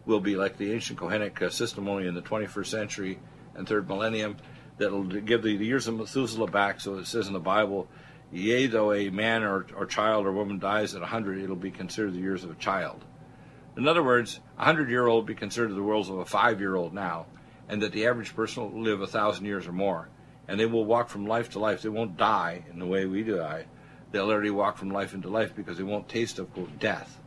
will 0.05 0.18
be 0.18 0.34
like 0.34 0.57
the 0.57 0.72
ancient 0.72 0.99
Kohenic 0.99 1.41
uh, 1.43 1.49
system 1.49 1.86
only 1.86 2.09
in 2.09 2.16
the 2.16 2.22
21st 2.22 2.66
century 2.66 3.20
and 3.55 3.68
third 3.68 3.86
millennium, 3.86 4.36
that'll 4.78 5.05
give 5.05 5.45
the, 5.45 5.57
the 5.57 5.64
years 5.64 5.86
of 5.86 5.95
Methuselah 5.95 6.51
back. 6.51 6.80
So 6.80 6.97
it 6.97 7.07
says 7.07 7.28
in 7.28 7.34
the 7.34 7.38
Bible, 7.38 7.86
Yea, 8.33 8.66
though 8.66 8.93
a 8.93 9.11
man 9.11 9.43
or, 9.43 9.66
or 9.74 9.87
child 9.87 10.26
or 10.26 10.33
woman 10.33 10.59
dies 10.59 10.95
at 10.95 11.01
100, 11.01 11.43
it'll 11.43 11.57
be 11.57 11.70
considered 11.70 12.14
the 12.14 12.20
years 12.20 12.45
of 12.45 12.51
a 12.51 12.55
child. 12.55 13.05
In 13.76 13.89
other 13.89 14.03
words, 14.03 14.41
a 14.57 14.66
100 14.66 14.89
year 14.89 15.07
old 15.07 15.26
be 15.26 15.35
considered 15.35 15.74
the 15.74 15.83
worlds 15.83 16.09
of 16.09 16.18
a 16.18 16.24
five 16.24 16.61
year 16.61 16.76
old 16.76 16.95
now, 16.95 17.26
and 17.68 17.83
that 17.83 17.93
the 17.93 18.07
average 18.07 18.35
person 18.35 18.72
will 18.72 18.83
live 18.83 19.01
a 19.01 19.07
thousand 19.07 19.47
years 19.47 19.66
or 19.66 19.72
more. 19.72 20.09
And 20.49 20.59
they 20.59 20.66
will 20.66 20.85
walk 20.85 21.09
from 21.09 21.26
life 21.26 21.51
to 21.51 21.59
life. 21.61 21.83
They 21.83 21.89
won't 21.89 22.16
die 22.16 22.64
in 22.72 22.78
the 22.78 22.87
way 22.87 23.07
we 23.07 23.22
die. 23.22 23.66
They'll 24.11 24.31
already 24.31 24.51
walk 24.51 24.76
from 24.76 24.91
life 24.91 25.14
into 25.14 25.28
life 25.28 25.55
because 25.55 25.78
they 25.78 25.85
won't 25.85 26.09
taste 26.09 26.39
of 26.41 26.53
quote, 26.53 26.78
death 26.81 27.20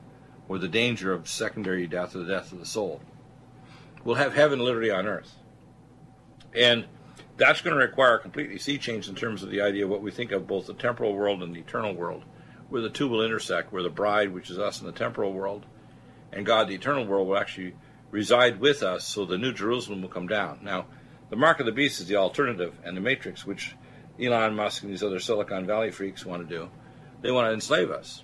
or 0.48 0.60
the 0.60 0.68
danger 0.68 1.14
of 1.14 1.28
secondary 1.28 1.88
death 1.88 2.16
or 2.16 2.20
the 2.20 2.34
death 2.34 2.52
of 2.52 2.60
the 2.60 2.66
soul. 2.66 3.02
We'll 4.04 4.16
have 4.16 4.34
heaven 4.34 4.60
literally 4.60 4.92
on 4.92 5.08
earth. 5.08 5.34
And 6.54 6.86
That's 7.38 7.62
going 7.62 7.76
to 7.76 7.84
require 7.84 8.16
a 8.16 8.20
completely 8.20 8.60
sea 8.60 8.78
change 8.78 9.10
in 9.10 9.16
terms 9.16 9.42
of 9.42 9.50
the 9.50 9.62
idea 9.62 9.86
of 9.86 9.90
what 9.90 10.02
we 10.02 10.12
think 10.12 10.32
of 10.32 10.48
both 10.48 10.68
the 10.68 10.74
temporal 10.74 11.16
world 11.16 11.42
and 11.42 11.56
the 11.56 11.60
eternal 11.60 11.94
world, 11.94 12.24
where 12.70 12.82
the 12.82 12.90
two 12.90 13.08
will 13.08 13.24
intersect, 13.24 13.74
where 13.74 13.84
the 13.84 13.90
bride, 13.90 14.34
which 14.34 14.50
is 14.50 14.60
us 14.60 14.80
in 14.80 14.86
the 14.86 14.94
temporal 14.94 15.34
world, 15.34 15.66
and 16.32 16.46
God, 16.46 16.68
the 16.68 16.76
eternal 16.76 17.06
world, 17.06 17.28
will 17.28 17.38
actually 17.38 17.76
reside 18.12 18.60
with 18.60 18.84
us, 18.84 19.06
so 19.06 19.26
the 19.26 19.38
New 19.38 19.54
Jerusalem 19.54 20.02
will 20.02 20.10
come 20.10 20.28
down. 20.28 20.60
Now, 20.62 20.86
the 21.30 21.36
mark 21.36 21.60
of 21.60 21.66
the 21.66 21.72
beast 21.72 22.00
is 22.00 22.08
the 22.08 22.18
alternative, 22.18 22.76
and 22.84 22.96
the 22.96 23.02
matrix, 23.02 23.46
which 23.46 23.76
Elon 24.22 24.56
Musk 24.56 24.84
and 24.84 24.92
these 24.92 25.04
other 25.04 25.20
Silicon 25.20 25.66
Valley 25.66 25.90
freaks 25.90 26.26
want 26.26 26.48
to 26.48 26.56
do. 26.56 26.70
They 27.22 27.32
want 27.32 27.48
to 27.48 27.54
enslave 27.54 27.90
us. 27.90 28.24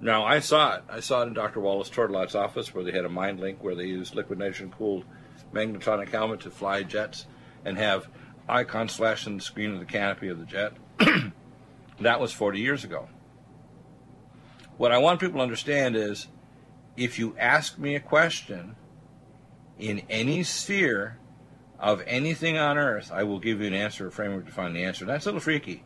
Now, 0.00 0.24
I 0.24 0.40
saw 0.40 0.76
it. 0.76 0.82
I 0.90 1.00
saw 1.00 1.22
it 1.22 1.28
in 1.28 1.32
Dr. 1.32 1.60
Wallace 1.60 1.88
Tourtellotte's 1.88 2.34
office 2.34 2.74
where 2.74 2.84
they 2.84 2.92
had 2.92 3.06
a 3.06 3.08
mind 3.08 3.40
link 3.40 3.62
where 3.64 3.74
they 3.74 3.86
used 3.86 4.14
liquid 4.14 4.38
nitrogen 4.38 4.70
cooled 4.70 5.06
magnetronic 5.54 6.10
helmet 6.10 6.40
to 6.40 6.50
fly 6.50 6.82
jets 6.82 7.26
and 7.64 7.78
have 7.78 8.08
icons 8.48 8.92
slashing 8.92 9.36
the 9.36 9.42
screen 9.42 9.72
of 9.72 9.80
the 9.80 9.86
canopy 9.86 10.28
of 10.28 10.38
the 10.38 10.44
jet. 10.44 10.72
that 12.00 12.20
was 12.20 12.32
40 12.32 12.60
years 12.60 12.84
ago. 12.84 13.08
What 14.76 14.92
I 14.92 14.98
want 14.98 15.20
people 15.20 15.38
to 15.38 15.42
understand 15.42 15.96
is 15.96 16.28
if 16.96 17.18
you 17.18 17.36
ask 17.38 17.78
me 17.78 17.94
a 17.94 18.00
question 18.00 18.76
in 19.78 20.02
any 20.08 20.42
sphere 20.42 21.18
of 21.78 22.02
anything 22.06 22.56
on 22.56 22.78
earth, 22.78 23.10
I 23.12 23.24
will 23.24 23.38
give 23.38 23.60
you 23.60 23.66
an 23.66 23.74
answer, 23.74 24.06
a 24.06 24.10
framework 24.10 24.46
to 24.46 24.52
find 24.52 24.74
the 24.74 24.84
answer. 24.84 25.04
That's 25.04 25.26
a 25.26 25.28
little 25.28 25.40
freaky. 25.40 25.84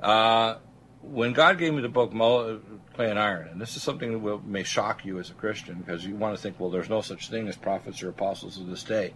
Uh, 0.00 0.56
when 1.02 1.32
God 1.32 1.58
gave 1.58 1.74
me 1.74 1.82
the 1.82 1.88
book 1.88 2.12
Clay 2.12 3.10
and 3.10 3.18
Iron, 3.18 3.48
and 3.48 3.60
this 3.60 3.76
is 3.76 3.82
something 3.82 4.12
that 4.12 4.18
will, 4.18 4.40
may 4.44 4.62
shock 4.62 5.04
you 5.04 5.18
as 5.18 5.30
a 5.30 5.34
Christian 5.34 5.76
because 5.76 6.04
you 6.06 6.14
want 6.14 6.36
to 6.36 6.42
think, 6.42 6.58
well, 6.58 6.70
there's 6.70 6.88
no 6.88 7.00
such 7.00 7.28
thing 7.28 7.48
as 7.48 7.56
prophets 7.56 8.02
or 8.02 8.08
apostles 8.08 8.58
of 8.58 8.68
this 8.68 8.82
day. 8.82 9.12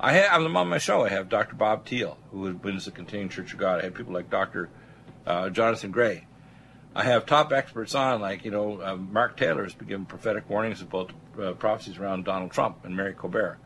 I 0.00 0.12
have 0.12 0.42
on 0.44 0.68
my 0.68 0.78
show. 0.78 1.04
I 1.04 1.08
have 1.08 1.28
Dr. 1.28 1.56
Bob 1.56 1.84
Thiel, 1.84 2.18
who 2.30 2.54
wins 2.54 2.84
the 2.84 2.92
Continuing 2.92 3.28
Church 3.28 3.52
of 3.52 3.58
God. 3.58 3.80
I 3.80 3.84
have 3.84 3.94
people 3.94 4.14
like 4.14 4.30
Dr. 4.30 4.70
Uh, 5.26 5.50
Jonathan 5.50 5.90
Gray. 5.90 6.26
I 6.94 7.02
have 7.02 7.26
top 7.26 7.52
experts 7.52 7.96
on, 7.96 8.20
like 8.20 8.44
you 8.44 8.52
know, 8.52 8.80
uh, 8.80 8.96
Mark 8.96 9.36
Taylor 9.36 9.64
has 9.64 9.74
been 9.74 9.88
giving 9.88 10.06
prophetic 10.06 10.48
warnings 10.48 10.82
about 10.82 11.12
uh, 11.40 11.52
prophecies 11.52 11.98
around 11.98 12.24
Donald 12.24 12.52
Trump 12.52 12.84
and 12.84 12.96
Mary 12.96 13.12
Colbert. 13.12 13.58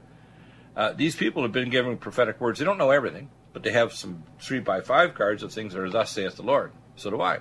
Uh, 0.75 0.93
these 0.93 1.15
people 1.15 1.43
have 1.43 1.53
been 1.53 1.69
giving 1.69 1.99
prophetic 1.99 2.41
words. 2.41 2.59
They 2.59 2.65
don't 2.65 2.79
know 2.79 2.91
everything, 2.91 3.29
but 3.53 3.63
they 3.63 3.73
have 3.73 3.93
some 3.93 4.25
three 4.41 4.61
by 4.61 4.81
five 4.81 5.15
cards 5.15 5.43
of 5.43 5.53
things 5.53 5.75
that 5.75 5.81
are 5.81 5.91
thus 5.91 6.13
saith 6.13 6.37
the 6.37 6.43
Lord. 6.43 6.73
So 6.97 7.11
do 7.11 7.21
I. 7.21 7.41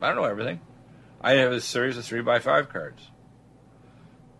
I 0.00 0.08
don't 0.08 0.16
know 0.16 0.24
everything. 0.24 0.60
I 1.20 1.34
have 1.34 1.52
a 1.52 1.60
series 1.60 1.96
of 1.96 2.04
three 2.04 2.22
by 2.22 2.40
five 2.40 2.68
cards. 2.68 3.08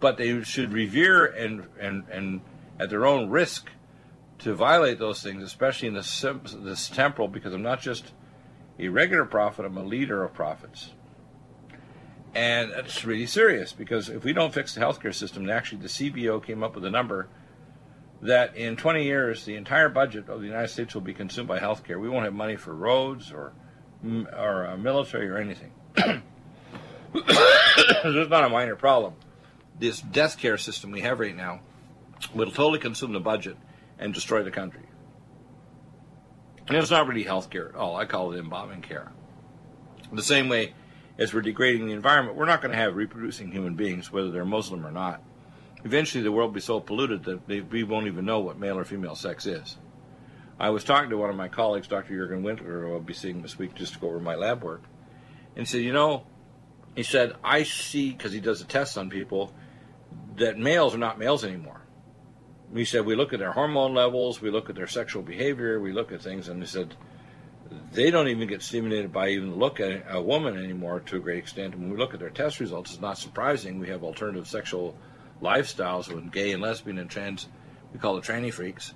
But 0.01 0.17
they 0.17 0.43
should 0.43 0.73
revere 0.73 1.25
and 1.25 1.69
and 1.79 2.09
and 2.11 2.41
at 2.81 2.91
their 2.91 3.07
own 3.07 3.31
risk 3.31 3.71
to 4.43 4.55
violate 4.55 4.99
those 4.99 5.23
things, 5.23 5.43
especially 5.43 5.89
in 5.89 5.95
this 5.95 6.25
this 6.55 6.89
temporal, 6.89 7.29
because 7.29 7.55
I'm 7.55 7.63
not 7.63 7.81
just 7.81 8.13
a 8.79 8.89
regular 8.89 9.25
prophet; 9.25 9.65
I'm 9.65 9.77
a 9.77 9.85
leader 9.85 10.25
of 10.25 10.35
prophets. 10.35 10.91
And 12.35 12.73
that's 12.73 13.05
really 13.05 13.27
serious 13.27 13.73
because 13.73 14.09
if 14.09 14.25
we 14.25 14.33
don't 14.33 14.55
fix 14.55 14.75
the 14.75 14.81
healthcare 14.81 15.15
system, 15.15 15.43
and 15.43 15.53
actually 15.53 15.83
the 15.83 15.89
CBO 15.89 16.43
came 16.43 16.63
up 16.63 16.75
with 16.75 16.85
a 16.85 16.91
number 16.91 17.29
that 18.23 18.57
in 18.57 18.77
20 18.77 19.05
years 19.05 19.45
the 19.45 19.57
entire 19.57 19.91
budget 19.91 20.29
of 20.29 20.41
the 20.41 20.47
United 20.47 20.69
States 20.69 20.95
will 20.95 21.03
be 21.03 21.13
consumed 21.13 21.49
by 21.49 21.59
healthcare. 21.59 22.01
We 22.01 22.09
won't 22.09 22.25
have 22.25 22.33
money 22.33 22.57
for 22.57 22.75
roads 22.75 23.33
or 23.33 23.53
or 24.05 24.67
uh, 24.67 24.77
military 24.77 25.29
or 25.29 25.37
anything. 25.37 25.73
There's 25.95 26.23
not 28.29 28.45
a 28.45 28.49
minor 28.49 28.75
problem. 28.75 29.15
This 29.79 30.01
death 30.01 30.39
care 30.39 30.59
system 30.59 30.91
we 30.91 31.03
have 31.03 31.21
right 31.21 31.37
now 31.37 31.61
will 32.35 32.51
totally 32.51 32.79
consume 32.79 33.13
the 33.13 33.21
budget 33.21 33.57
and 34.03 34.13
destroy 34.13 34.43
the 34.43 34.51
country. 34.51 34.83
And 36.67 36.77
it's 36.77 36.91
not 36.91 37.07
really 37.07 37.23
health 37.23 37.51
care 37.51 37.69
at 37.69 37.77
all. 37.77 37.97
I 37.97 38.05
call 38.05 38.33
it 38.33 38.39
embalming 38.39 38.83
care. 38.83 39.13
The 40.13 40.23
same 40.23 40.49
way 40.49 40.75
as 41.19 41.33
we're 41.33 41.41
degrading 41.41 41.87
the 41.87 41.93
environment, 41.93 42.37
we're 42.37 42.47
not 42.47 42.61
going 42.61 42.73
to 42.73 42.79
have 42.79 42.97
reproducing 42.97 43.53
human 43.53 43.75
beings, 43.75 44.11
whether 44.11 44.31
they're 44.31 44.45
Muslim 44.45 44.85
or 44.85 44.91
not. 44.91 45.23
Eventually, 45.85 46.23
the 46.23 46.33
world 46.33 46.51
will 46.51 46.55
be 46.55 46.61
so 46.61 46.81
polluted 46.81 47.25
that 47.25 47.47
they, 47.47 47.61
we 47.61 47.85
won't 47.85 48.07
even 48.07 48.25
know 48.25 48.41
what 48.41 48.59
male 48.59 48.79
or 48.79 48.85
female 48.85 49.15
sex 49.15 49.47
is. 49.47 49.77
I 50.59 50.71
was 50.71 50.85
talking 50.85 51.11
to 51.11 51.17
one 51.17 51.31
of 51.31 51.37
my 51.37 51.49
colleagues, 51.49 51.89
Dr. 51.89 52.15
Jurgen 52.15 52.43
Winkler, 52.43 52.83
who 52.83 52.93
I'll 52.93 53.01
be 53.01 53.15
seeing 53.15 53.43
this 53.43 53.59
week 53.59 53.75
just 53.75 53.95
to 53.95 53.99
go 53.99 54.09
over 54.09 54.21
my 54.21 54.35
lab 54.35 54.63
work, 54.63 54.83
and 55.57 55.67
said, 55.67 55.81
You 55.81 55.93
know, 55.93 56.27
he 56.95 57.03
said, 57.03 57.35
I 57.43 57.65
see, 57.65 58.11
because 58.11 58.33
he 58.33 58.41
does 58.41 58.61
a 58.61 58.65
test 58.65 58.99
on 58.99 59.11
people, 59.11 59.53
that 60.37 60.59
males 60.59 60.95
are 60.95 60.99
not 60.99 61.19
males 61.19 61.45
anymore. 61.45 61.82
He 62.75 62.85
said, 62.85 63.05
We 63.05 63.15
look 63.15 63.33
at 63.33 63.39
their 63.39 63.53
hormone 63.53 63.95
levels, 63.95 64.41
we 64.41 64.51
look 64.51 64.71
at 64.71 64.77
their 64.77 64.87
sexual 64.87 65.23
behavior, 65.23 65.81
we 65.81 65.93
look 65.93 66.13
at 66.13 66.23
things, 66.23 66.49
and 66.49 66.63
he 66.63 66.67
said, 66.67 66.97
they 67.93 68.11
don't 68.11 68.29
even 68.29 68.49
get 68.49 68.63
stimulated 68.63 69.13
by 69.13 69.31
even 69.31 69.57
look 69.57 69.81
at 69.81 70.05
a 70.09 70.21
woman 70.21 70.57
anymore 70.57 71.01
to 71.01 71.17
a 71.17 71.21
great 71.21 71.39
extent. 71.39 71.75
And 71.75 71.83
when 71.83 71.93
we 71.93 71.99
look 71.99 72.15
at 72.15 72.21
their 72.21 72.31
test 72.31 72.61
results, 72.61 72.93
it's 72.93 73.01
not 73.01 73.19
surprising. 73.19 73.79
We 73.79 73.89
have 73.89 74.03
alternative 74.03 74.47
sexual 74.47 74.97
lifestyles 75.43 76.13
with 76.13 76.33
gay 76.33 76.53
and 76.53 76.63
lesbian 76.63 76.99
and 76.99 77.11
trans, 77.11 77.49
we 77.93 77.99
call 77.99 78.17
it 78.17 78.25
tranny 78.25 78.53
freaks, 78.53 78.95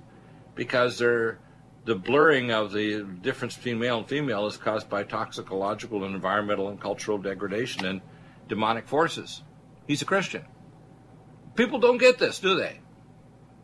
because 0.55 0.97
they're 0.97 1.39
the 1.85 1.95
blurring 1.95 2.51
of 2.51 2.73
the 2.73 3.03
difference 3.21 3.55
between 3.55 3.79
male 3.79 3.99
and 3.99 4.07
female 4.07 4.45
is 4.45 4.57
caused 4.57 4.89
by 4.89 5.03
toxicological 5.03 6.03
and 6.03 6.15
environmental 6.15 6.69
and 6.69 6.81
cultural 6.81 7.17
degradation 7.17 7.85
and 7.85 8.01
demonic 8.47 8.87
forces. 8.87 9.41
He's 9.87 10.01
a 10.01 10.05
Christian. 10.05 10.43
People 11.55 11.79
don't 11.79 11.97
get 11.97 12.17
this, 12.17 12.39
do 12.39 12.55
they? 12.55 12.79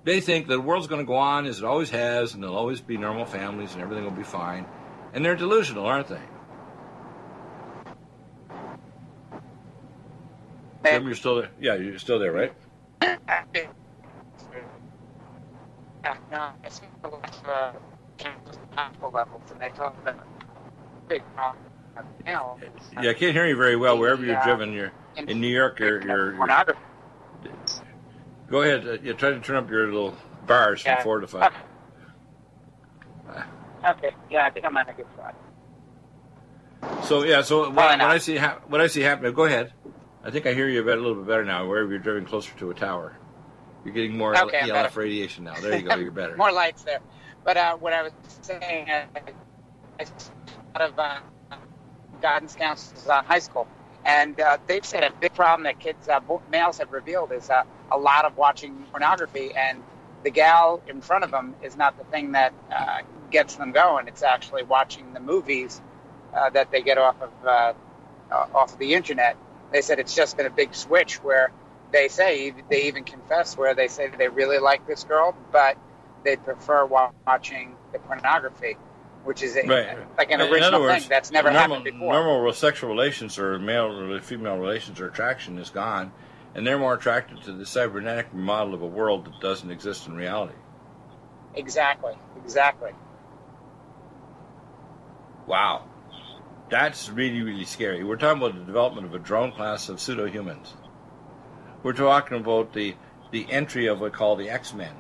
They 0.04 0.20
think 0.20 0.48
that 0.48 0.56
the 0.56 0.62
world's 0.62 0.88
going 0.88 1.00
to 1.00 1.06
go 1.08 1.16
on 1.16 1.46
as 1.46 1.60
it 1.60 1.64
always 1.66 1.90
has, 1.92 2.34
and 2.34 2.44
there'll 2.44 2.58
always 2.58 2.82
be 2.82 2.98
normal 2.98 3.26
families, 3.26 3.74
and 3.74 3.82
everything 3.82 4.04
will 4.04 4.12
be 4.12 4.24
fine. 4.24 4.66
And 5.14 5.24
they're 5.24 5.36
delusional, 5.36 5.86
aren't 5.86 6.08
they? 6.08 6.20
Jim, 10.84 11.06
you're 11.06 11.16
still 11.16 11.36
there. 11.36 11.50
Yeah, 11.62 11.76
you're 11.76 12.00
still 12.00 12.20
there, 12.20 12.34
right? 12.34 12.54
No, 16.32 16.50
it's 16.66 16.82
uh, 17.48 17.72
levels, 19.14 19.42
and 19.52 19.62
they 19.62 19.70
talk 19.70 19.96
about 20.02 20.20
big. 21.08 21.24
Yeah, 22.26 23.10
I 23.10 23.14
can't 23.14 23.34
hear 23.34 23.46
you 23.46 23.56
very 23.56 23.76
well. 23.76 23.98
Wherever 23.98 24.26
you're 24.26 24.42
driven, 24.44 24.74
you're 24.74 24.92
in 25.16 25.40
New 25.40 25.48
York. 25.48 25.80
You're, 25.80 26.02
you're, 26.02 26.34
you're 26.36 26.66
go 28.54 28.62
ahead. 28.62 28.88
Uh, 28.88 28.98
you 29.04 29.14
try 29.16 29.32
to 29.32 29.40
turn 29.40 29.56
up 29.56 29.70
your 29.70 29.88
little 29.88 30.16
bars 30.46 30.84
yeah. 30.86 30.96
from 30.96 31.04
four 31.04 31.20
to 31.20 31.28
five. 31.28 31.52
Okay. 33.28 33.42
okay. 33.90 34.16
Yeah, 34.30 34.46
I 34.46 34.52
think 34.52 34.66
I'm 34.66 34.78
on 34.78 34.88
a 34.88 34.94
good 34.94 35.08
spot. 35.14 35.36
So 37.06 37.24
yeah, 37.24 37.42
so 37.42 37.70
when, 37.70 37.76
when 37.76 38.02
I 38.02 38.20
see 38.20 38.38
ha- 38.38 38.60
what 38.68 38.80
I 38.80 38.88
see 38.88 39.02
happening, 39.02 39.34
go 39.34 39.46
ahead. 39.46 39.74
I 40.24 40.30
think 40.30 40.46
I 40.46 40.54
hear 40.54 40.70
you 40.70 40.82
a, 40.82 40.84
bit, 40.84 40.98
a 40.98 41.02
little 41.02 41.16
bit 41.16 41.28
better 41.28 41.44
now. 41.44 41.68
Wherever 41.68 41.90
you're 41.90 42.00
driving 42.00 42.26
closer 42.26 42.54
to 42.60 42.70
a 42.70 42.74
tower, 42.74 43.18
you're 43.84 43.94
getting 43.94 44.16
more 44.16 44.38
okay, 44.38 44.70
ELF 44.70 44.96
radiation 44.96 45.46
now. 45.46 45.56
There 45.56 45.76
you 45.76 45.82
go. 45.82 45.96
You're 45.96 46.12
better. 46.12 46.38
more 46.38 46.52
lights 46.52 46.84
there. 46.84 47.00
But 47.44 47.58
uh, 47.58 47.76
what 47.78 47.92
I 47.92 48.04
was 48.04 48.12
saying, 48.42 48.90
uh, 48.90 49.06
I 50.00 50.06
out 50.76 50.90
of 50.90 51.00
uh, 51.00 51.20
guidance 52.22 52.56
counselors 52.56 53.08
on 53.08 53.26
high 53.26 53.40
school, 53.40 53.68
and 54.06 54.40
uh, 54.40 54.58
they've 54.68 54.86
said 54.86 55.04
a 55.04 55.12
big 55.20 55.34
problem 55.34 55.64
that 55.64 55.80
kids, 55.80 56.08
uh, 56.10 56.20
males 56.52 56.78
have 56.80 56.92
revealed 56.92 57.32
is 57.32 57.50
uh, 57.50 57.64
a 57.92 57.98
lot 57.98 58.26
of 58.26 58.38
watching 58.38 58.76
pornography, 58.92 59.52
and 59.56 59.82
the 60.24 60.30
gal 60.30 60.82
in 60.88 61.02
front 61.02 61.24
of 61.24 61.32
them 61.32 61.56
is 61.62 61.76
not 61.78 61.98
the 61.98 62.04
thing 62.06 62.34
that 62.34 62.54
uh, 62.72 63.00
gets 63.32 63.56
them 63.56 63.72
going. 63.72 64.08
It's 64.08 64.24
actually 64.24 64.64
watching 64.64 65.14
the 65.14 65.20
movies 65.20 65.82
uh, 66.34 66.50
that 66.52 66.72
they 66.72 66.82
get 66.82 66.98
off 66.98 67.22
of 67.22 67.32
uh, 67.46 67.74
off 68.32 68.74
of 68.74 68.80
the 68.80 68.94
internet. 68.94 69.38
They 69.72 69.82
said 69.82 70.00
it's 70.00 70.16
just 70.16 70.38
been 70.38 70.46
a 70.46 70.52
big 70.52 70.76
switch 70.76 71.16
where 71.24 71.52
they 71.92 72.08
say 72.08 72.54
they 72.70 72.84
even 72.88 73.04
confess 73.04 73.58
where 73.58 73.76
they 73.76 73.88
say 73.88 74.10
they 74.18 74.28
really 74.28 74.60
like 74.60 74.86
this 74.88 75.04
girl, 75.04 75.36
but 75.52 75.78
they'd 76.24 76.44
prefer 76.44 76.86
watching 76.86 77.76
the 77.92 78.00
pornography, 78.00 78.78
which 79.24 79.44
is 79.44 79.56
a, 79.56 79.66
right. 79.66 79.98
like 80.18 80.32
an 80.32 80.42
original 80.42 80.82
words, 80.82 81.04
thing 81.04 81.10
that's 81.10 81.32
never 81.32 81.52
normal, 81.52 81.76
happened 81.76 81.84
before. 81.86 82.14
Normal 82.14 82.54
sexual 82.54 82.90
relations 82.90 83.38
or 83.40 83.60
male 83.60 83.86
or 83.86 84.20
female 84.22 84.58
relations 84.58 85.00
or 85.00 85.08
attraction 85.08 85.58
is 85.58 85.70
gone, 85.70 86.12
and 86.56 86.66
they're 86.66 86.80
more 86.80 86.94
attracted 86.94 87.42
to 87.44 87.54
the 87.54 87.66
cybernetic 87.66 88.34
model 88.34 88.74
of 88.74 88.82
a 88.82 88.88
world 88.88 89.26
that 89.26 89.40
doesn't 89.40 89.72
exist 89.72 90.08
in 90.08 90.16
reality. 90.16 90.56
Exactly. 91.56 92.14
Exactly. 92.44 92.92
Wow. 95.46 95.86
That's 96.70 97.10
really, 97.10 97.42
really 97.42 97.66
scary. 97.66 98.04
We're 98.04 98.16
talking 98.16 98.42
about 98.42 98.58
the 98.58 98.66
development 98.66 99.06
of 99.06 99.14
a 99.14 99.20
drone 99.20 99.52
class 99.52 99.90
of 99.90 100.00
pseudo 100.00 100.26
humans. 100.26 100.74
We're 101.84 101.94
talking 101.94 102.38
about 102.38 102.74
the, 102.74 102.96
the 103.32 103.46
entry 103.52 103.88
of 103.88 104.00
what 104.00 104.12
we 104.12 104.18
call 104.18 104.36
the 104.36 104.50
X 104.50 104.74
Men 104.74 104.96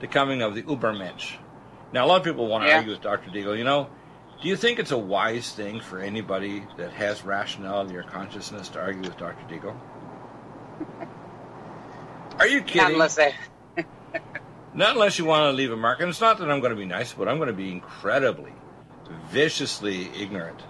the 0.00 0.06
coming 0.06 0.42
of 0.42 0.54
the 0.54 0.62
Ubermensch. 0.62 1.36
Now, 1.92 2.04
a 2.04 2.06
lot 2.06 2.16
of 2.18 2.24
people 2.24 2.46
want 2.46 2.64
to 2.64 2.68
Yeah. 2.68 2.76
argue 2.78 2.92
with 2.92 3.00
Dr. 3.02 3.30
Deagle. 3.30 3.56
You 3.56 3.64
know, 3.64 3.88
do 4.42 4.48
you 4.48 4.56
think 4.56 4.78
it's 4.78 4.90
a 4.90 4.98
wise 4.98 5.52
thing 5.52 5.80
for 5.80 5.98
anybody 5.98 6.66
that 6.76 6.92
has 6.92 7.24
rationality 7.24 7.96
or 7.96 8.02
consciousness 8.02 8.68
to 8.70 8.80
argue 8.80 9.02
with 9.02 9.16
Dr. 9.16 9.44
Deagle? 9.48 9.74
Are 12.38 12.46
you 12.46 12.60
kidding? 12.60 12.82
Not 12.82 12.92
unless 12.92 13.14
they. 13.14 13.34
Not 14.74 14.92
unless 14.92 15.18
you 15.18 15.24
want 15.24 15.44
to 15.50 15.52
leave 15.56 15.72
a 15.72 15.76
mark. 15.76 16.00
And 16.00 16.10
it's 16.10 16.20
not 16.20 16.36
that 16.38 16.50
I'm 16.50 16.60
going 16.60 16.70
to 16.70 16.76
be 16.76 16.84
nice, 16.84 17.14
but 17.14 17.28
I'm 17.28 17.38
going 17.38 17.46
to 17.46 17.54
be 17.54 17.70
incredibly, 17.72 18.52
viciously 19.30 20.10
ignorant. 20.14 20.60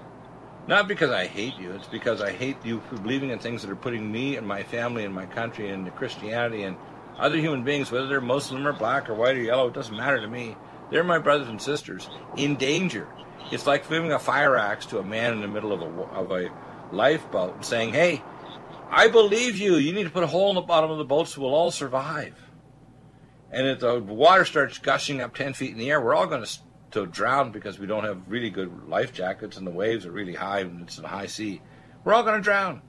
Not 0.69 0.87
because 0.87 1.11
I 1.11 1.27
hate 1.27 1.57
you, 1.59 1.73
it's 1.73 1.89
because 1.89 2.21
I 2.23 2.31
hate 2.31 2.57
you 2.65 2.81
for 2.89 2.97
believing 2.99 3.31
in 3.31 3.41
things 3.41 3.63
that 3.63 3.71
are 3.71 3.75
putting 3.77 4.11
me 4.11 4.37
and 4.37 4.47
my 4.47 4.63
family 4.63 5.05
and 5.05 5.13
my 5.13 5.27
country 5.27 5.71
and 5.71 5.93
Christianity 5.97 6.63
and 6.63 6.77
other 7.19 7.37
human 7.37 7.65
beings, 7.65 7.91
whether 7.91 8.07
they're 8.07 8.21
Muslim 8.21 8.65
or 8.67 8.73
black 8.73 9.09
or 9.11 9.15
white 9.15 9.37
or 9.37 9.41
yellow, 9.43 9.67
it 9.69 9.75
doesn't 9.75 9.97
matter 9.97 10.21
to 10.21 10.29
me. 10.29 10.57
They're 10.91 11.05
my 11.05 11.19
brothers 11.19 11.49
and 11.49 11.61
sisters 11.61 12.09
in 12.37 12.57
danger. 12.57 13.09
It's 13.51 13.67
like 13.67 13.89
giving 13.89 14.13
a 14.13 14.19
fire 14.19 14.57
axe 14.57 14.87
to 14.87 14.99
a 14.99 15.05
man 15.05 15.33
in 15.33 15.41
the 15.41 15.49
middle 15.49 15.73
of 15.73 15.83
a, 15.83 16.03
of 16.03 16.31
a 16.31 16.51
lifeboat 16.93 17.55
and 17.55 17.65
saying, 17.65 17.93
hey, 17.93 18.23
I 18.91 19.09
believe 19.09 19.57
you. 19.57 19.77
You 19.77 19.93
need 19.93 20.05
to 20.05 20.11
put 20.11 20.25
a 20.25 20.29
hole 20.29 20.51
in 20.51 20.55
the 20.55 20.63
bottom 20.63 20.91
of 20.91 20.99
the 20.99 21.05
boat 21.05 21.29
so 21.29 21.41
we'll 21.41 21.55
all 21.55 21.71
survive. 21.71 22.35
And 23.51 23.67
if 23.67 23.81
the 23.81 24.01
water 24.01 24.45
starts 24.45 24.79
gushing 24.79 25.21
up 25.21 25.35
10 25.35 25.55
feet 25.55 25.73
in 25.73 25.79
the 25.79 25.91
air, 25.91 26.01
we're 26.01 26.15
all 26.15 26.27
going 26.27 26.45
to, 26.45 26.59
to 26.93 27.07
drown 27.07 27.53
because 27.53 27.79
we 27.79 27.87
don't 27.87 28.05
have 28.05 28.29
really 28.29 28.51
good 28.51 28.89
life 28.89 29.13
jackets 29.13 29.57
and 29.57 29.67
the 29.67 29.71
waves 29.71 30.07
are 30.07 30.13
really 30.13 30.35
high 30.35 30.61
and 30.61 30.83
it's 30.83 30.99
a 30.99 31.07
high 31.07 31.27
sea. 31.27 31.63
We're 32.05 32.15
all 32.15 32.23
going 32.23 32.37
to 32.37 32.43
drown. 32.43 32.83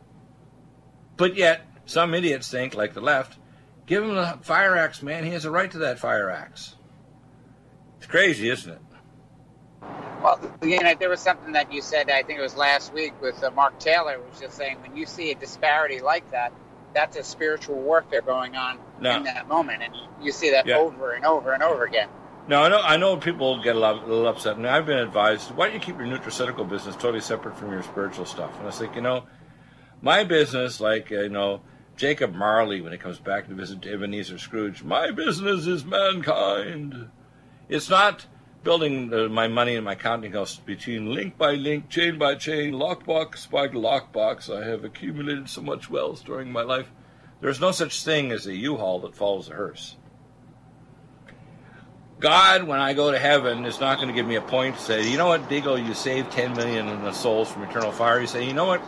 But 1.15 1.35
yet, 1.35 1.61
some 1.85 2.13
idiots 2.13 2.49
think, 2.49 2.75
like 2.75 2.93
the 2.93 3.01
left, 3.01 3.37
give 3.85 4.03
him 4.03 4.15
the 4.15 4.39
fire 4.41 4.75
axe, 4.75 5.01
man. 5.01 5.23
He 5.23 5.31
has 5.31 5.45
a 5.45 5.51
right 5.51 5.71
to 5.71 5.79
that 5.79 5.99
fire 5.99 6.29
axe. 6.29 6.75
It's 8.07 8.11
crazy, 8.13 8.49
isn't 8.49 8.71
it? 8.71 8.79
Well, 10.23 10.39
you 10.63 10.81
know, 10.81 10.95
there 10.97 11.09
was 11.09 11.19
something 11.19 11.51
that 11.51 11.73
you 11.73 11.81
said, 11.81 12.09
I 12.09 12.23
think 12.23 12.39
it 12.39 12.41
was 12.41 12.55
last 12.55 12.93
week 12.93 13.11
with 13.21 13.43
uh, 13.43 13.51
Mark 13.51 13.79
Taylor, 13.79 14.17
was 14.17 14.39
just 14.39 14.55
saying 14.55 14.77
when 14.81 14.95
you 14.95 15.05
see 15.05 15.31
a 15.31 15.35
disparity 15.35 15.99
like 15.99 16.31
that, 16.31 16.53
that's 16.93 17.17
a 17.17 17.23
spiritual 17.23 17.75
warfare 17.75 18.21
going 18.21 18.55
on 18.55 18.79
no. 19.01 19.17
in 19.17 19.23
that 19.23 19.49
moment. 19.49 19.83
And 19.83 19.93
you 20.21 20.31
see 20.31 20.51
that 20.51 20.65
yeah. 20.65 20.77
over 20.77 21.11
and 21.11 21.25
over 21.25 21.51
and 21.51 21.61
over 21.61 21.83
again. 21.83 22.07
No, 22.47 22.63
I 22.63 22.69
know. 22.69 22.79
I 22.79 22.95
know 22.95 23.17
people 23.17 23.61
get 23.61 23.75
a, 23.75 23.79
lot, 23.79 24.01
a 24.01 24.05
little 24.05 24.29
upset, 24.29 24.55
and 24.55 24.65
I've 24.65 24.85
been 24.85 24.99
advised, 24.99 25.51
why 25.51 25.65
don't 25.65 25.73
you 25.73 25.81
keep 25.81 25.97
your 25.97 26.07
nutraceutical 26.07 26.67
business 26.67 26.95
totally 26.95 27.19
separate 27.19 27.57
from 27.57 27.73
your 27.73 27.83
spiritual 27.83 28.23
stuff? 28.23 28.53
And 28.53 28.63
I 28.63 28.67
was 28.67 28.79
like, 28.79 28.95
you 28.95 29.01
know, 29.01 29.25
my 30.01 30.23
business, 30.23 30.79
like 30.79 31.11
uh, 31.11 31.23
you 31.23 31.29
know, 31.29 31.59
Jacob 31.97 32.33
Marley 32.33 32.79
when 32.79 32.93
he 32.93 32.97
comes 32.97 33.19
back 33.19 33.49
to 33.49 33.53
visit 33.53 33.85
Ebenezer 33.85 34.37
Scrooge, 34.37 34.81
my 34.81 35.11
business 35.11 35.67
is 35.67 35.83
mankind. 35.83 37.09
It's 37.69 37.89
not 37.89 38.25
building 38.63 39.13
uh, 39.13 39.27
my 39.27 39.47
money 39.47 39.75
in 39.75 39.83
my 39.83 39.95
counting 39.95 40.31
house 40.31 40.57
between 40.57 41.13
link 41.13 41.37
by 41.37 41.55
link, 41.55 41.89
chain 41.89 42.17
by 42.17 42.35
chain, 42.35 42.73
lockbox 42.73 43.49
by 43.49 43.67
lockbox. 43.67 44.53
I 44.53 44.67
have 44.67 44.83
accumulated 44.83 45.49
so 45.49 45.61
much 45.61 45.89
wealth 45.89 46.23
during 46.23 46.51
my 46.51 46.63
life. 46.63 46.89
There's 47.41 47.59
no 47.59 47.71
such 47.71 48.03
thing 48.03 48.31
as 48.31 48.47
a 48.47 48.55
U-Haul 48.55 48.99
that 49.01 49.15
follows 49.15 49.49
a 49.49 49.53
hearse. 49.53 49.95
God, 52.19 52.63
when 52.63 52.79
I 52.79 52.93
go 52.93 53.11
to 53.11 53.19
heaven, 53.19 53.65
is 53.65 53.79
not 53.79 53.97
going 53.97 54.07
to 54.07 54.13
give 54.13 54.25
me 54.25 54.35
a 54.35 54.41
point 54.41 54.75
to 54.75 54.81
say, 54.81 55.07
you 55.07 55.17
know 55.17 55.27
what, 55.27 55.47
Deagle, 55.49 55.85
you 55.85 55.93
saved 55.93 56.31
10 56.31 56.53
million 56.53 56.87
in 56.87 57.03
the 57.03 57.11
souls 57.11 57.51
from 57.51 57.63
eternal 57.63 57.91
fire. 57.91 58.19
You 58.19 58.27
say, 58.27 58.47
you 58.47 58.53
know 58.53 58.65
what, 58.65 58.81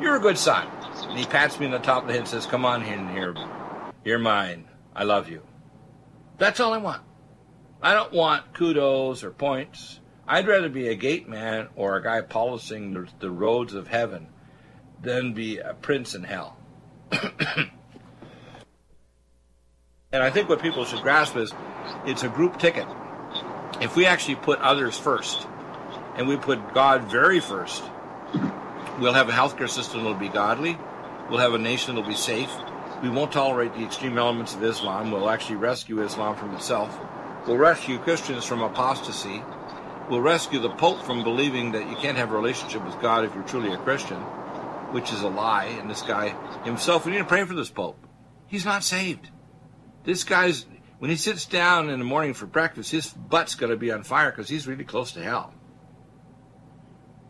you're 0.00 0.16
a 0.16 0.20
good 0.20 0.36
son. 0.38 0.66
And 1.08 1.18
he 1.18 1.24
pats 1.24 1.60
me 1.60 1.66
on 1.66 1.72
the 1.72 1.78
top 1.78 2.02
of 2.02 2.08
the 2.08 2.14
head 2.14 2.20
and 2.20 2.28
says, 2.28 2.46
come 2.46 2.64
on 2.64 2.82
in 2.82 3.08
here. 3.10 3.34
You're 4.04 4.18
mine. 4.18 4.68
I 4.94 5.04
love 5.04 5.28
you. 5.28 5.42
That's 6.38 6.58
all 6.58 6.72
I 6.72 6.78
want. 6.78 7.02
I 7.84 7.92
don't 7.92 8.14
want 8.14 8.54
kudos 8.54 9.22
or 9.22 9.30
points. 9.30 10.00
I'd 10.26 10.48
rather 10.48 10.70
be 10.70 10.88
a 10.88 10.94
gate 10.94 11.28
man 11.28 11.68
or 11.76 11.96
a 11.96 12.02
guy 12.02 12.22
polishing 12.22 12.94
the, 12.94 13.06
the 13.20 13.30
roads 13.30 13.74
of 13.74 13.88
heaven 13.88 14.28
than 15.02 15.34
be 15.34 15.58
a 15.58 15.74
prince 15.74 16.14
in 16.14 16.24
hell. 16.24 16.56
and 17.12 17.68
I 20.14 20.30
think 20.30 20.48
what 20.48 20.62
people 20.62 20.86
should 20.86 21.02
grasp 21.02 21.36
is 21.36 21.52
it's 22.06 22.22
a 22.22 22.30
group 22.30 22.58
ticket. 22.58 22.88
If 23.82 23.96
we 23.96 24.06
actually 24.06 24.36
put 24.36 24.60
others 24.60 24.96
first 24.96 25.46
and 26.16 26.26
we 26.26 26.38
put 26.38 26.72
God 26.72 27.10
very 27.10 27.40
first, 27.40 27.84
we'll 28.98 29.12
have 29.12 29.28
a 29.28 29.32
healthcare 29.32 29.68
system 29.68 30.04
that'll 30.04 30.14
be 30.14 30.30
godly. 30.30 30.78
We'll 31.28 31.40
have 31.40 31.52
a 31.52 31.58
nation 31.58 31.94
that'll 31.94 32.08
be 32.08 32.16
safe. 32.16 32.50
We 33.02 33.10
won't 33.10 33.30
tolerate 33.30 33.74
the 33.74 33.84
extreme 33.84 34.16
elements 34.16 34.54
of 34.54 34.64
Islam. 34.64 35.10
We'll 35.10 35.28
actually 35.28 35.56
rescue 35.56 36.00
Islam 36.00 36.34
from 36.34 36.54
itself 36.54 36.98
will 37.46 37.58
rescue 37.58 37.98
Christians 37.98 38.44
from 38.44 38.62
apostasy, 38.62 39.42
will 40.08 40.20
rescue 40.20 40.60
the 40.60 40.70
Pope 40.70 41.02
from 41.02 41.22
believing 41.22 41.72
that 41.72 41.88
you 41.88 41.96
can't 41.96 42.16
have 42.16 42.30
a 42.30 42.36
relationship 42.36 42.84
with 42.84 43.00
God 43.00 43.24
if 43.24 43.34
you're 43.34 43.44
truly 43.44 43.72
a 43.72 43.78
Christian, 43.78 44.18
which 44.92 45.12
is 45.12 45.22
a 45.22 45.28
lie. 45.28 45.66
And 45.66 45.90
this 45.90 46.02
guy 46.02 46.30
himself, 46.64 47.04
we 47.04 47.12
need 47.12 47.18
to 47.18 47.24
pray 47.24 47.44
for 47.44 47.54
this 47.54 47.70
Pope. 47.70 47.98
He's 48.46 48.64
not 48.64 48.84
saved. 48.84 49.30
This 50.04 50.24
guy's, 50.24 50.66
when 50.98 51.10
he 51.10 51.16
sits 51.16 51.46
down 51.46 51.90
in 51.90 51.98
the 51.98 52.04
morning 52.04 52.34
for 52.34 52.46
breakfast, 52.46 52.90
his 52.90 53.08
butt's 53.08 53.54
going 53.54 53.70
to 53.70 53.76
be 53.76 53.90
on 53.90 54.02
fire 54.02 54.30
because 54.30 54.48
he's 54.48 54.66
really 54.66 54.84
close 54.84 55.12
to 55.12 55.22
hell. 55.22 55.54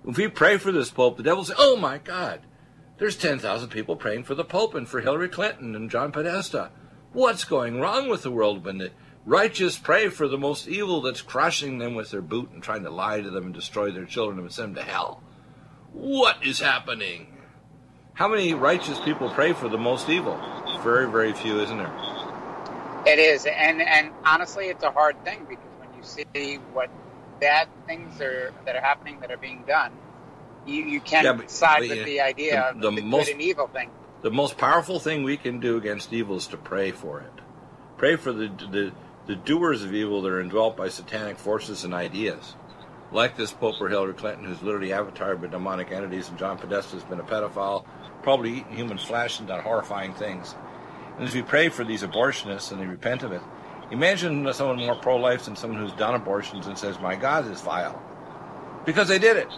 If 0.06 0.18
we 0.18 0.28
pray 0.28 0.58
for 0.58 0.70
this 0.70 0.90
Pope, 0.90 1.16
the 1.16 1.22
devil 1.22 1.44
says, 1.44 1.56
oh 1.58 1.76
my 1.76 1.98
God, 1.98 2.40
there's 2.98 3.16
10,000 3.16 3.68
people 3.70 3.96
praying 3.96 4.24
for 4.24 4.34
the 4.34 4.44
Pope 4.44 4.74
and 4.74 4.88
for 4.88 5.00
Hillary 5.00 5.28
Clinton 5.28 5.74
and 5.74 5.90
John 5.90 6.12
Podesta. 6.12 6.70
What's 7.12 7.44
going 7.44 7.80
wrong 7.80 8.08
with 8.08 8.22
the 8.22 8.30
world 8.30 8.64
when 8.64 8.78
the 8.78 8.90
Righteous 9.26 9.78
pray 9.78 10.10
for 10.10 10.28
the 10.28 10.36
most 10.36 10.68
evil 10.68 11.00
that's 11.00 11.22
crushing 11.22 11.78
them 11.78 11.94
with 11.94 12.10
their 12.10 12.20
boot 12.20 12.50
and 12.52 12.62
trying 12.62 12.84
to 12.84 12.90
lie 12.90 13.22
to 13.22 13.30
them 13.30 13.46
and 13.46 13.54
destroy 13.54 13.90
their 13.90 14.04
children 14.04 14.38
and 14.38 14.52
send 14.52 14.76
them 14.76 14.84
to 14.84 14.90
hell. 14.90 15.22
What 15.92 16.44
is 16.44 16.60
happening? 16.60 17.28
How 18.12 18.28
many 18.28 18.52
righteous 18.52 19.00
people 19.00 19.30
pray 19.30 19.54
for 19.54 19.68
the 19.68 19.78
most 19.78 20.08
evil? 20.10 20.38
Very, 20.82 21.10
very 21.10 21.32
few, 21.32 21.60
isn't 21.60 21.78
there? 21.78 21.92
It 23.06 23.18
is, 23.18 23.46
and 23.46 23.82
and 23.82 24.10
honestly, 24.24 24.66
it's 24.66 24.82
a 24.82 24.90
hard 24.90 25.22
thing 25.24 25.46
because 25.48 25.64
when 25.78 25.88
you 25.96 26.02
see 26.02 26.56
what 26.72 26.90
bad 27.40 27.68
things 27.86 28.20
are 28.20 28.52
that 28.64 28.76
are 28.76 28.80
happening 28.80 29.20
that 29.20 29.30
are 29.30 29.36
being 29.36 29.62
done, 29.66 29.92
you 30.66 30.84
you 30.84 31.00
can't 31.00 31.24
yeah, 31.24 31.32
but, 31.32 31.50
side 31.50 31.80
but, 31.80 31.88
with 31.90 31.98
yeah, 31.98 32.04
the 32.04 32.20
idea 32.20 32.52
the, 32.52 32.88
of 32.88 32.94
the, 32.94 33.00
the 33.00 33.06
most, 33.06 33.26
good 33.26 33.32
and 33.32 33.42
evil 33.42 33.66
thing. 33.68 33.90
The 34.22 34.30
most 34.30 34.56
powerful 34.56 34.98
thing 34.98 35.22
we 35.22 35.36
can 35.36 35.60
do 35.60 35.76
against 35.76 36.12
evil 36.12 36.36
is 36.36 36.46
to 36.48 36.56
pray 36.56 36.92
for 36.92 37.20
it. 37.20 37.32
Pray 37.98 38.16
for 38.16 38.32
the 38.32 38.48
the 38.48 38.92
the 39.26 39.36
doers 39.36 39.82
of 39.82 39.94
evil 39.94 40.22
that 40.22 40.32
are 40.32 40.40
indwelt 40.40 40.76
by 40.76 40.88
satanic 40.88 41.38
forces 41.38 41.84
and 41.84 41.94
ideas. 41.94 42.56
Like 43.12 43.36
this 43.36 43.52
Pope 43.52 43.80
or 43.80 43.88
Hillary 43.88 44.14
Clinton, 44.14 44.44
who's 44.44 44.62
literally 44.62 44.88
avatared 44.88 45.40
by 45.40 45.46
demonic 45.46 45.92
entities, 45.92 46.28
and 46.28 46.38
John 46.38 46.58
Podesta 46.58 46.96
has 46.96 47.04
been 47.04 47.20
a 47.20 47.24
pedophile, 47.24 47.84
probably 48.22 48.58
eaten 48.58 48.76
human 48.76 48.98
flesh 48.98 49.38
and 49.38 49.48
done 49.48 49.62
horrifying 49.62 50.14
things. 50.14 50.54
And 51.16 51.26
as 51.26 51.34
we 51.34 51.42
pray 51.42 51.68
for 51.68 51.84
these 51.84 52.02
abortionists 52.02 52.72
and 52.72 52.80
they 52.80 52.86
repent 52.86 53.22
of 53.22 53.32
it, 53.32 53.40
imagine 53.90 54.52
someone 54.52 54.78
more 54.78 54.96
pro 54.96 55.16
life 55.16 55.44
than 55.44 55.54
someone 55.54 55.80
who's 55.80 55.92
done 55.92 56.14
abortions 56.14 56.66
and 56.66 56.76
says, 56.76 56.98
My 56.98 57.14
God, 57.14 57.50
is 57.50 57.60
vile. 57.60 58.02
Because 58.84 59.08
they 59.08 59.18
did 59.18 59.36
it. 59.36 59.48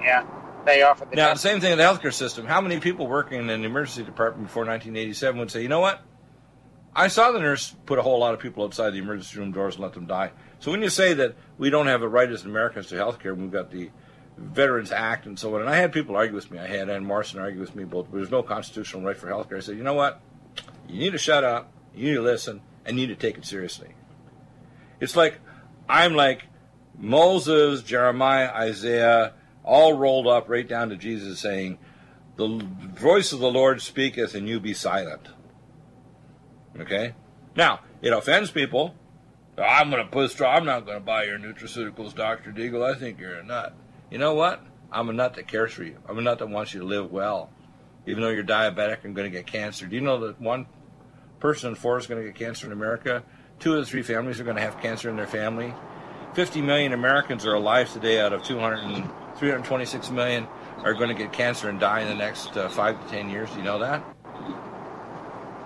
Yeah. 0.00 0.24
They 0.64 0.82
offer 0.82 1.04
the 1.04 1.16
Now, 1.16 1.34
the 1.34 1.40
same 1.40 1.60
thing 1.60 1.72
in 1.72 1.78
the 1.78 1.84
healthcare 1.84 2.12
system. 2.12 2.46
How 2.46 2.60
many 2.60 2.80
people 2.80 3.06
working 3.06 3.40
in 3.40 3.46
the 3.46 3.66
emergency 3.66 4.04
department 4.04 4.46
before 4.46 4.64
1987 4.64 5.38
would 5.38 5.50
say, 5.50 5.62
you 5.62 5.68
know 5.68 5.80
what? 5.80 6.02
I 6.94 7.08
saw 7.08 7.32
the 7.32 7.38
nurse 7.40 7.74
put 7.86 7.98
a 7.98 8.02
whole 8.02 8.18
lot 8.18 8.34
of 8.34 8.40
people 8.40 8.64
outside 8.64 8.90
the 8.90 8.98
emergency 8.98 9.38
room 9.38 9.52
doors 9.52 9.76
and 9.76 9.82
let 9.82 9.94
them 9.94 10.06
die. 10.06 10.32
So 10.58 10.70
when 10.70 10.82
you 10.82 10.90
say 10.90 11.14
that 11.14 11.34
we 11.56 11.70
don't 11.70 11.86
have 11.86 12.02
a 12.02 12.08
right 12.08 12.30
as 12.30 12.44
Americans 12.44 12.88
to 12.88 12.96
health 12.96 13.18
care, 13.18 13.34
we've 13.34 13.50
got 13.50 13.70
the 13.70 13.90
Veterans 14.36 14.92
Act 14.92 15.26
and 15.26 15.38
so 15.38 15.54
on, 15.54 15.62
and 15.62 15.70
I 15.70 15.76
had 15.76 15.92
people 15.92 16.16
argue 16.16 16.34
with 16.34 16.50
me. 16.50 16.58
I 16.58 16.66
had 16.66 16.88
Ann 16.88 17.04
Morrison 17.04 17.40
argue 17.40 17.60
with 17.60 17.74
me 17.74 17.84
both. 17.84 18.08
There's 18.12 18.30
no 18.30 18.42
constitutional 18.42 19.02
right 19.02 19.16
for 19.16 19.28
health 19.28 19.48
care. 19.48 19.58
I 19.58 19.60
said, 19.60 19.76
you 19.76 19.82
know 19.82 19.94
what? 19.94 20.20
You 20.88 20.98
need 20.98 21.12
to 21.12 21.18
shut 21.18 21.44
up. 21.44 21.72
You 21.94 22.08
need 22.08 22.14
to 22.14 22.22
listen, 22.22 22.62
and 22.84 22.98
you 22.98 23.06
need 23.06 23.18
to 23.18 23.26
take 23.26 23.36
it 23.36 23.44
seriously. 23.44 23.88
It's 25.00 25.16
like 25.16 25.40
I'm 25.88 26.14
like 26.14 26.44
Moses, 26.98 27.82
Jeremiah, 27.82 28.50
Isaiah, 28.54 29.34
all 29.64 29.94
rolled 29.94 30.26
up 30.26 30.48
right 30.48 30.66
down 30.66 30.88
to 30.88 30.96
Jesus 30.96 31.40
saying, 31.40 31.78
"The 32.36 32.64
voice 32.94 33.32
of 33.32 33.40
the 33.40 33.50
Lord 33.50 33.82
speaketh, 33.82 34.34
and 34.34 34.48
you 34.48 34.60
be 34.60 34.74
silent." 34.74 35.28
Okay? 36.78 37.14
Now, 37.56 37.80
it 38.00 38.12
offends 38.12 38.50
people. 38.50 38.94
I'm 39.58 39.90
going 39.90 40.02
to 40.02 40.10
put 40.10 40.30
straw. 40.30 40.54
I'm 40.54 40.64
not 40.64 40.86
going 40.86 40.98
to 40.98 41.04
buy 41.04 41.24
your 41.24 41.38
nutraceuticals, 41.38 42.14
Dr. 42.14 42.52
Deagle. 42.52 42.82
I 42.82 42.98
think 42.98 43.20
you're 43.20 43.34
a 43.34 43.44
nut. 43.44 43.74
You 44.10 44.18
know 44.18 44.34
what? 44.34 44.64
I'm 44.90 45.08
a 45.08 45.12
nut 45.12 45.34
that 45.34 45.46
cares 45.46 45.72
for 45.72 45.84
you. 45.84 45.98
I'm 46.08 46.18
a 46.18 46.22
nut 46.22 46.38
that 46.38 46.48
wants 46.48 46.74
you 46.74 46.80
to 46.80 46.86
live 46.86 47.10
well. 47.10 47.50
Even 48.06 48.22
though 48.22 48.30
you're 48.30 48.44
diabetic 48.44 49.04
and 49.04 49.14
going 49.14 49.30
to 49.30 49.36
get 49.36 49.46
cancer. 49.46 49.86
Do 49.86 49.94
you 49.94 50.02
know 50.02 50.26
that 50.26 50.40
one 50.40 50.66
person 51.40 51.70
in 51.70 51.74
four 51.74 51.98
is 51.98 52.06
going 52.06 52.20
to 52.20 52.26
get 52.26 52.36
cancer 52.36 52.66
in 52.66 52.72
America? 52.72 53.22
Two 53.58 53.74
of 53.74 53.80
the 53.80 53.86
three 53.86 54.02
families 54.02 54.40
are 54.40 54.44
going 54.44 54.56
to 54.56 54.62
have 54.62 54.80
cancer 54.80 55.08
in 55.08 55.16
their 55.16 55.26
family. 55.26 55.72
50 56.34 56.62
million 56.62 56.92
Americans 56.92 57.46
are 57.46 57.54
alive 57.54 57.92
today 57.92 58.20
out 58.20 58.32
of 58.32 58.42
200 58.42 58.76
and 58.78 59.04
326 59.36 60.10
million 60.10 60.46
are 60.78 60.94
going 60.94 61.08
to 61.08 61.14
get 61.14 61.32
cancer 61.32 61.68
and 61.68 61.78
die 61.78 62.00
in 62.00 62.08
the 62.08 62.14
next 62.14 62.56
uh, 62.56 62.68
five 62.68 63.02
to 63.02 63.10
10 63.10 63.30
years. 63.30 63.50
Do 63.50 63.58
you 63.58 63.64
know 63.64 63.78
that? 63.78 64.02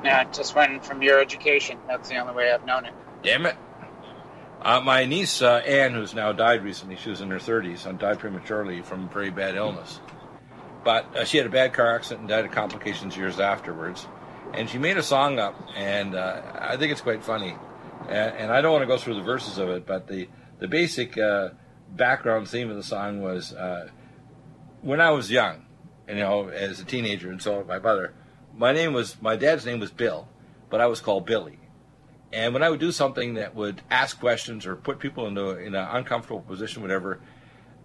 Yeah, 0.06 0.22
just 0.30 0.54
went 0.54 0.84
from 0.84 1.02
your 1.02 1.20
education. 1.20 1.78
That's 1.88 2.08
the 2.08 2.16
only 2.18 2.32
way 2.32 2.52
I've 2.52 2.64
known 2.64 2.86
it. 2.86 2.94
Damn 3.24 3.44
it. 3.44 3.56
Uh, 4.62 4.80
my 4.80 5.04
niece, 5.04 5.42
uh, 5.42 5.56
Anne, 5.66 5.94
who's 5.94 6.14
now 6.14 6.30
died 6.30 6.62
recently, 6.62 6.94
she 6.94 7.10
was 7.10 7.20
in 7.20 7.28
her 7.30 7.38
30s 7.38 7.86
and 7.86 7.98
died 7.98 8.20
prematurely 8.20 8.82
from 8.82 9.04
a 9.04 9.08
very 9.08 9.30
bad 9.30 9.56
illness. 9.56 9.98
But 10.84 11.16
uh, 11.16 11.24
she 11.24 11.38
had 11.38 11.46
a 11.46 11.50
bad 11.50 11.72
car 11.72 11.96
accident 11.96 12.20
and 12.20 12.28
died 12.28 12.44
of 12.44 12.52
complications 12.52 13.16
years 13.16 13.40
afterwards. 13.40 14.06
and 14.54 14.70
she 14.70 14.78
made 14.78 14.96
a 14.96 15.02
song 15.02 15.40
up, 15.40 15.60
and 15.76 16.14
uh, 16.14 16.40
I 16.54 16.76
think 16.76 16.92
it's 16.92 17.00
quite 17.00 17.24
funny. 17.24 17.56
And, 18.08 18.36
and, 18.36 18.52
I 18.52 18.60
don't 18.60 18.70
want 18.70 18.82
to 18.82 18.86
go 18.86 18.96
through 18.96 19.16
the 19.16 19.22
verses 19.22 19.58
of 19.58 19.68
it, 19.70 19.86
but 19.86 20.06
the 20.06 20.28
the 20.60 20.68
basic 20.68 21.18
uh, 21.18 21.48
background 21.90 22.48
theme 22.48 22.70
of 22.70 22.76
the 22.76 22.84
song 22.84 23.20
was 23.20 23.52
uh, 23.52 23.88
when 24.82 25.00
I 25.00 25.10
was 25.10 25.32
young, 25.32 25.66
you 26.08 26.14
know, 26.14 26.48
as 26.48 26.78
a 26.78 26.84
teenager, 26.84 27.28
and 27.28 27.42
so 27.42 27.64
my 27.64 27.80
brother, 27.80 28.14
my 28.56 28.72
name 28.72 28.92
was 28.92 29.20
my 29.20 29.36
dad's 29.36 29.66
name 29.66 29.80
was 29.80 29.90
Bill, 29.90 30.28
but 30.70 30.80
I 30.80 30.86
was 30.86 31.00
called 31.00 31.26
Billy. 31.26 31.58
And 32.32 32.52
when 32.52 32.62
I 32.62 32.70
would 32.70 32.80
do 32.80 32.92
something 32.92 33.34
that 33.34 33.54
would 33.54 33.82
ask 33.90 34.18
questions 34.18 34.66
or 34.66 34.76
put 34.76 34.98
people 34.98 35.26
into 35.26 35.50
in 35.50 35.74
an 35.74 35.88
uncomfortable 35.90 36.40
position, 36.40 36.82
whatever, 36.82 37.20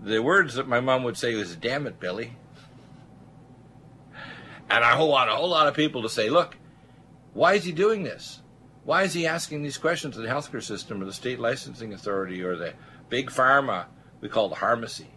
the 0.02 0.22
words 0.22 0.56
that 0.56 0.68
my 0.68 0.80
mom 0.80 1.04
would 1.04 1.18
say 1.18 1.36
was 1.36 1.56
"Damn 1.56 1.88
it, 1.88 2.00
Billy," 2.00 2.36
and 4.70 4.84
I 4.84 4.96
whole 4.96 5.16
a 5.16 5.26
whole 5.28 5.50
lot 5.50 5.68
of 5.68 5.76
people 5.76 6.02
to 6.02 6.10
say, 6.10 6.30
"Look, 6.30 6.58
why 7.34 7.54
is 7.54 7.66
he 7.66 7.72
doing 7.72 8.04
this? 8.04 8.42
Why 8.84 9.04
is 9.04 9.14
he 9.14 9.28
asking 9.28 9.62
these 9.62 9.78
questions 9.78 10.16
to 10.16 10.22
the 10.22 10.28
healthcare 10.28 10.64
system 10.64 11.02
or 11.02 11.06
the 11.06 11.14
state 11.14 11.40
licensing 11.40 11.94
authority 11.94 12.42
or 12.42 12.56
the 12.56 12.74
big 13.10 13.30
pharma 13.30 13.86
we 14.22 14.30
call 14.30 14.50
the 14.50 14.56
pharmacy? 14.56 15.12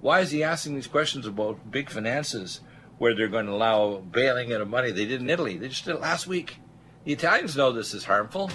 Why 0.00 0.20
is 0.20 0.30
he 0.30 0.42
asking 0.42 0.74
these 0.74 0.86
questions 0.86 1.26
about 1.26 1.70
big 1.70 1.90
finances 1.90 2.62
where 3.00 3.14
they're 3.14 3.28
going 3.28 3.46
to 3.46 3.52
allow 3.52 3.96
bailing 3.96 4.52
out 4.52 4.60
of 4.60 4.68
money? 4.68 4.90
They 4.90 5.06
did 5.06 5.22
in 5.22 5.30
Italy. 5.30 5.56
They 5.56 5.68
just 5.68 5.86
did 5.86 5.94
it 5.94 6.02
last 6.02 6.26
week. 6.26 6.58
The 7.04 7.14
Italians 7.14 7.56
know 7.56 7.72
this 7.72 7.94
is 7.94 8.04
harmful. 8.04 8.50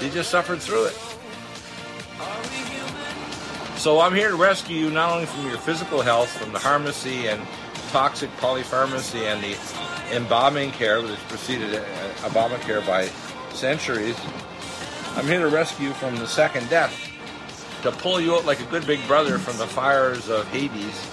They 0.00 0.08
just 0.08 0.30
suffered 0.30 0.60
through 0.60 0.86
it. 0.86 0.98
So 3.76 4.00
I'm 4.00 4.14
here 4.14 4.30
to 4.30 4.36
rescue 4.36 4.74
you 4.78 4.90
not 4.90 5.12
only 5.12 5.26
from 5.26 5.46
your 5.46 5.58
physical 5.58 6.00
health, 6.00 6.30
from 6.30 6.54
the 6.54 6.58
pharmacy 6.58 7.28
and 7.28 7.46
toxic 7.90 8.30
polypharmacy 8.38 9.26
and 9.26 9.44
the 9.44 10.16
embalming 10.16 10.70
care 10.70 11.02
that 11.02 11.10
has 11.10 11.22
preceded 11.28 11.74
uh, 11.74 11.84
Obamacare 12.26 12.84
by 12.86 13.04
centuries. 13.54 14.16
I'm 15.16 15.26
here 15.26 15.40
to 15.40 15.48
rescue 15.48 15.88
you 15.88 15.94
from 15.94 16.16
the 16.16 16.26
second 16.26 16.70
death, 16.70 16.98
to 17.82 17.92
pull 17.92 18.18
you 18.18 18.34
out 18.34 18.46
like 18.46 18.60
a 18.60 18.64
good 18.70 18.86
big 18.86 19.06
brother 19.06 19.36
from 19.36 19.58
the 19.58 19.66
fires 19.66 20.30
of 20.30 20.48
Hades. 20.48 21.06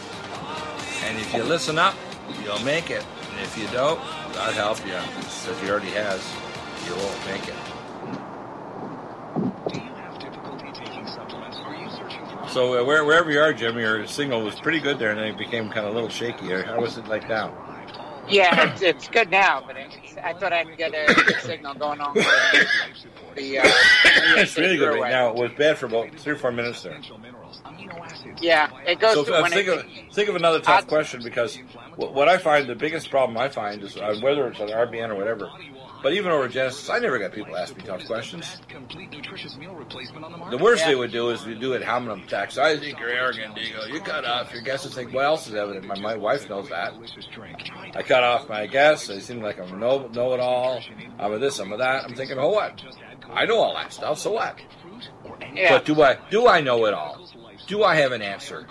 And 1.04 1.18
if 1.18 1.34
you 1.34 1.44
listen 1.44 1.78
up, 1.78 1.96
you'll 2.44 2.64
make 2.64 2.90
it. 2.90 3.06
And 3.32 3.40
if 3.42 3.58
you 3.58 3.68
don't, 3.68 4.00
God 4.34 4.54
help 4.54 4.80
you, 4.86 4.94
because 4.94 5.60
He 5.62 5.70
already 5.70 5.92
has. 5.92 6.22
You 6.88 6.96
won't 6.96 7.26
make 7.28 7.48
it. 7.48 7.56
So 12.52 12.82
uh, 12.82 12.84
where, 12.84 13.06
wherever 13.06 13.32
you 13.32 13.40
are, 13.40 13.54
Jim, 13.54 13.78
your 13.78 14.06
signal 14.08 14.44
was 14.44 14.60
pretty 14.60 14.82
good 14.82 15.00
there, 15.00 15.12
and 15.12 15.20
then 15.20 15.28
it 15.28 15.38
became 15.38 15.70
kind 15.70 15.86
of 15.86 15.92
a 15.92 15.96
little 15.96 16.10
shaky. 16.10 16.50
How 16.50 16.82
was 16.82 16.98
it 16.98 17.08
like 17.08 17.30
now? 17.30 17.54
Yeah, 18.28 18.72
it's, 18.72 18.82
it's 18.82 19.08
good 19.08 19.32
now, 19.32 19.64
but 19.66 19.78
it, 19.78 19.88
I 20.24 20.34
thought 20.34 20.52
I'd 20.52 20.78
get 20.78 20.94
a 20.94 21.40
signal 21.42 21.76
going 21.76 22.02
on. 22.02 22.14
The, 22.14 23.60
uh, 23.60 23.62
it's 24.38 24.58
really 24.58 24.78
good 24.78 25.00
right 25.00 25.12
now. 25.12 25.30
It 25.30 25.36
was 25.36 25.52
bad 25.58 25.78
for 25.78 25.86
about 25.86 26.14
three 26.16 26.34
or 26.34 26.38
four 26.38 26.52
minutes 26.52 26.84
there. 26.84 27.00
Yeah, 28.42 28.70
it 28.86 29.00
goes. 29.00 29.26
So 29.28 29.34
uh, 29.34 29.48
think, 29.50 29.68
it, 29.68 29.80
of, 29.80 30.14
think 30.14 30.30
of 30.30 30.36
another 30.36 30.60
tough 30.60 30.88
question 30.88 31.22
because 31.24 31.58
what 31.96 32.28
I 32.28 32.38
find 32.38 32.68
the 32.68 32.76
biggest 32.76 33.10
problem 33.10 33.38
I 33.38 33.50
find 33.50 33.82
is 33.84 33.98
uh, 33.98 34.20
whether 34.22 34.48
it's 34.48 34.60
an 34.60 34.70
RBN 34.70 35.10
or 35.10 35.16
whatever 35.16 35.50
but 36.02 36.14
even 36.14 36.32
over 36.32 36.48
Genesis, 36.48 36.90
I 36.90 36.98
never 36.98 37.20
got 37.20 37.32
people 37.32 37.56
ask 37.56 37.78
me 37.78 37.84
tough 37.84 38.06
questions. 38.06 38.58
The 40.50 40.58
worst 40.58 40.82
yeah. 40.82 40.90
they 40.90 40.96
would 40.96 41.12
do 41.12 41.30
is 41.30 41.46
we 41.46 41.54
do 41.54 41.74
it 41.74 41.84
Hamilton 41.84 42.26
tax. 42.28 42.58
I 42.58 42.78
think 42.78 43.00
you're 43.00 43.10
arrogant, 43.10 43.56
Deagle. 43.56 43.94
You 43.94 44.00
cut 44.02 44.26
off 44.26 44.52
your 44.52 44.64
guesses. 44.64 44.96
Think 44.96 45.14
what 45.14 45.26
else 45.26 45.48
is 45.48 45.54
evident? 45.54 45.86
My, 45.86 46.00
my 46.00 46.16
wife 46.16 46.50
knows 46.50 46.70
that. 46.70 46.94
I 47.96 48.02
cut 48.02 48.24
off 48.24 48.50
my 48.50 48.66
guess. 48.66 49.10
I 49.12 49.20
seem 49.20 49.42
like 49.42 49.60
I'm 49.60 49.74
a 49.74 49.78
know 49.78 50.08
know 50.08 50.34
it 50.34 50.40
all. 50.40 50.82
I'm 51.20 51.34
a 51.34 51.40
this. 51.40 51.60
I'm 51.60 51.72
a 51.72 51.78
that. 51.78 52.06
I'm 52.06 52.16
thinking, 52.16 52.40
oh 52.40 52.50
what? 52.50 52.82
I 53.32 53.46
know 53.46 53.60
all 53.60 53.76
that 53.76 53.94
stuff. 53.94 54.18
So 54.18 54.32
what? 54.32 54.60
Yeah. 55.54 55.78
But 55.78 55.86
do 55.86 56.02
I 56.02 56.18
do 56.32 56.48
I 56.48 56.62
know 56.62 56.86
it 56.86 56.96
all? 56.96 57.28
Do 57.68 57.84
I 57.84 57.96
have 57.96 58.12
an 58.12 58.22
answer? 58.22 58.68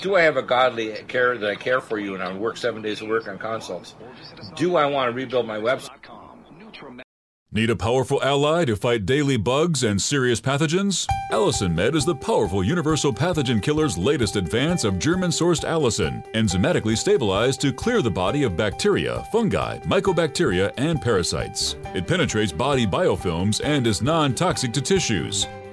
Do 0.00 0.16
I 0.16 0.22
have 0.22 0.36
a 0.36 0.42
godly 0.42 0.92
care 1.08 1.36
that 1.38 1.50
I 1.50 1.54
care 1.54 1.80
for 1.80 1.98
you 1.98 2.14
and 2.14 2.22
I 2.22 2.34
work 2.36 2.56
seven 2.56 2.82
days 2.82 3.00
of 3.00 3.08
work 3.08 3.28
on 3.28 3.38
consults? 3.38 3.94
Do 4.56 4.76
I 4.76 4.86
want 4.86 5.10
to 5.10 5.14
rebuild 5.14 5.46
my 5.46 5.58
website? 5.58 5.90
Need 7.52 7.70
a 7.70 7.76
powerful 7.76 8.20
ally 8.20 8.64
to 8.64 8.74
fight 8.74 9.06
daily 9.06 9.36
bugs 9.36 9.84
and 9.84 10.02
serious 10.02 10.40
pathogens? 10.40 11.06
Allicin 11.30 11.72
Med 11.72 11.94
is 11.94 12.04
the 12.04 12.14
powerful 12.14 12.64
universal 12.64 13.12
pathogen 13.12 13.62
killer's 13.62 13.96
latest 13.96 14.34
advance 14.34 14.82
of 14.82 14.98
German 14.98 15.30
sourced 15.30 15.62
allicin, 15.62 16.26
enzymatically 16.32 16.98
stabilized 16.98 17.60
to 17.60 17.72
clear 17.72 18.02
the 18.02 18.10
body 18.10 18.42
of 18.42 18.56
bacteria, 18.56 19.24
fungi, 19.30 19.78
mycobacteria, 19.80 20.72
and 20.78 21.00
parasites. 21.00 21.76
It 21.94 22.08
penetrates 22.08 22.50
body 22.50 22.88
biofilms 22.88 23.60
and 23.62 23.86
is 23.86 24.02
non 24.02 24.34
toxic 24.34 24.72
to 24.72 24.80
tissues. 24.80 25.46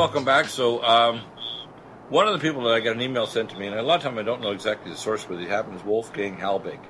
welcome 0.00 0.24
back. 0.24 0.46
So, 0.46 0.82
um, 0.82 1.20
one 2.08 2.26
of 2.26 2.32
the 2.32 2.38
people 2.38 2.62
that 2.62 2.72
I 2.72 2.80
got 2.80 2.96
an 2.96 3.02
email 3.02 3.26
sent 3.26 3.50
to 3.50 3.58
me, 3.58 3.66
and 3.66 3.78
a 3.78 3.82
lot 3.82 3.96
of 3.96 4.02
time 4.02 4.16
I 4.16 4.22
don't 4.22 4.40
know 4.40 4.52
exactly 4.52 4.90
the 4.90 4.96
source 4.96 5.28
where 5.28 5.38
it 5.38 5.46
happened, 5.46 5.76
is 5.76 5.84
Wolfgang 5.84 6.38
Halbig. 6.38 6.80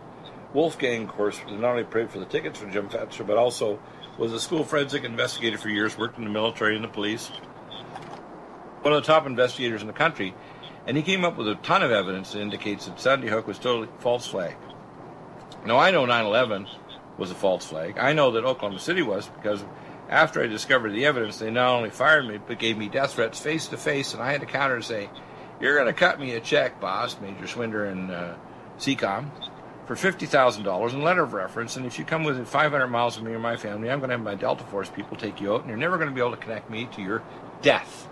Wolfgang, 0.54 1.02
of 1.02 1.08
course, 1.08 1.40
not 1.48 1.64
only 1.64 1.82
paid 1.82 2.08
for 2.08 2.20
the 2.20 2.24
tickets 2.24 2.60
for 2.60 2.70
Jim 2.70 2.88
Fetzer, 2.88 3.26
but 3.26 3.36
also 3.36 3.80
was 4.16 4.32
a 4.32 4.38
school 4.38 4.62
forensic 4.62 5.02
investigator 5.02 5.58
for 5.58 5.68
years, 5.68 5.98
worked 5.98 6.18
in 6.18 6.24
the 6.24 6.30
military 6.30 6.76
and 6.76 6.84
the 6.84 6.88
police. 6.88 7.26
One 8.82 8.94
of 8.94 9.02
the 9.02 9.12
top 9.12 9.26
investigators 9.26 9.80
in 9.80 9.88
the 9.88 9.92
country, 9.92 10.32
and 10.86 10.96
he 10.96 11.02
came 11.02 11.24
up 11.24 11.36
with 11.36 11.48
a 11.48 11.56
ton 11.56 11.82
of 11.82 11.90
evidence 11.90 12.30
that 12.30 12.40
indicates 12.40 12.86
that 12.86 13.00
Sandy 13.00 13.26
Hook 13.26 13.48
was 13.48 13.58
totally 13.58 13.88
false 13.98 14.28
flag. 14.28 14.54
Now, 15.66 15.78
I 15.78 15.90
know 15.90 16.06
9 16.06 16.26
11 16.26 16.68
was 17.18 17.32
a 17.32 17.34
false 17.34 17.66
flag. 17.66 17.98
I 17.98 18.12
know 18.12 18.30
that 18.30 18.44
Oklahoma 18.44 18.78
City 18.78 19.02
was 19.02 19.26
because 19.26 19.64
after 20.10 20.42
I 20.42 20.48
discovered 20.48 20.90
the 20.90 21.06
evidence, 21.06 21.38
they 21.38 21.50
not 21.50 21.68
only 21.68 21.88
fired 21.88 22.26
me, 22.26 22.38
but 22.44 22.58
gave 22.58 22.76
me 22.76 22.88
death 22.88 23.14
threats 23.14 23.38
face 23.38 23.68
to 23.68 23.76
face, 23.76 24.12
and 24.12 24.20
I 24.20 24.32
had 24.32 24.40
to 24.40 24.46
counter 24.46 24.74
and 24.74 24.84
say, 24.84 25.08
You're 25.60 25.76
going 25.76 25.86
to 25.86 25.92
cut 25.92 26.18
me 26.18 26.32
a 26.32 26.40
check, 26.40 26.80
boss, 26.80 27.16
Major 27.20 27.46
Swinder 27.46 27.90
and 27.90 28.10
uh, 28.10 28.34
CCOM, 28.78 29.30
for 29.86 29.94
$50,000 29.94 30.92
in 30.92 31.02
letter 31.02 31.22
of 31.22 31.32
reference, 31.32 31.76
and 31.76 31.86
if 31.86 31.96
you 31.96 32.04
come 32.04 32.24
within 32.24 32.44
500 32.44 32.88
miles 32.88 33.16
of 33.16 33.22
me 33.22 33.30
or 33.30 33.38
my 33.38 33.56
family, 33.56 33.88
I'm 33.88 34.00
going 34.00 34.10
to 34.10 34.16
have 34.16 34.24
my 34.24 34.34
Delta 34.34 34.64
Force 34.64 34.90
people 34.90 35.16
take 35.16 35.40
you 35.40 35.54
out, 35.54 35.60
and 35.60 35.68
you're 35.68 35.78
never 35.78 35.96
going 35.96 36.08
to 36.08 36.14
be 36.14 36.20
able 36.20 36.32
to 36.32 36.36
connect 36.36 36.68
me 36.68 36.88
to 36.94 37.02
your 37.02 37.22
death. 37.62 38.08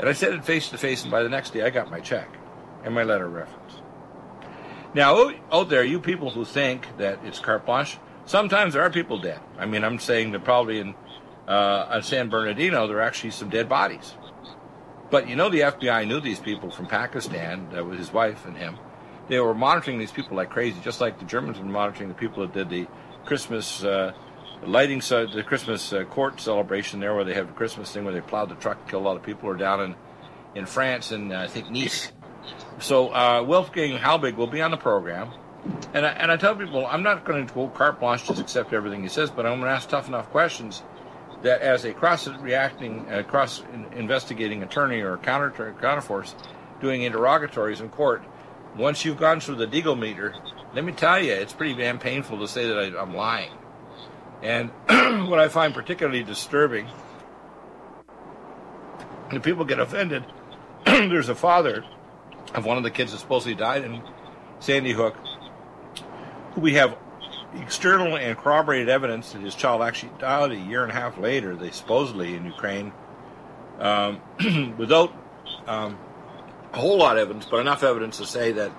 And 0.00 0.08
I 0.08 0.12
said 0.12 0.34
it 0.34 0.44
face 0.44 0.70
to 0.70 0.78
face, 0.78 1.02
and 1.02 1.10
by 1.12 1.22
the 1.22 1.28
next 1.28 1.52
day, 1.52 1.62
I 1.62 1.70
got 1.70 1.88
my 1.88 2.00
check 2.00 2.28
and 2.84 2.92
my 2.92 3.04
letter 3.04 3.26
of 3.26 3.32
reference. 3.32 3.74
Now, 4.92 5.30
out 5.52 5.68
there, 5.68 5.84
you 5.84 6.00
people 6.00 6.30
who 6.30 6.44
think 6.44 6.98
that 6.98 7.20
it's 7.24 7.38
carte 7.38 7.64
blanche, 7.64 7.98
sometimes 8.26 8.74
there 8.74 8.82
are 8.82 8.90
people 8.90 9.18
dead. 9.18 9.40
I 9.58 9.66
mean, 9.66 9.84
I'm 9.84 9.98
saying 9.98 10.32
that 10.32 10.44
probably 10.44 10.80
in 10.80 10.94
uh, 11.48 11.86
on 11.88 12.02
San 12.02 12.28
Bernardino, 12.28 12.86
there 12.86 12.98
are 12.98 13.02
actually 13.02 13.30
some 13.30 13.48
dead 13.48 13.68
bodies. 13.68 14.14
But 15.10 15.28
you 15.28 15.36
know, 15.36 15.48
the 15.48 15.60
FBI 15.60 16.06
knew 16.06 16.20
these 16.20 16.40
people 16.40 16.70
from 16.70 16.86
Pakistan, 16.86 17.68
that 17.70 17.86
was 17.86 17.98
his 17.98 18.12
wife 18.12 18.44
and 18.44 18.56
him. 18.56 18.76
They 19.28 19.40
were 19.40 19.54
monitoring 19.54 19.98
these 19.98 20.12
people 20.12 20.36
like 20.36 20.50
crazy, 20.50 20.78
just 20.82 21.00
like 21.00 21.18
the 21.18 21.24
Germans 21.24 21.58
were 21.58 21.64
monitoring 21.64 22.08
the 22.08 22.14
people 22.14 22.46
that 22.46 22.52
did 22.52 22.68
the 22.68 22.86
Christmas 23.24 23.82
uh, 23.84 24.12
lighting, 24.64 25.00
so 25.00 25.26
the 25.26 25.42
Christmas 25.42 25.92
uh, 25.92 26.04
court 26.04 26.40
celebration 26.40 27.00
there, 27.00 27.14
where 27.14 27.24
they 27.24 27.34
have 27.34 27.46
the 27.46 27.52
Christmas 27.52 27.92
thing 27.92 28.04
where 28.04 28.14
they 28.14 28.20
plowed 28.20 28.48
the 28.48 28.54
truck 28.56 28.78
and 28.78 28.88
killed 28.88 29.02
a 29.02 29.06
lot 29.06 29.16
of 29.16 29.22
people, 29.22 29.48
or 29.48 29.54
down 29.54 29.80
in 29.80 29.94
in 30.54 30.66
France 30.66 31.12
and 31.12 31.32
uh, 31.32 31.40
I 31.40 31.46
think 31.46 31.70
Nice. 31.70 32.12
So 32.78 33.08
uh, 33.08 33.42
Wolfgang 33.42 33.98
Halbig 33.98 34.36
will 34.36 34.46
be 34.46 34.62
on 34.62 34.70
the 34.70 34.76
program, 34.76 35.32
and 35.94 36.06
I, 36.06 36.10
and 36.10 36.30
I 36.30 36.36
tell 36.36 36.54
people 36.54 36.86
I'm 36.86 37.02
not 37.02 37.24
going 37.24 37.46
to 37.46 37.54
go 37.54 37.68
carte 37.68 38.00
blanche 38.00 38.26
just 38.26 38.40
accept 38.40 38.72
everything 38.72 39.02
he 39.02 39.08
says, 39.08 39.30
but 39.30 39.46
I'm 39.46 39.60
going 39.60 39.70
to 39.70 39.76
ask 39.76 39.88
tough 39.88 40.08
enough 40.08 40.30
questions 40.30 40.82
that 41.42 41.60
as 41.60 41.84
a 41.84 41.92
cross 41.92 42.28
reacting, 42.28 43.10
uh, 43.10 43.22
cross 43.22 43.62
investigating 43.94 44.62
attorney 44.62 45.00
or 45.00 45.16
counter 45.18 45.74
counterforce 45.80 46.34
doing 46.80 47.02
interrogatories 47.02 47.80
in 47.80 47.88
court, 47.88 48.24
once 48.76 49.04
you've 49.04 49.18
gone 49.18 49.40
through 49.40 49.56
the 49.56 49.66
Deagle 49.66 49.98
meter, 49.98 50.34
let 50.74 50.84
me 50.84 50.92
tell 50.92 51.20
you, 51.22 51.32
it's 51.32 51.52
pretty 51.52 51.74
damn 51.74 51.98
painful 51.98 52.38
to 52.40 52.48
say 52.48 52.68
that 52.68 52.78
I, 52.78 53.00
I'm 53.00 53.14
lying. 53.14 53.52
And 54.42 54.70
what 55.28 55.38
I 55.38 55.48
find 55.48 55.72
particularly 55.72 56.22
disturbing, 56.22 56.86
and 59.30 59.42
people 59.42 59.64
get 59.64 59.80
offended. 59.80 60.24
There's 60.84 61.28
a 61.28 61.34
father 61.34 61.84
of 62.54 62.64
one 62.64 62.76
of 62.76 62.82
the 62.82 62.90
kids 62.90 63.12
that 63.12 63.18
supposedly 63.18 63.54
died 63.54 63.84
in 63.84 64.02
Sandy 64.60 64.92
Hook, 64.92 65.16
we 66.56 66.74
have 66.74 66.96
external 67.54 68.16
and 68.16 68.36
corroborated 68.36 68.88
evidence 68.88 69.32
that 69.32 69.42
his 69.42 69.54
child 69.54 69.82
actually 69.82 70.12
died 70.18 70.52
a 70.52 70.56
year 70.56 70.82
and 70.82 70.92
a 70.92 70.94
half 70.94 71.18
later, 71.18 71.54
they 71.54 71.70
supposedly 71.70 72.34
in 72.34 72.44
Ukraine, 72.44 72.92
um, 73.78 74.20
without 74.78 75.12
um, 75.66 75.98
a 76.72 76.78
whole 76.78 76.98
lot 76.98 77.16
of 77.16 77.22
evidence, 77.22 77.46
but 77.50 77.60
enough 77.60 77.82
evidence 77.82 78.18
to 78.18 78.26
say 78.26 78.52
that 78.52 78.72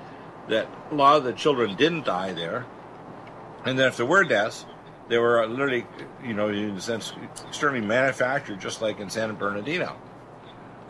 that 0.49 0.67
a 0.91 0.95
lot 0.95 1.17
of 1.17 1.25
the 1.25 1.33
children 1.33 1.75
didn't 1.75 2.05
die 2.05 2.31
there, 2.31 2.65
and 3.65 3.77
then 3.77 3.87
if 3.87 3.97
there 3.97 4.05
were 4.05 4.23
deaths, 4.23 4.65
they 5.09 5.17
were 5.17 5.45
literally, 5.45 5.85
you 6.23 6.33
know, 6.33 6.47
in 6.49 6.71
a 6.71 6.81
sense, 6.81 7.11
externally 7.47 7.85
manufactured, 7.85 8.61
just 8.61 8.81
like 8.81 8.99
in 8.99 9.09
San 9.09 9.35
Bernardino. 9.35 9.97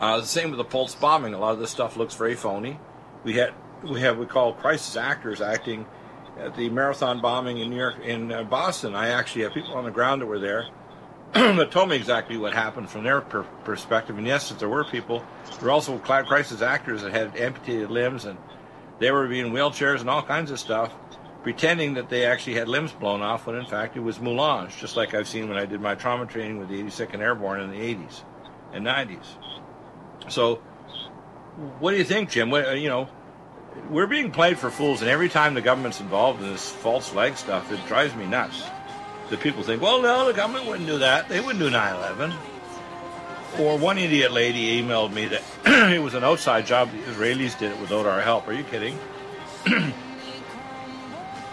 Uh, 0.00 0.20
the 0.20 0.26
same 0.26 0.50
with 0.50 0.58
the 0.58 0.64
Pulse 0.64 0.94
bombing. 0.94 1.34
A 1.34 1.38
lot 1.38 1.52
of 1.52 1.58
this 1.58 1.72
stuff 1.72 1.96
looks 1.96 2.14
very 2.14 2.36
phony. 2.36 2.78
We 3.24 3.32
had 3.34 3.52
we 3.82 4.00
have 4.00 4.18
we 4.18 4.26
call 4.26 4.52
crisis 4.52 4.96
actors 4.96 5.40
acting 5.40 5.86
at 6.38 6.56
the 6.56 6.70
marathon 6.70 7.20
bombing 7.20 7.58
in 7.58 7.70
New 7.70 7.76
York 7.76 7.96
in 8.04 8.32
uh, 8.32 8.44
Boston. 8.44 8.94
I 8.94 9.08
actually 9.08 9.42
have 9.42 9.54
people 9.54 9.74
on 9.74 9.84
the 9.84 9.90
ground 9.90 10.22
that 10.22 10.26
were 10.26 10.38
there 10.38 10.68
that 11.32 11.70
told 11.70 11.88
me 11.88 11.96
exactly 11.96 12.36
what 12.36 12.54
happened 12.54 12.88
from 12.88 13.04
their 13.04 13.20
per- 13.20 13.42
perspective. 13.64 14.16
And 14.16 14.26
yes, 14.26 14.50
there 14.50 14.68
were 14.68 14.84
people, 14.84 15.24
there 15.50 15.64
were 15.64 15.70
also 15.70 15.98
crisis 15.98 16.62
actors 16.62 17.02
that 17.02 17.12
had 17.12 17.36
amputated 17.36 17.90
limbs 17.90 18.24
and 18.24 18.38
they 18.98 19.10
were 19.10 19.30
in 19.32 19.52
wheelchairs 19.52 20.00
and 20.00 20.10
all 20.10 20.22
kinds 20.22 20.50
of 20.50 20.58
stuff, 20.58 20.92
pretending 21.42 21.94
that 21.94 22.08
they 22.08 22.24
actually 22.24 22.54
had 22.54 22.68
limbs 22.68 22.92
blown 22.92 23.22
off 23.22 23.46
when 23.46 23.56
in 23.56 23.66
fact 23.66 23.96
it 23.96 24.00
was 24.00 24.20
melange, 24.20 24.76
just 24.78 24.96
like 24.96 25.14
I've 25.14 25.28
seen 25.28 25.48
when 25.48 25.58
I 25.58 25.66
did 25.66 25.80
my 25.80 25.94
trauma 25.94 26.26
training 26.26 26.58
with 26.58 26.68
the 26.68 26.82
82nd 26.82 27.20
Airborne 27.20 27.60
in 27.60 27.70
the 27.70 27.76
80s 27.76 28.22
and 28.72 28.84
90s. 28.84 29.26
So, 30.28 30.56
what 31.78 31.92
do 31.92 31.96
you 31.96 32.04
think, 32.04 32.30
Jim? 32.30 32.50
What, 32.50 32.78
you 32.78 32.88
know, 32.88 33.08
we're 33.90 34.06
being 34.06 34.30
played 34.30 34.58
for 34.58 34.70
fools, 34.70 35.00
and 35.00 35.10
every 35.10 35.28
time 35.28 35.54
the 35.54 35.62
government's 35.62 36.00
involved 36.00 36.42
in 36.42 36.50
this 36.50 36.70
false 36.70 37.08
flag 37.08 37.36
stuff, 37.36 37.72
it 37.72 37.84
drives 37.86 38.14
me 38.14 38.26
nuts. 38.26 38.62
The 39.30 39.36
people 39.36 39.62
think, 39.62 39.82
well, 39.82 40.00
no, 40.00 40.26
the 40.26 40.32
government 40.32 40.66
wouldn't 40.66 40.86
do 40.86 40.98
that. 40.98 41.28
They 41.28 41.40
wouldn't 41.40 41.58
do 41.58 41.70
9 41.70 41.94
11. 41.96 42.32
Or 43.58 43.78
one 43.78 43.98
idiot 43.98 44.32
lady 44.32 44.80
emailed 44.82 45.12
me 45.12 45.26
that 45.26 45.42
it 45.92 46.02
was 46.02 46.14
an 46.14 46.24
outside 46.24 46.66
job. 46.66 46.90
The 46.92 46.98
Israelis 46.98 47.58
did 47.58 47.72
it 47.72 47.80
without 47.80 48.06
our 48.06 48.20
help. 48.20 48.46
Are 48.48 48.52
you 48.52 48.64
kidding? 48.64 48.98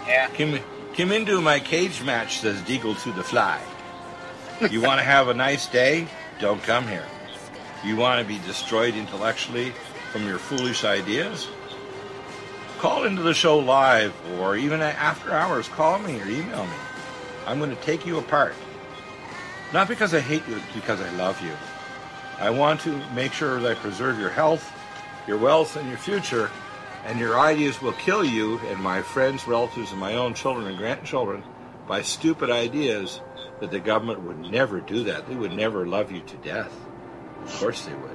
Yeah. 0.07 0.28
Come, 0.28 0.59
come 0.95 1.11
into 1.11 1.41
my 1.41 1.59
cage 1.59 2.03
match, 2.03 2.38
says 2.38 2.61
Deagle 2.61 3.01
to 3.01 3.11
the 3.11 3.23
fly. 3.23 3.59
You 4.69 4.80
want 4.82 4.99
to 4.99 5.03
have 5.03 5.30
a 5.30 5.34
nice 5.34 5.67
day? 5.67 6.07
Don't 6.39 6.61
come 6.61 6.88
here. 6.88 7.05
You 7.84 7.95
want 7.95 8.21
to 8.21 8.28
be 8.28 8.39
destroyed 8.45 8.95
intellectually 8.95 9.71
from 10.11 10.28
your 10.28 10.38
foolish 10.38 10.84
ideas? 10.84 11.47
Call 12.86 13.05
into 13.05 13.23
the 13.23 13.33
show 13.33 13.57
live 13.57 14.13
or 14.38 14.55
even 14.55 14.79
after 14.79 15.31
hours, 15.31 15.67
call 15.69 15.97
me 15.97 16.21
or 16.21 16.27
email 16.27 16.67
me. 16.67 16.73
I'm 17.47 17.57
going 17.57 17.75
to 17.75 17.81
take 17.81 18.05
you 18.05 18.19
apart. 18.19 18.53
Not 19.73 19.88
because 19.88 20.13
I 20.13 20.19
hate 20.19 20.47
you, 20.47 20.61
because 20.75 21.01
I 21.01 21.09
love 21.15 21.41
you. 21.41 21.53
I 22.38 22.51
want 22.51 22.81
to 22.81 22.95
make 23.15 23.33
sure 23.33 23.59
that 23.59 23.71
I 23.71 23.73
preserve 23.73 24.19
your 24.19 24.29
health, 24.29 24.71
your 25.25 25.39
wealth, 25.39 25.77
and 25.77 25.89
your 25.89 25.97
future, 25.97 26.51
and 27.05 27.19
your 27.19 27.39
ideas 27.39 27.81
will 27.81 27.93
kill 27.93 28.23
you 28.23 28.59
and 28.67 28.79
my 28.79 29.01
friends, 29.01 29.47
relatives, 29.47 29.89
and 29.89 29.99
my 29.99 30.13
own 30.13 30.36
children 30.36 30.67
and 30.67 30.77
grandchildren 30.77 31.43
by 31.88 32.03
stupid 32.03 32.51
ideas 32.51 33.19
that 33.61 33.71
the 33.71 33.79
government 33.79 34.21
would 34.21 34.51
never 34.51 34.79
do 34.79 35.05
that. 35.05 35.27
They 35.27 35.33
would 35.33 35.53
never 35.53 35.88
love 35.88 36.11
you 36.11 36.21
to 36.21 36.38
death. 36.38 36.71
Of 37.45 37.59
course 37.59 37.83
they 37.83 37.95
would. 37.95 38.14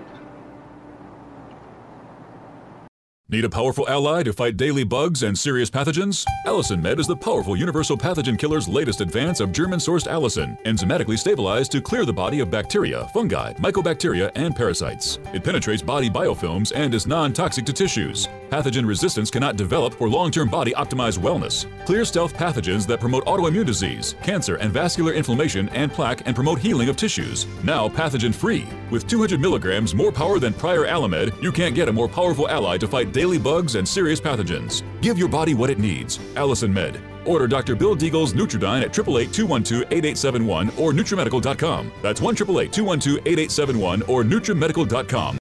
Need 3.32 3.44
a 3.44 3.48
powerful 3.48 3.88
ally 3.88 4.24
to 4.24 4.32
fight 4.32 4.56
daily 4.56 4.82
bugs 4.82 5.22
and 5.22 5.38
serious 5.38 5.70
pathogens? 5.70 6.24
Allicin 6.46 6.82
Med 6.82 6.98
is 6.98 7.06
the 7.06 7.14
powerful 7.14 7.56
universal 7.56 7.96
pathogen 7.96 8.36
killer's 8.36 8.66
latest 8.66 9.00
advance 9.00 9.38
of 9.38 9.52
German 9.52 9.78
sourced 9.78 10.08
allicin, 10.08 10.60
enzymatically 10.64 11.16
stabilized 11.16 11.70
to 11.70 11.80
clear 11.80 12.04
the 12.04 12.12
body 12.12 12.40
of 12.40 12.50
bacteria, 12.50 13.06
fungi, 13.14 13.52
mycobacteria, 13.54 14.32
and 14.34 14.56
parasites. 14.56 15.20
It 15.32 15.44
penetrates 15.44 15.80
body 15.80 16.10
biofilms 16.10 16.72
and 16.74 16.92
is 16.92 17.06
non 17.06 17.32
toxic 17.32 17.64
to 17.66 17.72
tissues. 17.72 18.26
Pathogen 18.50 18.84
resistance 18.84 19.30
cannot 19.30 19.54
develop 19.54 19.94
for 19.94 20.08
long 20.08 20.32
term 20.32 20.48
body 20.48 20.72
optimized 20.72 21.18
wellness. 21.18 21.66
Clear 21.86 22.04
stealth 22.04 22.34
pathogens 22.34 22.84
that 22.88 22.98
promote 22.98 23.24
autoimmune 23.26 23.64
disease, 23.64 24.16
cancer, 24.24 24.56
and 24.56 24.72
vascular 24.72 25.12
inflammation 25.12 25.68
and 25.68 25.92
plaque 25.92 26.22
and 26.26 26.34
promote 26.34 26.58
healing 26.58 26.88
of 26.88 26.96
tissues. 26.96 27.46
Now 27.62 27.88
pathogen 27.88 28.34
free. 28.34 28.66
With 28.90 29.06
200 29.06 29.38
milligrams 29.38 29.94
more 29.94 30.10
power 30.10 30.40
than 30.40 30.52
prior 30.52 30.84
Alamed, 30.84 31.40
you 31.40 31.52
can't 31.52 31.76
get 31.76 31.88
a 31.88 31.92
more 31.92 32.08
powerful 32.08 32.48
ally 32.48 32.76
to 32.78 32.88
fight 32.88 33.12
daily 33.20 33.38
bugs 33.38 33.74
and 33.74 33.86
serious 33.86 34.18
pathogens. 34.18 34.82
Give 35.02 35.18
your 35.18 35.28
body 35.28 35.52
what 35.52 35.68
it 35.68 35.78
needs. 35.78 36.16
Allicin 36.36 36.72
Med. 36.72 36.98
Order 37.26 37.46
Dr. 37.46 37.76
Bill 37.76 37.94
Deagle's 37.94 38.32
Nutridyne 38.32 38.82
at 38.82 38.94
888-212-8871 38.94 40.78
or 40.78 40.92
NutriMedical.com. 40.92 41.92
That's 42.00 42.22
1 42.22 42.34
212 42.34 43.18
8871 43.26 44.02
or 44.04 44.24
NutriMedical.com. 44.24 45.38